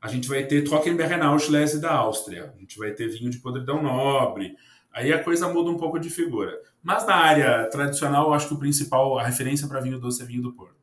a 0.00 0.08
gente 0.08 0.28
vai 0.28 0.44
ter 0.44 0.62
Trockenbergenau 0.62 1.38
Schlese 1.38 1.80
da 1.80 1.92
Áustria. 1.92 2.52
A 2.56 2.60
gente 2.60 2.76
vai 2.78 2.90
ter 2.92 3.08
vinho 3.08 3.30
de 3.30 3.38
podridão 3.38 3.82
nobre. 3.82 4.56
Aí 4.92 5.12
a 5.12 5.22
coisa 5.22 5.48
muda 5.48 5.70
um 5.70 5.76
pouco 5.76 5.98
de 5.98 6.10
figura. 6.10 6.52
Mas 6.82 7.06
na 7.06 7.14
área 7.14 7.68
tradicional, 7.70 8.28
eu 8.28 8.34
acho 8.34 8.48
que 8.48 8.54
o 8.54 8.58
principal, 8.58 9.18
a 9.18 9.22
referência 9.22 9.68
para 9.68 9.80
vinho 9.80 9.98
doce 9.98 10.22
é 10.22 10.26
vinho 10.26 10.42
do 10.42 10.52
Porto. 10.52 10.80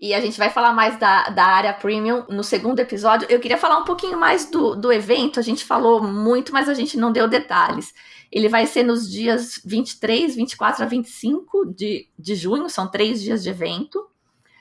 E 0.00 0.14
a 0.14 0.20
gente 0.20 0.38
vai 0.38 0.48
falar 0.48 0.72
mais 0.72 0.96
da, 0.98 1.28
da 1.30 1.44
área 1.44 1.72
premium 1.72 2.24
no 2.28 2.44
segundo 2.44 2.78
episódio. 2.78 3.26
Eu 3.28 3.40
queria 3.40 3.58
falar 3.58 3.78
um 3.78 3.84
pouquinho 3.84 4.18
mais 4.18 4.48
do, 4.48 4.76
do 4.76 4.92
evento. 4.92 5.40
A 5.40 5.42
gente 5.42 5.64
falou 5.64 6.00
muito, 6.00 6.52
mas 6.52 6.68
a 6.68 6.74
gente 6.74 6.96
não 6.96 7.10
deu 7.10 7.26
detalhes. 7.26 7.92
Ele 8.30 8.48
vai 8.48 8.66
ser 8.66 8.84
nos 8.84 9.10
dias 9.10 9.60
23, 9.64 10.36
24 10.36 10.84
a 10.84 10.86
25 10.86 11.74
de, 11.74 12.08
de 12.16 12.34
junho, 12.36 12.68
são 12.68 12.88
três 12.88 13.20
dias 13.20 13.42
de 13.42 13.48
evento. 13.48 14.06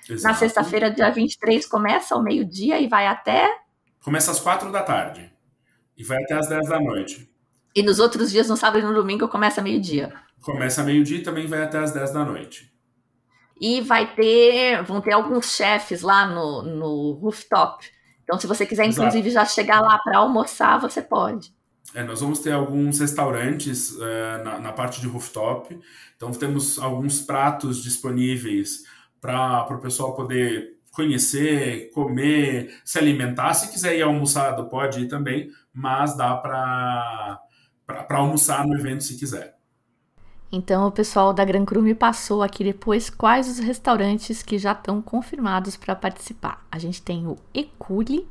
Exato. 0.10 0.24
Na 0.24 0.34
sexta-feira, 0.34 0.90
dia 0.90 1.10
23, 1.12 1.66
começa 1.68 2.16
ao 2.16 2.24
meio-dia 2.24 2.80
e 2.80 2.88
vai 2.88 3.06
até. 3.06 3.48
Começa 4.02 4.32
às 4.32 4.40
quatro 4.40 4.72
da 4.72 4.82
tarde. 4.82 5.32
E 5.96 6.04
vai 6.04 6.24
até 6.24 6.36
às 6.36 6.48
10 6.48 6.70
da 6.70 6.80
noite. 6.80 7.30
E 7.78 7.84
nos 7.84 8.00
outros 8.00 8.32
dias, 8.32 8.50
no 8.50 8.58
sábado 8.58 8.80
e 8.80 8.88
no 8.88 8.92
domingo, 8.92 9.28
começa 9.28 9.62
meio-dia. 9.62 10.12
Começa 10.42 10.82
meio-dia 10.84 11.20
e 11.20 11.22
também 11.22 11.46
vai 11.46 11.62
até 11.62 11.78
as 11.78 11.92
10 11.92 12.12
da 12.12 12.26
noite. 12.26 12.74
E 13.62 13.82
vai 13.82 14.16
ter, 14.16 14.82
vão 14.82 15.00
ter 15.00 15.14
alguns 15.14 15.56
chefes 15.56 16.02
lá 16.02 16.26
no, 16.26 16.64
no 16.64 17.12
rooftop. 17.12 17.86
Então, 18.24 18.40
se 18.40 18.48
você 18.48 18.66
quiser, 18.66 18.88
Exato. 18.88 19.02
inclusive, 19.08 19.30
já 19.30 19.46
chegar 19.46 19.80
lá 19.82 20.00
para 20.00 20.18
almoçar, 20.18 20.80
você 20.80 21.04
pode. 21.04 21.54
É, 21.94 22.04
nós 22.04 22.20
vamos 22.20 22.40
ter 22.40 22.52
alguns 22.52 23.00
restaurantes 23.00 23.96
é, 24.02 24.44
na, 24.44 24.58
na, 24.58 24.74
parte 24.74 25.00
de 25.00 25.06
rooftop. 25.06 25.80
Então, 26.16 26.32
temos 26.32 26.80
alguns 26.80 27.22
pratos 27.22 27.84
disponíveis 27.84 28.86
para 29.22 29.68
o 29.70 29.78
pessoal 29.78 30.16
poder 30.16 30.80
conhecer, 30.92 31.92
comer, 31.92 32.76
se 32.84 32.98
alimentar. 32.98 33.54
Se 33.54 33.72
quiser 33.72 33.96
ir 33.96 34.02
almoçado, 34.02 34.68
pode 34.68 35.02
ir 35.02 35.08
também, 35.08 35.52
mas 35.72 36.18
dá 36.18 36.36
para 36.36 37.40
para 37.88 38.18
almoçar 38.18 38.68
no 38.68 38.76
evento 38.76 39.04
se 39.04 39.18
quiser. 39.18 39.58
Então 40.52 40.88
o 40.88 40.92
pessoal 40.92 41.34
da 41.34 41.44
Gran 41.44 41.66
Cru 41.66 41.82
me 41.82 41.96
passou 41.96 42.44
aqui 42.44 42.64
depois 42.64 43.10
quais 43.10 43.50
os 43.50 43.60
restaurantes 43.60 44.44
que 44.44 44.58
já 44.58 44.74
estão 44.74 45.02
confirmados 45.02 45.76
para 45.76 45.96
participar. 45.96 46.66
A 46.72 46.78
gente 46.78 47.02
tem 47.02 47.26
o 47.26 47.38
Eculi, 47.54 48.28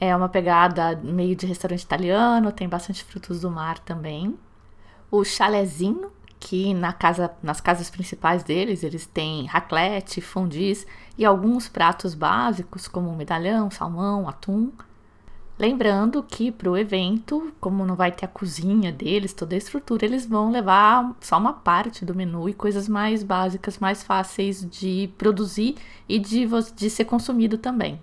é 0.00 0.14
uma 0.14 0.28
pegada 0.28 0.96
meio 0.96 1.36
de 1.36 1.46
restaurante 1.46 1.82
italiano, 1.82 2.50
tem 2.52 2.68
bastante 2.68 3.04
frutos 3.04 3.40
do 3.40 3.50
mar 3.50 3.78
também. 3.80 4.36
O 5.10 5.24
Chalezinho, 5.24 6.10
que 6.40 6.74
na 6.74 6.92
casa, 6.92 7.30
nas 7.42 7.60
casas 7.60 7.88
principais 7.88 8.42
deles, 8.42 8.82
eles 8.82 9.06
têm 9.06 9.46
raclette, 9.46 10.20
fondis 10.20 10.84
e 11.16 11.24
alguns 11.24 11.68
pratos 11.68 12.14
básicos 12.14 12.88
como 12.88 13.14
medalhão, 13.14 13.70
salmão, 13.70 14.28
atum. 14.28 14.72
Lembrando 15.56 16.20
que 16.20 16.50
para 16.50 16.68
o 16.68 16.76
evento, 16.76 17.52
como 17.60 17.86
não 17.86 17.94
vai 17.94 18.10
ter 18.10 18.24
a 18.24 18.28
cozinha 18.28 18.90
deles, 18.90 19.32
toda 19.32 19.54
a 19.54 19.58
estrutura, 19.58 20.04
eles 20.04 20.26
vão 20.26 20.50
levar 20.50 21.14
só 21.20 21.38
uma 21.38 21.52
parte 21.52 22.04
do 22.04 22.14
menu 22.14 22.48
e 22.48 22.54
coisas 22.54 22.88
mais 22.88 23.22
básicas, 23.22 23.78
mais 23.78 24.02
fáceis 24.02 24.68
de 24.68 25.08
produzir 25.16 25.76
e 26.08 26.18
de, 26.18 26.48
de 26.74 26.90
ser 26.90 27.04
consumido 27.04 27.56
também. 27.56 28.00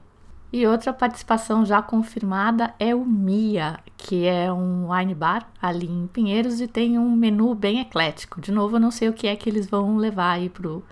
E 0.54 0.66
outra 0.66 0.94
participação 0.94 1.66
já 1.66 1.82
confirmada 1.82 2.74
é 2.80 2.96
o 2.96 3.06
Mia, 3.06 3.80
que 3.98 4.26
é 4.26 4.52
um 4.52 4.92
wine 4.92 5.16
bar 5.16 5.50
ali 5.62 5.88
em 5.88 6.08
Pinheiros 6.08 6.62
e 6.62 6.68
tem 6.68 6.98
um 6.98 7.16
menu 7.16 7.54
bem 7.54 7.80
eclético. 7.82 8.40
De 8.40 8.52
novo, 8.52 8.78
eu 8.78 8.80
não 8.80 8.92
sei 8.92 9.10
o 9.10 9.14
que 9.14 9.28
é 9.28 9.36
que 9.36 9.50
eles 9.50 9.68
vão 9.68 9.98
levar 9.98 10.32
aí 10.32 10.50
pro 10.50 10.84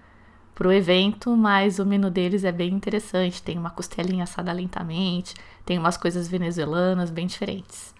para 0.60 0.68
o 0.68 0.74
evento, 0.74 1.38
mas 1.38 1.80
o 1.80 1.86
menu 1.86 2.12
deles 2.12 2.44
é 2.44 2.52
bem 2.52 2.74
interessante. 2.74 3.42
Tem 3.42 3.58
uma 3.58 3.70
costelinha 3.70 4.26
assada 4.26 4.52
lentamente, 4.52 5.34
tem 5.66 5.80
umas 5.80 5.96
coisas 5.96 6.28
venezuelanas 6.28 7.10
bem 7.10 7.26
diferentes. 7.26 7.96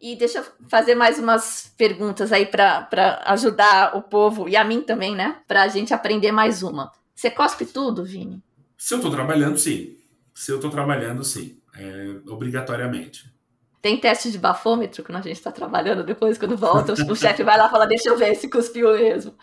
E 0.00 0.14
deixa 0.14 0.38
eu 0.38 0.44
fazer 0.68 0.94
mais 0.94 1.18
umas 1.18 1.74
perguntas 1.76 2.30
aí 2.32 2.46
para 2.46 3.20
ajudar 3.26 3.96
o 3.96 4.02
povo 4.02 4.48
e 4.48 4.56
a 4.56 4.62
mim 4.62 4.80
também, 4.80 5.16
né? 5.16 5.40
Para 5.48 5.64
a 5.64 5.68
gente 5.68 5.92
aprender 5.92 6.30
mais 6.30 6.62
uma. 6.62 6.92
Você 7.16 7.28
cospe 7.28 7.66
tudo, 7.66 8.04
Vini? 8.04 8.40
Se 8.78 8.94
eu 8.94 8.98
estou 8.98 9.10
trabalhando, 9.10 9.58
sim. 9.58 9.96
Se 10.32 10.52
eu 10.52 10.56
estou 10.56 10.70
trabalhando, 10.70 11.24
sim. 11.24 11.58
É, 11.74 12.14
obrigatoriamente. 12.28 13.28
Tem 13.82 13.98
teste 13.98 14.30
de 14.30 14.38
bafômetro 14.38 15.02
quando 15.02 15.18
a 15.18 15.22
gente 15.22 15.32
está 15.32 15.50
trabalhando 15.50 16.04
depois, 16.04 16.38
quando 16.38 16.56
volta, 16.56 16.92
o 16.92 17.16
chefe 17.16 17.42
vai 17.42 17.58
lá 17.58 17.66
e 17.66 17.70
fala, 17.70 17.86
deixa 17.86 18.08
eu 18.08 18.16
ver 18.16 18.36
se 18.36 18.48
cuspiu 18.48 18.92
mesmo. 18.92 19.34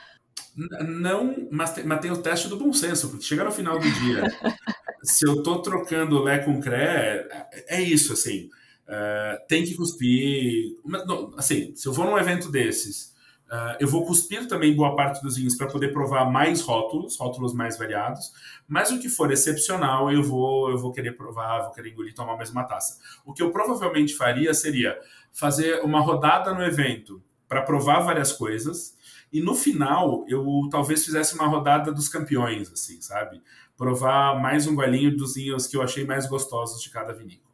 Não, 0.57 1.47
mas 1.51 1.73
tem, 1.73 1.85
mas 1.85 2.01
tem 2.01 2.11
o 2.11 2.21
teste 2.21 2.47
do 2.47 2.57
bom 2.57 2.73
senso, 2.73 3.09
porque 3.09 3.23
chegar 3.23 3.43
no 3.43 3.51
final 3.51 3.77
do 3.77 3.91
dia, 3.91 4.23
se 5.03 5.27
eu 5.27 5.43
tô 5.43 5.61
trocando 5.61 6.21
Lé 6.23 6.39
com 6.39 6.59
Cré, 6.59 7.27
é, 7.67 7.77
é 7.77 7.81
isso, 7.81 8.11
assim. 8.13 8.49
Uh, 8.87 9.37
tem 9.47 9.63
que 9.63 9.75
cuspir. 9.75 10.77
Não, 10.83 11.33
assim, 11.37 11.75
se 11.75 11.87
eu 11.87 11.93
vou 11.93 12.05
num 12.05 12.17
evento 12.17 12.49
desses, 12.49 13.13
uh, 13.51 13.77
eu 13.79 13.87
vou 13.87 14.05
cuspir 14.05 14.47
também 14.47 14.75
boa 14.75 14.95
parte 14.95 15.21
dos 15.21 15.35
vinhos 15.35 15.55
para 15.55 15.67
poder 15.67 15.93
provar 15.93 16.25
mais 16.31 16.61
rótulos, 16.61 17.17
rótulos 17.17 17.53
mais 17.53 17.77
variados. 17.77 18.31
Mas 18.67 18.89
o 18.89 18.99
que 18.99 19.09
for 19.09 19.31
excepcional, 19.31 20.11
eu 20.11 20.23
vou, 20.23 20.71
eu 20.71 20.77
vou 20.77 20.91
querer 20.91 21.11
provar, 21.11 21.63
vou 21.63 21.71
querer 21.71 21.91
engolir, 21.91 22.15
tomar 22.15 22.35
mais 22.35 22.49
uma 22.49 22.63
taça. 22.63 22.97
O 23.23 23.33
que 23.33 23.43
eu 23.43 23.51
provavelmente 23.51 24.15
faria 24.15 24.53
seria 24.55 24.97
fazer 25.31 25.81
uma 25.81 25.99
rodada 25.99 26.51
no 26.53 26.63
evento 26.63 27.21
para 27.47 27.61
provar 27.61 27.99
várias 27.99 28.31
coisas. 28.31 28.96
E 29.31 29.41
no 29.41 29.53
final, 29.53 30.25
eu 30.27 30.45
talvez 30.71 31.05
fizesse 31.05 31.35
uma 31.35 31.47
rodada 31.47 31.91
dos 31.91 32.07
campeões, 32.07 32.71
assim, 32.71 33.01
sabe? 33.01 33.41
Provar 33.75 34.39
mais 34.39 34.67
um 34.67 34.75
golinho 34.75 35.15
dos 35.15 35.35
vinhos 35.35 35.67
que 35.67 35.75
eu 35.75 35.81
achei 35.81 36.05
mais 36.05 36.25
gostosos 36.27 36.81
de 36.81 36.89
cada 36.89 37.13
vinícola. 37.13 37.47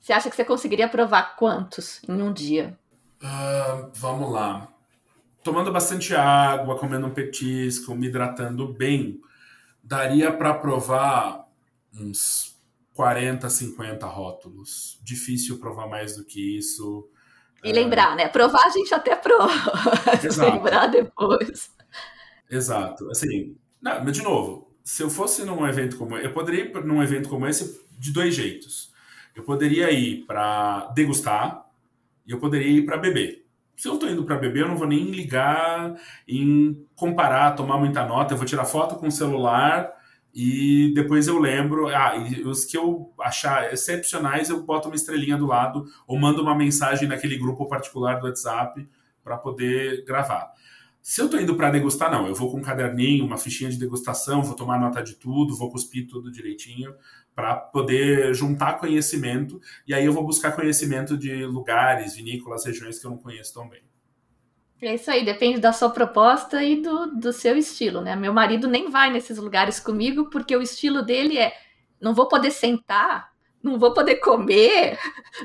Você 0.00 0.12
acha 0.12 0.28
que 0.28 0.34
você 0.34 0.44
conseguiria 0.44 0.88
provar 0.88 1.36
quantos 1.36 2.00
em 2.08 2.20
um 2.20 2.32
dia? 2.32 2.76
Uh, 3.22 3.90
vamos 3.94 4.32
lá. 4.32 4.68
Tomando 5.44 5.70
bastante 5.70 6.14
água, 6.14 6.78
comendo 6.78 7.06
um 7.06 7.14
petisco, 7.14 7.94
me 7.94 8.08
hidratando 8.08 8.72
bem, 8.72 9.20
daria 9.82 10.32
para 10.32 10.54
provar 10.54 11.48
uns 11.94 12.56
40, 12.94 13.48
50 13.48 14.06
rótulos. 14.06 14.98
Difícil 15.02 15.58
provar 15.58 15.86
mais 15.86 16.16
do 16.16 16.24
que 16.24 16.58
isso. 16.58 17.08
E 17.62 17.70
uh, 17.70 17.74
lembrar, 17.74 18.16
né? 18.16 18.28
Provar 18.28 18.66
a 18.66 18.70
gente 18.70 18.92
até 18.94 19.14
prova. 19.14 19.52
lembrar 20.38 20.86
depois. 20.88 21.70
Exato. 22.50 23.08
Assim, 23.10 23.56
não, 23.80 24.04
mas 24.04 24.12
de 24.12 24.22
novo, 24.22 24.70
se 24.82 25.02
eu 25.02 25.10
fosse 25.10 25.44
num 25.44 25.66
evento 25.66 25.96
como 25.96 26.16
eu 26.16 26.32
poderia 26.32 26.64
ir 26.64 26.84
num 26.84 27.02
evento 27.02 27.28
como 27.28 27.46
esse 27.46 27.82
de 27.98 28.12
dois 28.12 28.34
jeitos 28.34 28.92
eu 29.34 29.42
poderia 29.42 29.90
ir 29.90 30.24
para 30.26 30.90
degustar 30.94 31.66
e 32.26 32.32
eu 32.32 32.38
poderia 32.38 32.68
ir 32.68 32.84
para 32.84 32.96
beber. 32.96 33.46
Se 33.76 33.88
eu 33.88 33.94
estou 33.94 34.08
indo 34.08 34.24
para 34.24 34.36
beber, 34.36 34.60
eu 34.60 34.68
não 34.68 34.76
vou 34.76 34.86
nem 34.86 35.04
ligar 35.10 35.94
em 36.28 36.86
comparar, 36.94 37.52
tomar 37.52 37.78
muita 37.78 38.04
nota. 38.04 38.34
Eu 38.34 38.38
vou 38.38 38.46
tirar 38.46 38.64
foto 38.64 38.96
com 38.96 39.08
o 39.08 39.12
celular 39.12 39.90
e 40.34 40.92
depois 40.94 41.28
eu 41.28 41.38
lembro. 41.38 41.88
Ah, 41.88 42.14
os 42.46 42.64
que 42.64 42.76
eu 42.76 43.12
achar 43.20 43.72
excepcionais, 43.72 44.48
eu 44.48 44.62
boto 44.62 44.88
uma 44.88 44.96
estrelinha 44.96 45.36
do 45.36 45.46
lado 45.46 45.84
ou 46.06 46.18
mando 46.18 46.42
uma 46.42 46.54
mensagem 46.54 47.08
naquele 47.08 47.36
grupo 47.36 47.66
particular 47.66 48.18
do 48.18 48.26
WhatsApp 48.26 48.88
para 49.22 49.36
poder 49.36 50.04
gravar. 50.04 50.52
Se 51.02 51.20
eu 51.20 51.26
estou 51.26 51.40
indo 51.40 51.56
para 51.56 51.70
degustar, 51.70 52.10
não. 52.10 52.28
Eu 52.28 52.34
vou 52.34 52.50
com 52.50 52.58
um 52.58 52.62
caderninho, 52.62 53.24
uma 53.24 53.36
fichinha 53.36 53.68
de 53.68 53.78
degustação, 53.78 54.42
vou 54.42 54.54
tomar 54.54 54.78
nota 54.78 55.02
de 55.02 55.16
tudo, 55.16 55.56
vou 55.56 55.70
cuspir 55.70 56.06
tudo 56.08 56.30
direitinho 56.30 56.94
para 57.34 57.56
poder 57.56 58.34
juntar 58.34 58.74
conhecimento 58.74 59.60
e 59.86 59.94
aí 59.94 60.04
eu 60.04 60.12
vou 60.12 60.24
buscar 60.24 60.52
conhecimento 60.52 61.16
de 61.16 61.44
lugares, 61.46 62.14
vinícolas, 62.14 62.64
regiões 62.64 62.98
que 62.98 63.06
eu 63.06 63.10
não 63.10 63.18
conheço 63.18 63.54
tão 63.54 63.68
bem. 63.68 63.82
É 64.82 64.96
isso 64.96 65.08
aí, 65.12 65.24
depende 65.24 65.60
da 65.60 65.72
sua 65.72 65.90
proposta 65.90 66.62
e 66.62 66.82
do, 66.82 67.06
do 67.14 67.32
seu 67.32 67.56
estilo, 67.56 68.00
né? 68.00 68.16
Meu 68.16 68.32
marido 68.32 68.66
nem 68.66 68.90
vai 68.90 69.12
nesses 69.12 69.38
lugares 69.38 69.78
comigo 69.78 70.28
porque 70.28 70.56
o 70.56 70.60
estilo 70.60 71.02
dele 71.02 71.38
é 71.38 71.54
não 72.00 72.12
vou 72.12 72.26
poder 72.26 72.50
sentar, 72.50 73.30
não 73.62 73.78
vou 73.78 73.94
poder 73.94 74.16
comer, 74.16 74.98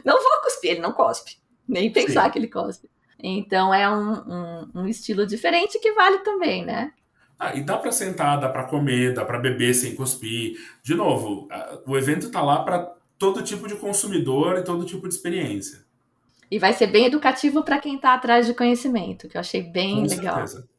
não 0.04 0.22
vou 0.24 0.42
cuspir, 0.42 0.72
ele 0.72 0.80
não 0.80 0.92
cospe, 0.92 1.38
nem 1.68 1.92
pensar 1.94 2.26
Sim. 2.26 2.32
que 2.32 2.40
ele 2.40 2.48
cospe. 2.48 2.90
Então 3.22 3.72
é 3.72 3.88
um, 3.88 4.14
um, 4.14 4.72
um 4.74 4.88
estilo 4.88 5.24
diferente 5.26 5.80
que 5.80 5.92
vale 5.94 6.18
também, 6.20 6.66
né? 6.66 6.92
Ah, 7.38 7.56
e 7.56 7.62
dá 7.62 7.78
para 7.78 7.92
sentar, 7.92 8.40
dá 8.40 8.50
para 8.50 8.64
comer, 8.64 9.14
dá 9.14 9.24
para 9.24 9.38
beber 9.38 9.76
sem 9.76 9.94
cuspir. 9.94 10.58
De 10.82 10.96
novo, 10.96 11.48
o 11.86 11.96
evento 11.96 12.26
está 12.26 12.42
lá 12.42 12.64
para 12.64 12.92
todo 13.20 13.44
tipo 13.44 13.68
de 13.68 13.76
consumidor 13.76 14.58
e 14.58 14.64
todo 14.64 14.84
tipo 14.84 15.08
de 15.08 15.14
experiência. 15.14 15.86
E 16.50 16.60
vai 16.60 16.74
ser 16.74 16.88
bem 16.88 17.06
educativo 17.06 17.64
para 17.64 17.80
quem 17.80 17.96
está 17.96 18.14
atrás 18.14 18.46
de 18.46 18.54
conhecimento, 18.54 19.28
que 19.28 19.38
eu 19.38 19.42
achei 19.42 19.64
bem 19.64 19.96
Com 19.96 20.16
legal. 20.16 20.48
Certeza. 20.48 20.70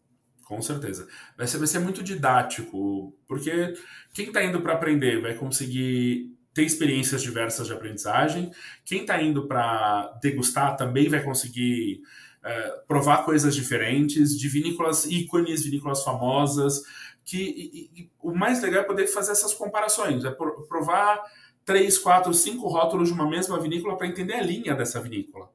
Com 0.44 0.62
certeza. 0.62 1.06
Vai 1.36 1.46
ser, 1.46 1.58
vai 1.58 1.66
ser 1.66 1.78
muito 1.78 2.02
didático, 2.02 3.14
porque 3.26 3.74
quem 4.14 4.28
está 4.28 4.42
indo 4.42 4.62
para 4.62 4.72
aprender 4.72 5.20
vai 5.20 5.34
conseguir 5.34 6.34
ter 6.54 6.62
experiências 6.62 7.22
diversas 7.22 7.66
de 7.66 7.72
aprendizagem. 7.74 8.50
Quem 8.84 9.02
está 9.02 9.22
indo 9.22 9.46
para 9.46 10.18
degustar 10.22 10.74
também 10.76 11.08
vai 11.08 11.22
conseguir 11.22 12.00
é, 12.42 12.80
provar 12.88 13.24
coisas 13.24 13.54
diferentes, 13.54 14.38
de 14.38 14.48
vinícolas 14.48 15.04
ícones, 15.04 15.64
vinícolas 15.64 16.02
famosas, 16.02 16.82
que 17.24 17.36
e, 17.36 18.00
e, 18.00 18.10
o 18.20 18.34
mais 18.34 18.62
legal 18.62 18.82
é 18.82 18.86
poder 18.86 19.06
fazer 19.06 19.32
essas 19.32 19.52
comparações, 19.52 20.24
é 20.24 20.30
provar 20.30 21.22
três, 21.64 21.98
quatro, 21.98 22.32
cinco 22.32 22.66
rótulos 22.68 23.08
de 23.08 23.14
uma 23.14 23.28
mesma 23.28 23.60
vinícola 23.60 23.98
para 23.98 24.06
entender 24.06 24.32
a 24.34 24.42
linha 24.42 24.74
dessa 24.74 24.98
vinícola, 24.98 25.50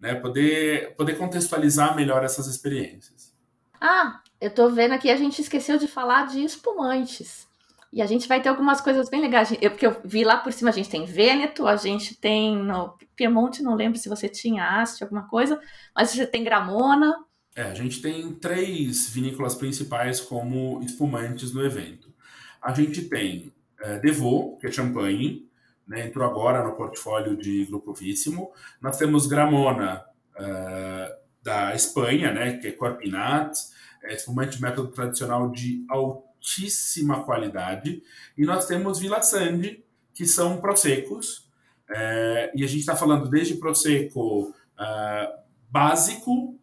né? 0.00 0.14
Poder 0.14 0.94
poder 0.96 1.16
contextualizar 1.16 1.94
melhor 1.96 2.24
essas 2.24 2.46
experiências. 2.46 3.34
Ah, 3.80 4.20
eu 4.40 4.48
estou 4.48 4.70
vendo 4.70 4.92
aqui 4.92 5.10
a 5.10 5.16
gente 5.16 5.40
esqueceu 5.40 5.78
de 5.78 5.86
falar 5.86 6.26
de 6.26 6.42
espumantes. 6.42 7.48
E 7.92 8.02
a 8.02 8.06
gente 8.06 8.28
vai 8.28 8.42
ter 8.42 8.50
algumas 8.50 8.80
coisas 8.80 9.08
bem 9.08 9.20
legais. 9.20 9.50
Eu, 9.62 9.70
porque 9.70 9.86
eu 9.86 9.96
vi 10.04 10.22
lá 10.22 10.36
por 10.36 10.52
cima, 10.52 10.70
a 10.70 10.72
gente 10.72 10.90
tem 10.90 11.06
Vêneto, 11.06 11.66
a 11.66 11.76
gente 11.76 12.14
tem 12.14 12.54
no 12.56 12.94
Piemonte, 13.16 13.62
não 13.62 13.74
lembro 13.74 13.98
se 13.98 14.08
você 14.08 14.28
tinha 14.28 14.80
Asti, 14.80 15.02
alguma 15.02 15.26
coisa, 15.26 15.58
mas 15.94 16.10
você 16.10 16.26
tem 16.26 16.44
Gramona. 16.44 17.14
É, 17.56 17.62
a 17.62 17.74
gente 17.74 18.02
tem 18.02 18.30
três 18.34 19.08
vinícolas 19.08 19.54
principais 19.54 20.20
como 20.20 20.80
espumantes 20.82 21.52
no 21.52 21.64
evento. 21.64 22.12
A 22.60 22.74
gente 22.74 23.08
tem 23.08 23.52
é, 23.80 23.98
Devaux, 23.98 24.60
que 24.60 24.66
é 24.66 24.70
champanhe, 24.70 25.47
né, 25.88 26.06
entrou 26.06 26.24
agora 26.24 26.62
no 26.62 26.76
portfólio 26.76 27.36
de 27.36 27.64
Grupo 27.64 27.94
Víssimo. 27.94 28.52
Nós 28.80 28.98
temos 28.98 29.26
Gramona, 29.26 30.04
é, 30.36 31.16
da 31.42 31.74
Espanha, 31.74 32.32
né, 32.32 32.58
que 32.58 32.68
é 32.68 32.72
Corpinat, 32.72 33.58
é 34.04 34.14
espumante 34.14 34.60
método 34.60 34.88
tradicional 34.88 35.50
de 35.50 35.84
altíssima 35.88 37.24
qualidade. 37.24 38.02
E 38.36 38.44
nós 38.44 38.66
temos 38.66 38.98
Vila 38.98 39.22
Sandi, 39.22 39.82
que 40.14 40.26
são 40.26 40.60
prosecos. 40.60 41.48
É, 41.90 42.52
e 42.54 42.62
a 42.62 42.66
gente 42.66 42.80
está 42.80 42.94
falando 42.94 43.30
desde 43.30 43.54
prosecco 43.54 44.50
uh, 44.50 45.38
básico, 45.70 46.58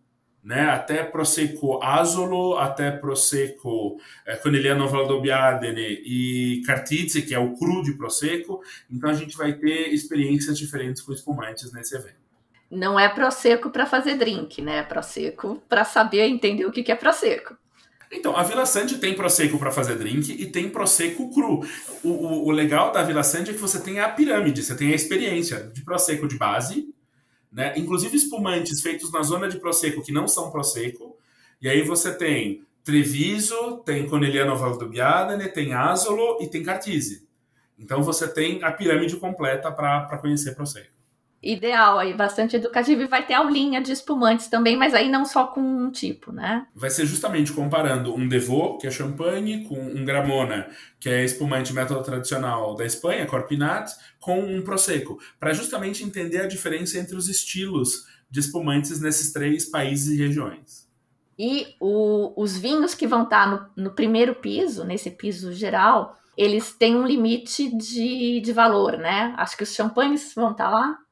né, 0.45 0.69
até 0.69 1.03
prosecco 1.03 1.83
azolo, 1.83 2.55
até 2.55 2.91
prosecco 2.91 3.99
é, 4.23 4.35
Corneliano 4.35 4.87
Valdobbiadene 4.87 6.03
e 6.05 6.61
Cartizze, 6.67 7.23
que 7.23 7.33
é 7.33 7.39
o 7.39 7.55
cru 7.55 7.81
de 7.81 7.93
prosecco. 7.93 8.61
Então 8.87 9.09
a 9.09 9.13
gente 9.13 9.35
vai 9.35 9.53
ter 9.53 9.91
experiências 9.91 10.55
diferentes 10.55 11.01
com 11.01 11.11
espumantes 11.11 11.73
nesse 11.73 11.95
evento. 11.95 12.23
Não 12.69 12.99
é 12.99 13.09
prosecco 13.09 13.71
para 13.71 13.87
fazer 13.87 14.15
drink, 14.15 14.61
né? 14.61 14.77
É 14.77 14.83
prosecco 14.83 15.63
para 15.67 15.83
saber 15.83 16.27
entender 16.27 16.65
o 16.65 16.71
que 16.71 16.91
é 16.91 16.95
prosecco. 16.95 17.57
Então, 18.11 18.37
a 18.37 18.43
Vila 18.43 18.65
Sandy 18.65 18.97
tem 18.97 19.15
prosecco 19.15 19.57
para 19.57 19.71
fazer 19.71 19.95
drink 19.95 20.31
e 20.31 20.45
tem 20.45 20.69
prosecco 20.69 21.33
cru. 21.33 21.65
O, 22.03 22.09
o, 22.09 22.45
o, 22.47 22.51
legal 22.51 22.91
da 22.91 23.03
Vila 23.03 23.23
Sandy 23.23 23.51
é 23.51 23.53
que 23.53 23.59
você 23.59 23.79
tem 23.79 23.99
a 23.99 24.07
pirâmide, 24.09 24.63
você 24.63 24.75
tem 24.75 24.91
a 24.91 24.95
experiência 24.95 25.71
de 25.73 25.83
prosecco 25.83 26.27
de 26.27 26.37
base, 26.37 26.87
né? 27.55 27.73
Inclusive 27.77 28.17
espumantes 28.17 28.81
feitos 28.81 29.11
na 29.13 29.23
zona 29.23 29.47
de 29.47 29.57
prosecco 29.57 30.03
que 30.03 30.11
não 30.11 30.27
são 30.27 30.51
prosecco. 30.51 31.17
E 31.61 31.69
aí 31.69 31.81
você 31.81 32.13
tem 32.13 32.63
Treviso, 32.83 33.77
tem 33.85 34.07
Corneliano 34.07 34.55
Valdobbiadene, 34.57 35.47
tem 35.47 35.73
Asolo 35.73 36.37
e 36.41 36.47
tem 36.47 36.61
Cartise. 36.61 37.25
Então 37.79 38.03
você 38.03 38.27
tem 38.27 38.61
a 38.61 38.71
pirâmide 38.71 39.15
completa 39.15 39.71
para 39.71 40.17
conhecer 40.17 40.53
prosecco 40.53 40.94
ideal 41.45 41.99
aí, 41.99 42.13
bastante 42.13 42.55
educativo. 42.55 43.03
E 43.03 43.07
vai 43.07 43.25
ter 43.25 43.35
aulinha 43.35 43.79
de 43.79 43.91
espumantes 43.91 44.47
também, 44.47 44.75
mas 44.75 44.93
aí 44.93 45.09
não 45.09 45.23
só 45.23 45.45
com 45.45 45.61
um 45.61 45.91
tipo, 45.91 46.31
né? 46.31 46.65
Vai 46.75 46.89
ser 46.89 47.05
justamente 47.05 47.53
comparando 47.53 48.13
um 48.13 48.27
Devaux, 48.27 48.81
que 48.81 48.87
é 48.87 48.91
champanhe, 48.91 49.63
com 49.65 49.79
um 49.79 50.03
Gramona, 50.03 50.67
que 50.99 51.07
é 51.07 51.23
espumante 51.23 51.71
método 51.71 52.03
tradicional 52.03 52.75
da 52.75 52.85
Espanha, 52.85 53.27
Corpinat, 53.27 53.91
com 54.19 54.39
um 54.39 54.61
Prosecco, 54.63 55.19
para 55.39 55.53
justamente 55.53 56.03
entender 56.03 56.41
a 56.41 56.47
diferença 56.47 56.97
entre 56.97 57.15
os 57.15 57.29
estilos 57.29 58.05
de 58.29 58.39
espumantes 58.39 58.99
nesses 58.99 59.31
três 59.31 59.69
países 59.69 60.17
e 60.17 60.21
regiões. 60.21 60.85
E 61.37 61.75
o, 61.79 62.33
os 62.41 62.57
vinhos 62.57 62.95
que 62.95 63.05
vão 63.05 63.23
estar 63.23 63.45
tá 63.45 63.71
no, 63.75 63.83
no 63.83 63.91
primeiro 63.91 64.35
piso, 64.35 64.83
nesse 64.83 65.11
piso 65.11 65.53
geral, 65.53 66.17
eles 66.37 66.73
têm 66.73 66.95
um 66.95 67.05
limite 67.05 67.75
de, 67.75 68.41
de 68.41 68.53
valor, 68.53 68.97
né? 68.97 69.33
Acho 69.37 69.55
que 69.55 69.63
os 69.63 69.73
champanhes 69.73 70.33
vão 70.33 70.51
estar 70.51 70.65
tá 70.65 70.69
lá 70.69 71.04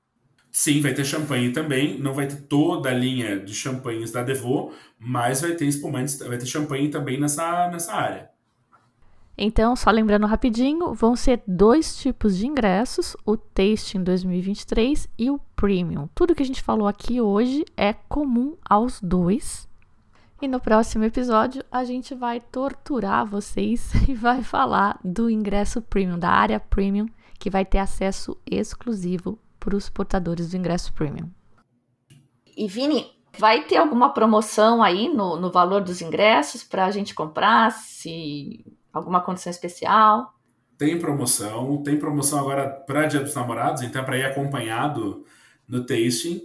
Sim, 0.56 0.82
vai 0.82 0.94
ter 0.94 1.04
champanhe 1.04 1.52
também. 1.52 1.98
Não 1.98 2.14
vai 2.14 2.28
ter 2.28 2.36
toda 2.44 2.88
a 2.90 2.94
linha 2.94 3.40
de 3.40 3.56
champanhes 3.56 4.12
da 4.12 4.22
Devô, 4.22 4.72
mas 5.00 5.42
vai 5.42 5.56
ter 5.56 5.66
espumantes, 5.66 6.20
vai 6.20 6.38
ter 6.38 6.46
champanhe 6.46 6.90
também 6.90 7.20
nessa, 7.20 7.68
nessa 7.72 7.92
área. 7.92 8.30
Então, 9.36 9.76
só 9.76 9.90
lembrando 9.90 10.28
rapidinho, 10.28 10.94
vão 10.94 11.16
ser 11.16 11.42
dois 11.48 11.98
tipos 11.98 12.38
de 12.38 12.46
ingressos, 12.46 13.18
o 13.26 13.36
Tasting 13.36 14.04
2023 14.04 15.10
e 15.18 15.32
o 15.32 15.40
Premium. 15.56 16.08
Tudo 16.14 16.36
que 16.36 16.44
a 16.44 16.46
gente 16.46 16.62
falou 16.62 16.88
aqui 16.88 17.20
hoje 17.20 17.66
é 17.76 17.92
comum 17.92 18.56
aos 18.64 19.02
dois. 19.02 19.68
E 20.40 20.48
no 20.48 20.60
próximo 20.60 21.04
episódio 21.04 21.66
a 21.72 21.84
gente 21.84 22.14
vai 22.14 22.40
torturar 22.40 23.26
vocês 23.26 23.92
e 24.08 24.14
vai 24.14 24.44
falar 24.44 25.00
do 25.04 25.32
ingresso 25.32 25.82
Premium, 25.82 26.20
da 26.20 26.30
área 26.30 26.60
Premium, 26.60 27.08
que 27.40 27.50
vai 27.50 27.66
ter 27.66 27.80
acesso 27.80 28.38
exclusivo 28.46 29.40
para 29.64 29.76
os 29.76 29.90
portadores 29.90 30.52
do 30.52 30.58
ingresso 30.58 30.92
Premium. 30.94 31.30
E 32.58 32.68
Vini, 32.68 33.08
vai 33.38 33.66
ter 33.66 33.78
alguma 33.78 34.14
promoção 34.14 34.84
aí 34.84 35.08
no, 35.08 35.40
no 35.40 35.52
valor 35.52 35.82
dos 35.82 36.02
ingressos 36.02 36.64
para 36.64 36.86
a 36.86 36.92
gente 36.92 37.16
comprar? 37.16 37.72
Se 37.72 38.64
Alguma 38.94 39.22
condição 39.22 39.50
especial? 39.50 40.36
Tem 40.78 41.00
promoção, 41.00 41.82
tem 41.82 41.98
promoção 41.98 42.38
agora 42.38 42.70
para 42.70 43.08
Dia 43.08 43.22
dos 43.22 43.34
Namorados, 43.34 43.82
então 43.82 44.04
é 44.04 44.06
para 44.06 44.18
ir 44.20 44.26
acompanhado 44.26 45.26
no 45.68 45.84
tasting. 45.84 46.44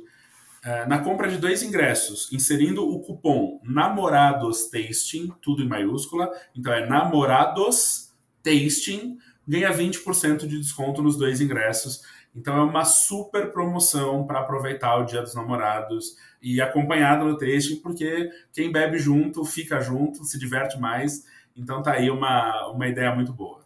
É, 0.65 0.87
na 0.87 0.99
compra 0.99 1.29
de 1.29 1.37
dois 1.37 1.63
ingressos, 1.63 2.33
inserindo 2.33 2.89
o 2.89 3.01
cupom 3.01 3.61
Namorados 3.63 4.69
Tasting, 4.71 5.33
tudo 5.43 5.63
em 5.63 5.69
maiúscula, 5.69 6.31
então 6.57 6.73
é 6.73 6.87
Namorados 6.87 8.13
Tasting, 8.43 9.19
ganha 9.47 9.71
20% 9.71 10.47
de 10.47 10.59
desconto 10.59 11.03
nos 11.03 11.17
dois 11.17 11.41
ingressos. 11.41 12.03
Então 12.35 12.57
é 12.57 12.63
uma 12.63 12.85
super 12.85 13.53
promoção 13.53 14.27
para 14.27 14.41
aproveitar 14.41 14.97
o 14.97 15.05
Dia 15.05 15.23
dos 15.23 15.35
Namorados 15.35 16.17
e 16.41 16.61
acompanhado 16.61 17.25
no 17.25 17.37
tasting, 17.37 17.77
porque 17.77 18.31
quem 18.53 18.71
bebe 18.71 18.99
junto, 18.99 19.45
fica 19.45 19.81
junto, 19.81 20.25
se 20.25 20.39
diverte 20.39 20.79
mais 20.79 21.27
então 21.59 21.83
tá 21.83 21.95
aí 21.95 22.09
uma, 22.09 22.69
uma 22.69 22.87
ideia 22.87 23.13
muito 23.13 23.33
boa. 23.33 23.59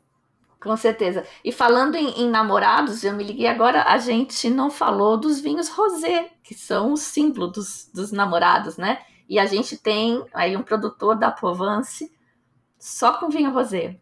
Com 0.59 0.77
certeza. 0.77 1.27
E 1.45 1.53
falando 1.53 1.97
em, 1.97 2.23
em, 2.23 2.31
namorados, 2.31 3.05
eu 3.05 3.13
me 3.13 3.23
liguei 3.23 3.47
agora, 3.47 3.83
a 3.83 3.99
gente 3.99 4.49
não 4.49 4.71
falou 4.71 5.19
dos 5.19 5.41
vinhos 5.41 5.69
rosé, 5.69 6.31
que 6.43 6.55
são 6.55 6.93
o 6.93 6.97
símbolo 6.97 7.49
dos, 7.49 7.91
dos 7.93 8.13
namorados, 8.13 8.77
né? 8.77 9.01
E 9.29 9.39
a 9.39 9.45
gente 9.45 9.77
tem 9.77 10.25
aí 10.33 10.57
um 10.57 10.63
produtor 10.63 11.17
da 11.19 11.31
Provence 11.31 12.11
só 12.79 13.19
com 13.19 13.29
vinho 13.29 13.53
rosé. 13.53 13.99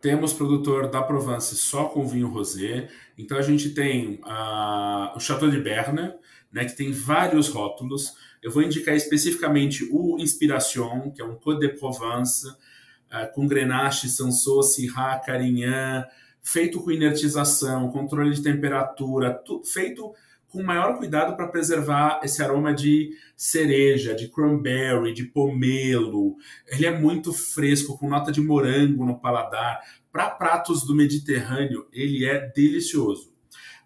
Temos 0.00 0.32
produtor 0.32 0.88
da 0.88 1.02
Provence 1.02 1.54
só 1.56 1.84
com 1.84 2.06
vinho 2.06 2.28
rosé. 2.28 2.88
Então 3.18 3.36
a 3.36 3.42
gente 3.42 3.70
tem 3.70 4.14
uh, 4.24 5.14
o 5.14 5.20
Chateau 5.20 5.50
de 5.50 5.60
Berna, 5.60 6.16
né, 6.50 6.64
que 6.64 6.76
tem 6.76 6.90
vários 6.90 7.48
rótulos. 7.48 8.14
Eu 8.42 8.50
vou 8.50 8.62
indicar 8.62 8.96
especificamente 8.96 9.86
o 9.92 10.18
Inspiration, 10.18 11.10
que 11.10 11.20
é 11.20 11.24
um 11.24 11.34
Côte 11.34 11.60
de 11.60 11.68
Provence, 11.68 12.48
uh, 12.48 13.32
com 13.34 13.46
Grenache, 13.46 14.08
Sanso, 14.08 14.62
Syrah, 14.62 15.18
Carignan, 15.18 16.06
feito 16.42 16.80
com 16.80 16.90
inertização, 16.90 17.90
controle 17.90 18.34
de 18.34 18.42
temperatura, 18.42 19.34
tu, 19.34 19.62
feito 19.62 20.14
com 20.50 20.62
maior 20.62 20.98
cuidado 20.98 21.36
para 21.36 21.48
preservar 21.48 22.20
esse 22.22 22.42
aroma 22.42 22.74
de 22.74 23.16
cereja, 23.36 24.14
de 24.14 24.28
cranberry, 24.28 25.14
de 25.14 25.24
pomelo. 25.24 26.36
Ele 26.66 26.86
é 26.86 26.98
muito 26.98 27.32
fresco, 27.32 27.96
com 27.96 28.08
nota 28.08 28.32
de 28.32 28.40
morango 28.40 29.06
no 29.06 29.18
paladar. 29.18 29.80
Para 30.12 30.28
pratos 30.30 30.84
do 30.84 30.94
Mediterrâneo, 30.94 31.86
ele 31.92 32.26
é 32.26 32.48
delicioso. 32.48 33.32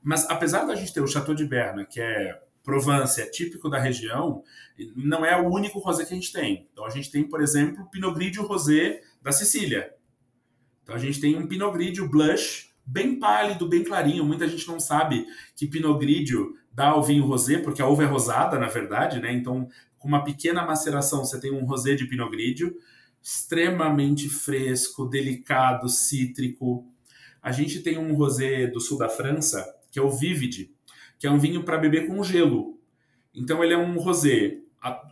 Mas 0.03 0.29
apesar 0.29 0.65
da 0.65 0.75
gente 0.75 0.93
ter 0.93 1.03
o 1.03 1.07
Chateau 1.07 1.35
de 1.35 1.47
Berna, 1.47 1.85
que 1.85 2.01
é 2.01 2.41
Provence, 2.63 3.21
é 3.21 3.27
típico 3.27 3.69
da 3.69 3.79
região, 3.79 4.43
não 4.97 5.25
é 5.25 5.39
o 5.39 5.53
único 5.53 5.79
rosé 5.79 6.07
que 6.07 6.15
a 6.15 6.17
gente 6.17 6.33
tem. 6.33 6.67
Então 6.73 6.87
a 6.87 6.91
gente 6.91 7.11
tem, 7.11 7.29
por 7.29 7.43
exemplo, 7.43 7.89
Pinot 7.91 8.15
Grigio 8.15 8.47
Rosé 8.47 9.03
da 9.23 9.33
Sicília. 9.33 9.93
Então 10.83 10.95
a 10.95 10.99
gente 10.99 11.21
tem 11.21 11.37
um 11.37 11.47
Pinot 11.47 11.73
Grigio 11.73 12.09
blush 12.09 12.74
bem 12.87 13.19
pálido, 13.19 13.69
bem 13.69 13.85
clarinho. 13.85 14.25
Muita 14.25 14.49
gente 14.49 14.67
não 14.69 14.79
sabe 14.79 15.27
que 15.57 15.67
Pinot 15.67 15.99
Grigio 15.99 16.57
dá 16.73 16.89
ao 16.89 17.03
vinho 17.03 17.25
rosé, 17.25 17.59
porque 17.59 17.81
a 17.81 17.87
uva 17.87 18.03
é 18.03 18.07
rosada, 18.07 18.59
na 18.59 18.69
verdade, 18.69 19.21
né? 19.21 19.33
Então, 19.33 19.69
com 19.99 20.09
uma 20.09 20.25
pequena 20.25 20.65
maceração, 20.65 21.25
você 21.25 21.41
tem 21.41 21.53
um 21.53 21.65
rosé 21.65 21.95
de 21.95 22.07
Pinot 22.07 22.31
Grigio 22.31 22.77
extremamente 23.23 24.29
fresco, 24.29 25.07
delicado, 25.07 25.89
cítrico. 25.89 26.87
A 27.43 27.51
gente 27.51 27.81
tem 27.81 27.97
um 27.97 28.15
rosé 28.15 28.67
do 28.67 28.81
sul 28.81 28.99
da 28.99 29.09
França, 29.09 29.65
que 29.91 29.99
é 29.99 30.03
o 30.03 30.11
Vivid, 30.11 30.71
que 31.19 31.27
é 31.27 31.31
um 31.31 31.39
vinho 31.39 31.65
para 31.65 31.79
beber 31.79 32.07
com 32.07 32.23
gelo. 32.23 32.79
Então 33.35 33.65
ele 33.65 33.73
é 33.73 33.79
um 33.79 33.99
rosé 33.99 34.59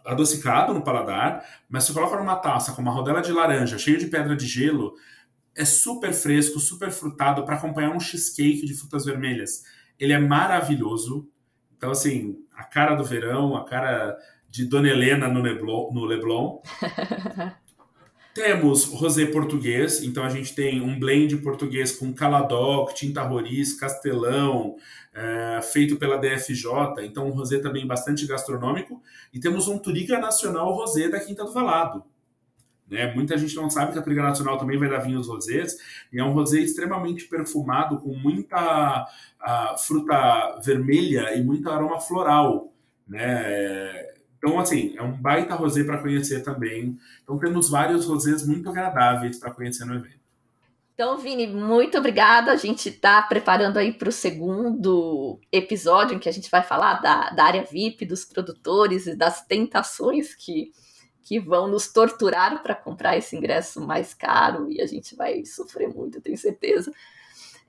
adocicado 0.05 0.75
no 0.75 0.83
paladar, 0.85 1.43
mas 1.69 1.85
se 1.85 1.95
coloca 1.95 2.17
numa 2.17 2.37
taça 2.37 2.73
com 2.73 2.83
uma 2.83 2.93
rodela 2.93 3.23
de 3.23 3.33
laranja 3.33 3.79
cheio 3.79 3.97
de 3.97 4.07
pedra 4.09 4.37
de 4.37 4.47
gelo, 4.47 4.95
é 5.55 5.65
super 5.65 6.13
fresco, 6.13 6.59
super 6.59 6.91
frutado 6.91 7.45
para 7.45 7.57
acompanhar 7.57 7.91
um 7.91 8.01
cheesecake 8.01 8.65
de 8.65 8.75
frutas 8.75 9.05
vermelhas. 9.05 9.65
Ele 9.99 10.13
é 10.13 10.19
maravilhoso. 10.19 11.29
Então, 11.77 11.91
assim, 11.91 12.39
a 12.55 12.65
cara 12.65 12.95
do 12.95 13.05
verão, 13.05 13.57
a 13.57 13.65
cara 13.65 14.17
de 14.49 14.65
Dona 14.65 14.89
Helena 14.89 15.29
no 15.29 15.41
Leblon. 15.41 15.93
No 15.93 16.05
Leblon. 16.05 16.61
Temos 18.35 18.85
rosé 18.85 19.27
português, 19.27 20.03
então 20.03 20.25
a 20.25 20.31
gente 20.31 20.55
tem 20.55 20.81
um 20.81 20.99
blend 20.99 21.37
português 21.39 21.93
com 21.93 22.15
caladoc, 22.15 22.95
tinta 22.95 23.21
roriz, 23.23 23.75
castelão, 23.75 24.77
é, 25.13 25.61
feito 25.61 25.97
pela 25.97 26.17
DFJ, 26.17 27.05
então 27.05 27.27
um 27.29 27.33
rosé 27.33 27.59
também 27.59 27.87
bastante 27.87 28.27
gastronômico. 28.27 29.03
E 29.35 29.39
temos 29.39 29.69
um 29.69 29.79
Turiga 29.79 30.19
Nacional 30.19 30.73
Rosé 30.73 31.11
da 31.11 31.21
Quinta 31.21 31.45
do 31.45 31.53
Valado. 31.53 32.03
Né? 32.93 33.11
Muita 33.15 33.39
gente 33.39 33.57
não 33.57 33.71
sabe 33.71 33.93
que 33.93 33.99
a 33.99 34.03
Turiga 34.03 34.23
Nacional 34.23 34.59
também 34.59 34.79
vai 34.79 34.87
dar 34.87 34.99
vinhos 34.99 35.27
rosés, 35.27 35.79
e 36.13 36.21
é 36.21 36.25
um 36.25 36.33
rosé 36.33 36.61
extremamente 36.61 37.25
perfumado, 37.25 37.99
com 37.99 38.15
muita 38.15 39.07
fruta 39.79 40.61
vermelha 40.63 41.35
e 41.35 41.43
muito 41.43 41.71
aroma 41.71 41.99
floral. 41.99 42.71
Né? 43.09 44.13
Então, 44.37 44.61
assim, 44.61 44.95
é 44.97 45.03
um 45.03 45.13
baita 45.13 45.55
rosé 45.55 45.83
para 45.85 45.99
conhecer 45.99 46.43
também. 46.43 46.99
Então, 47.23 47.39
temos 47.39 47.71
vários 47.71 48.05
rosés 48.05 48.47
muito 48.47 48.69
agradáveis 48.69 49.39
para 49.39 49.53
conhecer 49.53 49.87
no 49.87 49.95
evento. 49.95 50.21
Então, 50.95 51.17
Vini, 51.17 51.47
muito 51.47 51.97
obrigada. 51.97 52.53
A 52.53 52.57
gente 52.57 52.91
está 52.91 53.23
preparando 53.23 53.79
aí 53.79 53.95
para 53.95 54.11
o 54.11 54.13
segundo 54.13 55.41
episódio 55.51 56.17
em 56.17 56.19
que 56.19 56.29
a 56.29 56.33
gente 56.33 56.51
vai 56.51 56.63
falar 56.63 57.01
da, 57.01 57.31
da 57.31 57.45
área 57.45 57.65
VIP, 57.65 58.05
dos 58.05 58.27
produtores 58.27 59.07
e 59.07 59.17
das 59.17 59.47
tentações 59.47 60.35
que, 60.35 60.71
que 61.23 61.39
vão 61.39 61.69
nos 61.69 61.89
torturar 61.93 62.63
para 62.63 62.75
comprar 62.75 63.17
esse 63.17 63.37
ingresso 63.37 63.81
mais 63.81 64.13
caro 64.13 64.71
e 64.71 64.81
a 64.81 64.87
gente 64.87 65.15
vai 65.15 65.45
sofrer 65.45 65.89
muito, 65.89 66.21
tenho 66.21 66.37
certeza. 66.37 66.93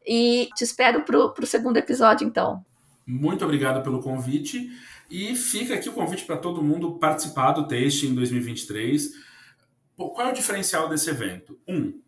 E 0.06 0.50
te 0.56 0.64
espero 0.64 1.04
para 1.04 1.18
o 1.18 1.46
segundo 1.46 1.78
episódio, 1.78 2.28
então. 2.28 2.64
Muito 3.06 3.44
obrigado 3.44 3.84
pelo 3.84 4.02
convite. 4.02 4.70
E 5.10 5.36
fica 5.36 5.76
aqui 5.76 5.88
o 5.88 5.94
convite 5.94 6.26
para 6.26 6.38
todo 6.38 6.64
mundo 6.64 6.98
participar 6.98 7.52
do 7.52 7.68
Taste 7.68 8.08
em 8.08 8.16
2023. 8.16 9.12
Qual 9.96 10.28
é 10.28 10.32
o 10.32 10.34
diferencial 10.34 10.90
desse 10.90 11.10
evento? 11.10 11.60
Um, 11.68 12.02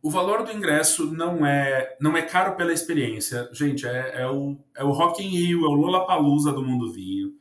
o 0.00 0.10
valor 0.10 0.44
do 0.44 0.52
ingresso 0.52 1.12
não 1.12 1.44
é 1.44 1.96
não 2.00 2.16
é 2.16 2.22
caro 2.22 2.56
pela 2.56 2.72
experiência. 2.72 3.48
Gente, 3.52 3.86
é, 3.86 4.22
é 4.22 4.26
o, 4.28 4.56
é 4.76 4.84
o 4.84 4.92
Rock 4.92 5.22
in 5.22 5.30
Rio, 5.30 5.64
é 5.64 5.68
o 5.68 5.72
Lollapalooza 5.72 6.52
do 6.52 6.62
mundo 6.62 6.92
vinho. 6.92 7.32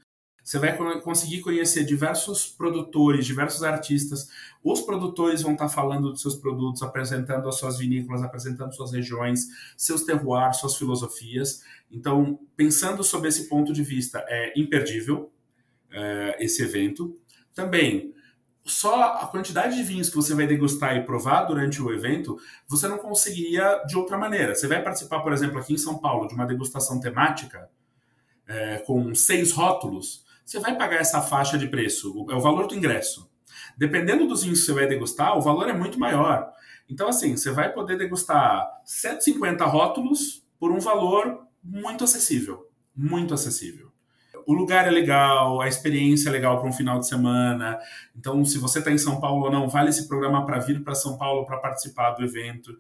Você 0.44 0.60
vai 0.60 0.78
conseguir 1.00 1.40
conhecer 1.40 1.86
diversos 1.86 2.46
produtores, 2.46 3.26
diversos 3.26 3.64
artistas. 3.64 4.30
Os 4.62 4.82
produtores 4.82 5.42
vão 5.42 5.54
estar 5.54 5.70
falando 5.70 6.12
dos 6.12 6.22
seus 6.22 6.36
produtos, 6.36 6.84
apresentando 6.84 7.48
as 7.48 7.56
suas 7.56 7.78
vinícolas, 7.78 8.22
apresentando 8.22 8.76
suas 8.76 8.92
regiões, 8.92 9.48
seus 9.78 10.04
terroirs, 10.04 10.58
suas 10.58 10.76
filosofias. 10.76 11.64
Então, 11.90 12.38
pensando 12.58 13.04
sob 13.06 13.26
esse 13.26 13.48
ponto 13.48 13.72
de 13.72 13.84
vista, 13.84 14.24
é 14.28 14.54
imperdível 14.60 15.32
é, 15.90 16.36
esse 16.44 16.62
evento. 16.62 17.18
Também, 17.56 18.14
só 18.66 19.02
a 19.02 19.28
quantidade 19.28 19.78
de 19.78 19.84
vinhos 19.84 20.10
que 20.10 20.16
você 20.18 20.34
vai 20.34 20.46
degustar 20.46 20.98
e 20.98 21.06
provar 21.06 21.44
durante 21.44 21.82
o 21.82 21.94
evento, 21.94 22.38
você 22.68 22.86
não 22.90 22.98
conseguiria 22.98 23.82
de 23.88 23.96
outra 23.96 24.18
maneira. 24.18 24.54
Você 24.54 24.68
vai 24.68 24.84
participar, 24.84 25.22
por 25.22 25.32
exemplo, 25.32 25.58
aqui 25.58 25.74
em 25.74 25.78
São 25.78 26.00
Paulo, 26.00 26.28
de 26.28 26.34
uma 26.34 26.46
degustação 26.46 27.00
temática 27.00 27.70
é, 28.46 28.80
com 28.80 29.16
seis 29.16 29.54
rótulos 29.54 30.23
você 30.46 30.60
vai 30.60 30.78
pagar 30.78 30.98
essa 30.98 31.22
faixa 31.22 31.58
de 31.58 31.68
preço, 31.68 32.26
é 32.30 32.36
o 32.36 32.42
valor 32.42 32.68
do 32.68 32.76
ingresso. 32.76 33.32
Dependendo 33.78 34.28
dos 34.28 34.44
vinhos 34.44 34.60
que 34.60 34.66
você 34.66 34.74
vai 34.74 34.88
degustar, 34.88 35.38
o 35.38 35.42
valor 35.42 35.70
é 35.70 35.74
muito 35.74 36.00
maior. 36.00 36.52
Então, 36.90 37.08
assim, 37.08 37.36
você 37.36 37.52
vai 37.52 37.72
poder 37.72 37.98
degustar 37.98 38.68
150 38.86 39.66
rótulos 39.66 40.46
por 40.60 40.72
um 40.72 40.80
valor 40.80 41.48
muito 41.64 42.04
acessível. 42.04 42.70
Muito 42.96 43.34
acessível. 43.34 43.92
O 44.46 44.54
lugar 44.54 44.88
é 44.88 44.92
legal, 44.92 45.62
a 45.62 45.68
experiência 45.68 46.28
é 46.28 46.32
legal 46.32 46.60
para 46.60 46.70
um 46.70 46.74
final 46.74 47.00
de 47.00 47.08
semana. 47.08 47.80
Então, 48.16 48.44
se 48.44 48.58
você 48.58 48.80
está 48.80 48.92
em 48.92 48.98
São 48.98 49.20
Paulo 49.20 49.46
ou 49.46 49.52
não, 49.52 49.70
vale 49.70 49.92
se 49.92 50.08
programar 50.08 50.46
para 50.46 50.60
vir 50.60 50.84
para 50.84 50.94
São 50.94 51.18
Paulo 51.18 51.46
para 51.46 51.58
participar 51.58 52.12
do 52.12 52.24
evento. 52.24 52.78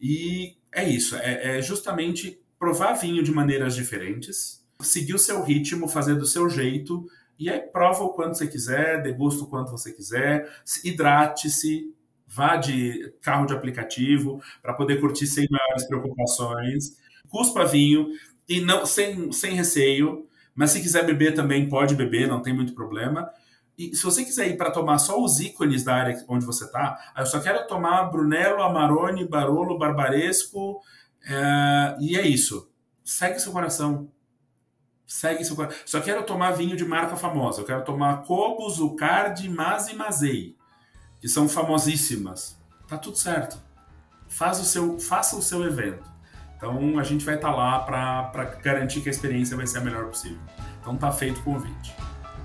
E 0.00 0.56
é 0.72 0.88
isso, 0.88 1.14
é, 1.16 1.58
é 1.58 1.62
justamente 1.62 2.40
provar 2.58 2.94
vinho 2.94 3.22
de 3.22 3.30
maneiras 3.30 3.74
diferentes 3.74 4.61
seguir 4.82 5.14
o 5.14 5.18
seu 5.18 5.42
ritmo, 5.42 5.88
fazer 5.88 6.14
do 6.14 6.26
seu 6.26 6.48
jeito, 6.48 7.06
e 7.38 7.50
aí 7.50 7.60
prova 7.60 8.04
o 8.04 8.10
quanto 8.10 8.36
você 8.36 8.46
quiser, 8.46 9.02
degusta 9.02 9.44
o 9.44 9.46
quanto 9.46 9.70
você 9.70 9.92
quiser, 9.92 10.48
hidrate-se, 10.84 11.92
vá 12.26 12.56
de 12.56 13.12
carro 13.20 13.46
de 13.46 13.52
aplicativo 13.52 14.42
para 14.62 14.74
poder 14.74 15.00
curtir 15.00 15.26
sem 15.26 15.46
maiores 15.50 15.86
preocupações, 15.86 16.96
cuspa 17.28 17.64
vinho 17.64 18.08
e 18.48 18.60
não 18.60 18.86
sem, 18.86 19.30
sem 19.32 19.54
receio, 19.54 20.26
mas 20.54 20.70
se 20.70 20.80
quiser 20.80 21.04
beber 21.04 21.34
também 21.34 21.68
pode 21.68 21.94
beber, 21.94 22.28
não 22.28 22.40
tem 22.40 22.54
muito 22.54 22.74
problema. 22.74 23.30
E 23.76 23.96
se 23.96 24.02
você 24.02 24.24
quiser 24.24 24.48
ir 24.48 24.56
para 24.56 24.70
tomar 24.70 24.98
só 24.98 25.22
os 25.22 25.40
ícones 25.40 25.82
da 25.82 25.94
área 25.94 26.24
onde 26.28 26.44
você 26.44 26.64
está, 26.64 27.12
eu 27.16 27.26
só 27.26 27.40
quero 27.40 27.66
tomar 27.66 28.04
Brunello, 28.04 28.62
Amarone, 28.62 29.26
Barolo, 29.26 29.78
Barbaresco, 29.78 30.80
é, 31.26 31.96
e 32.00 32.16
é 32.16 32.26
isso. 32.26 32.70
Segue 33.04 33.38
seu 33.38 33.52
coração. 33.52 34.08
Segue 35.12 35.44
seu 35.44 35.54
coração. 35.54 35.78
Só 35.84 36.00
quero 36.00 36.22
tomar 36.22 36.52
vinho 36.52 36.76
de 36.76 36.84
marca 36.84 37.16
famosa. 37.16 37.60
Eu 37.60 37.64
quero 37.64 37.84
tomar 37.84 38.22
Cobo, 38.22 38.68
Zucardi, 38.70 39.48
Mas 39.48 39.88
e 39.88 39.94
Mazei 39.94 40.56
que 41.22 41.28
são 41.28 41.48
famosíssimas, 41.48 42.60
tá 42.88 42.98
tudo 42.98 43.16
certo. 43.16 43.56
Faz 44.28 44.58
o 44.58 44.64
seu, 44.64 44.98
faça 44.98 45.36
o 45.36 45.40
seu 45.40 45.64
evento. 45.64 46.02
Então 46.56 46.98
a 46.98 47.04
gente 47.04 47.24
vai 47.24 47.36
estar 47.36 47.50
tá 47.50 47.54
lá 47.54 47.78
para 47.78 48.44
garantir 48.60 49.02
que 49.02 49.08
a 49.08 49.12
experiência 49.12 49.56
vai 49.56 49.64
ser 49.64 49.78
a 49.78 49.80
melhor 49.82 50.06
possível. 50.06 50.40
Então 50.80 50.96
tá 50.96 51.12
feito 51.12 51.38
o 51.38 51.44
convite. 51.44 51.94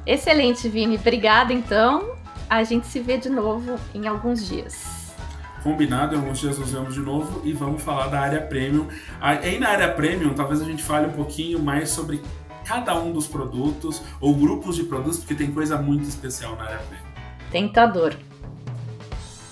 Excelente, 0.06 0.70
Vini. 0.70 0.96
Obrigada 0.96 1.52
então. 1.52 2.16
A 2.48 2.64
gente 2.64 2.86
se 2.86 3.00
vê 3.00 3.18
de 3.18 3.32
novo 3.32 3.80
em 3.96 4.08
alguns 4.08 4.48
dias. 4.48 5.16
Combinado, 5.64 6.14
em 6.14 6.20
alguns 6.20 6.38
dias 6.38 6.60
nos 6.60 6.72
vemos 6.72 6.94
de 6.94 7.00
novo 7.00 7.42
e 7.44 7.54
vamos 7.54 7.82
falar 7.82 8.08
da 8.10 8.20
área 8.20 8.42
premium. 8.42 8.88
Aí 9.20 9.58
na 9.58 9.70
área 9.70 9.92
premium, 9.92 10.36
talvez 10.36 10.62
a 10.62 10.66
gente 10.66 10.84
fale 10.84 11.08
um 11.08 11.14
pouquinho 11.14 11.60
mais 11.60 11.90
sobre 11.90 12.22
cada 12.68 13.00
um 13.00 13.14
dos 13.14 13.28
produtos 13.28 14.02
ou 14.20 14.36
grupos 14.36 14.76
de 14.76 14.84
produtos, 14.84 15.20
porque 15.20 15.36
tem 15.36 15.50
coisa 15.52 15.82
muito 15.82 16.04
especial 16.04 16.58
na 16.58 16.66
área 16.66 16.80
premium. 16.80 17.08
Tentador. 17.50 18.14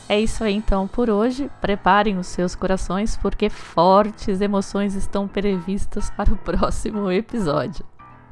É 0.09 0.19
isso 0.19 0.43
aí 0.43 0.53
então 0.53 0.85
por 0.87 1.09
hoje. 1.09 1.49
Preparem 1.61 2.17
os 2.17 2.27
seus 2.27 2.53
corações 2.53 3.15
porque 3.17 3.49
fortes 3.49 4.41
emoções 4.41 4.95
estão 4.95 5.29
previstas 5.29 6.09
para 6.11 6.33
o 6.33 6.37
próximo 6.37 7.09
episódio. 7.09 7.85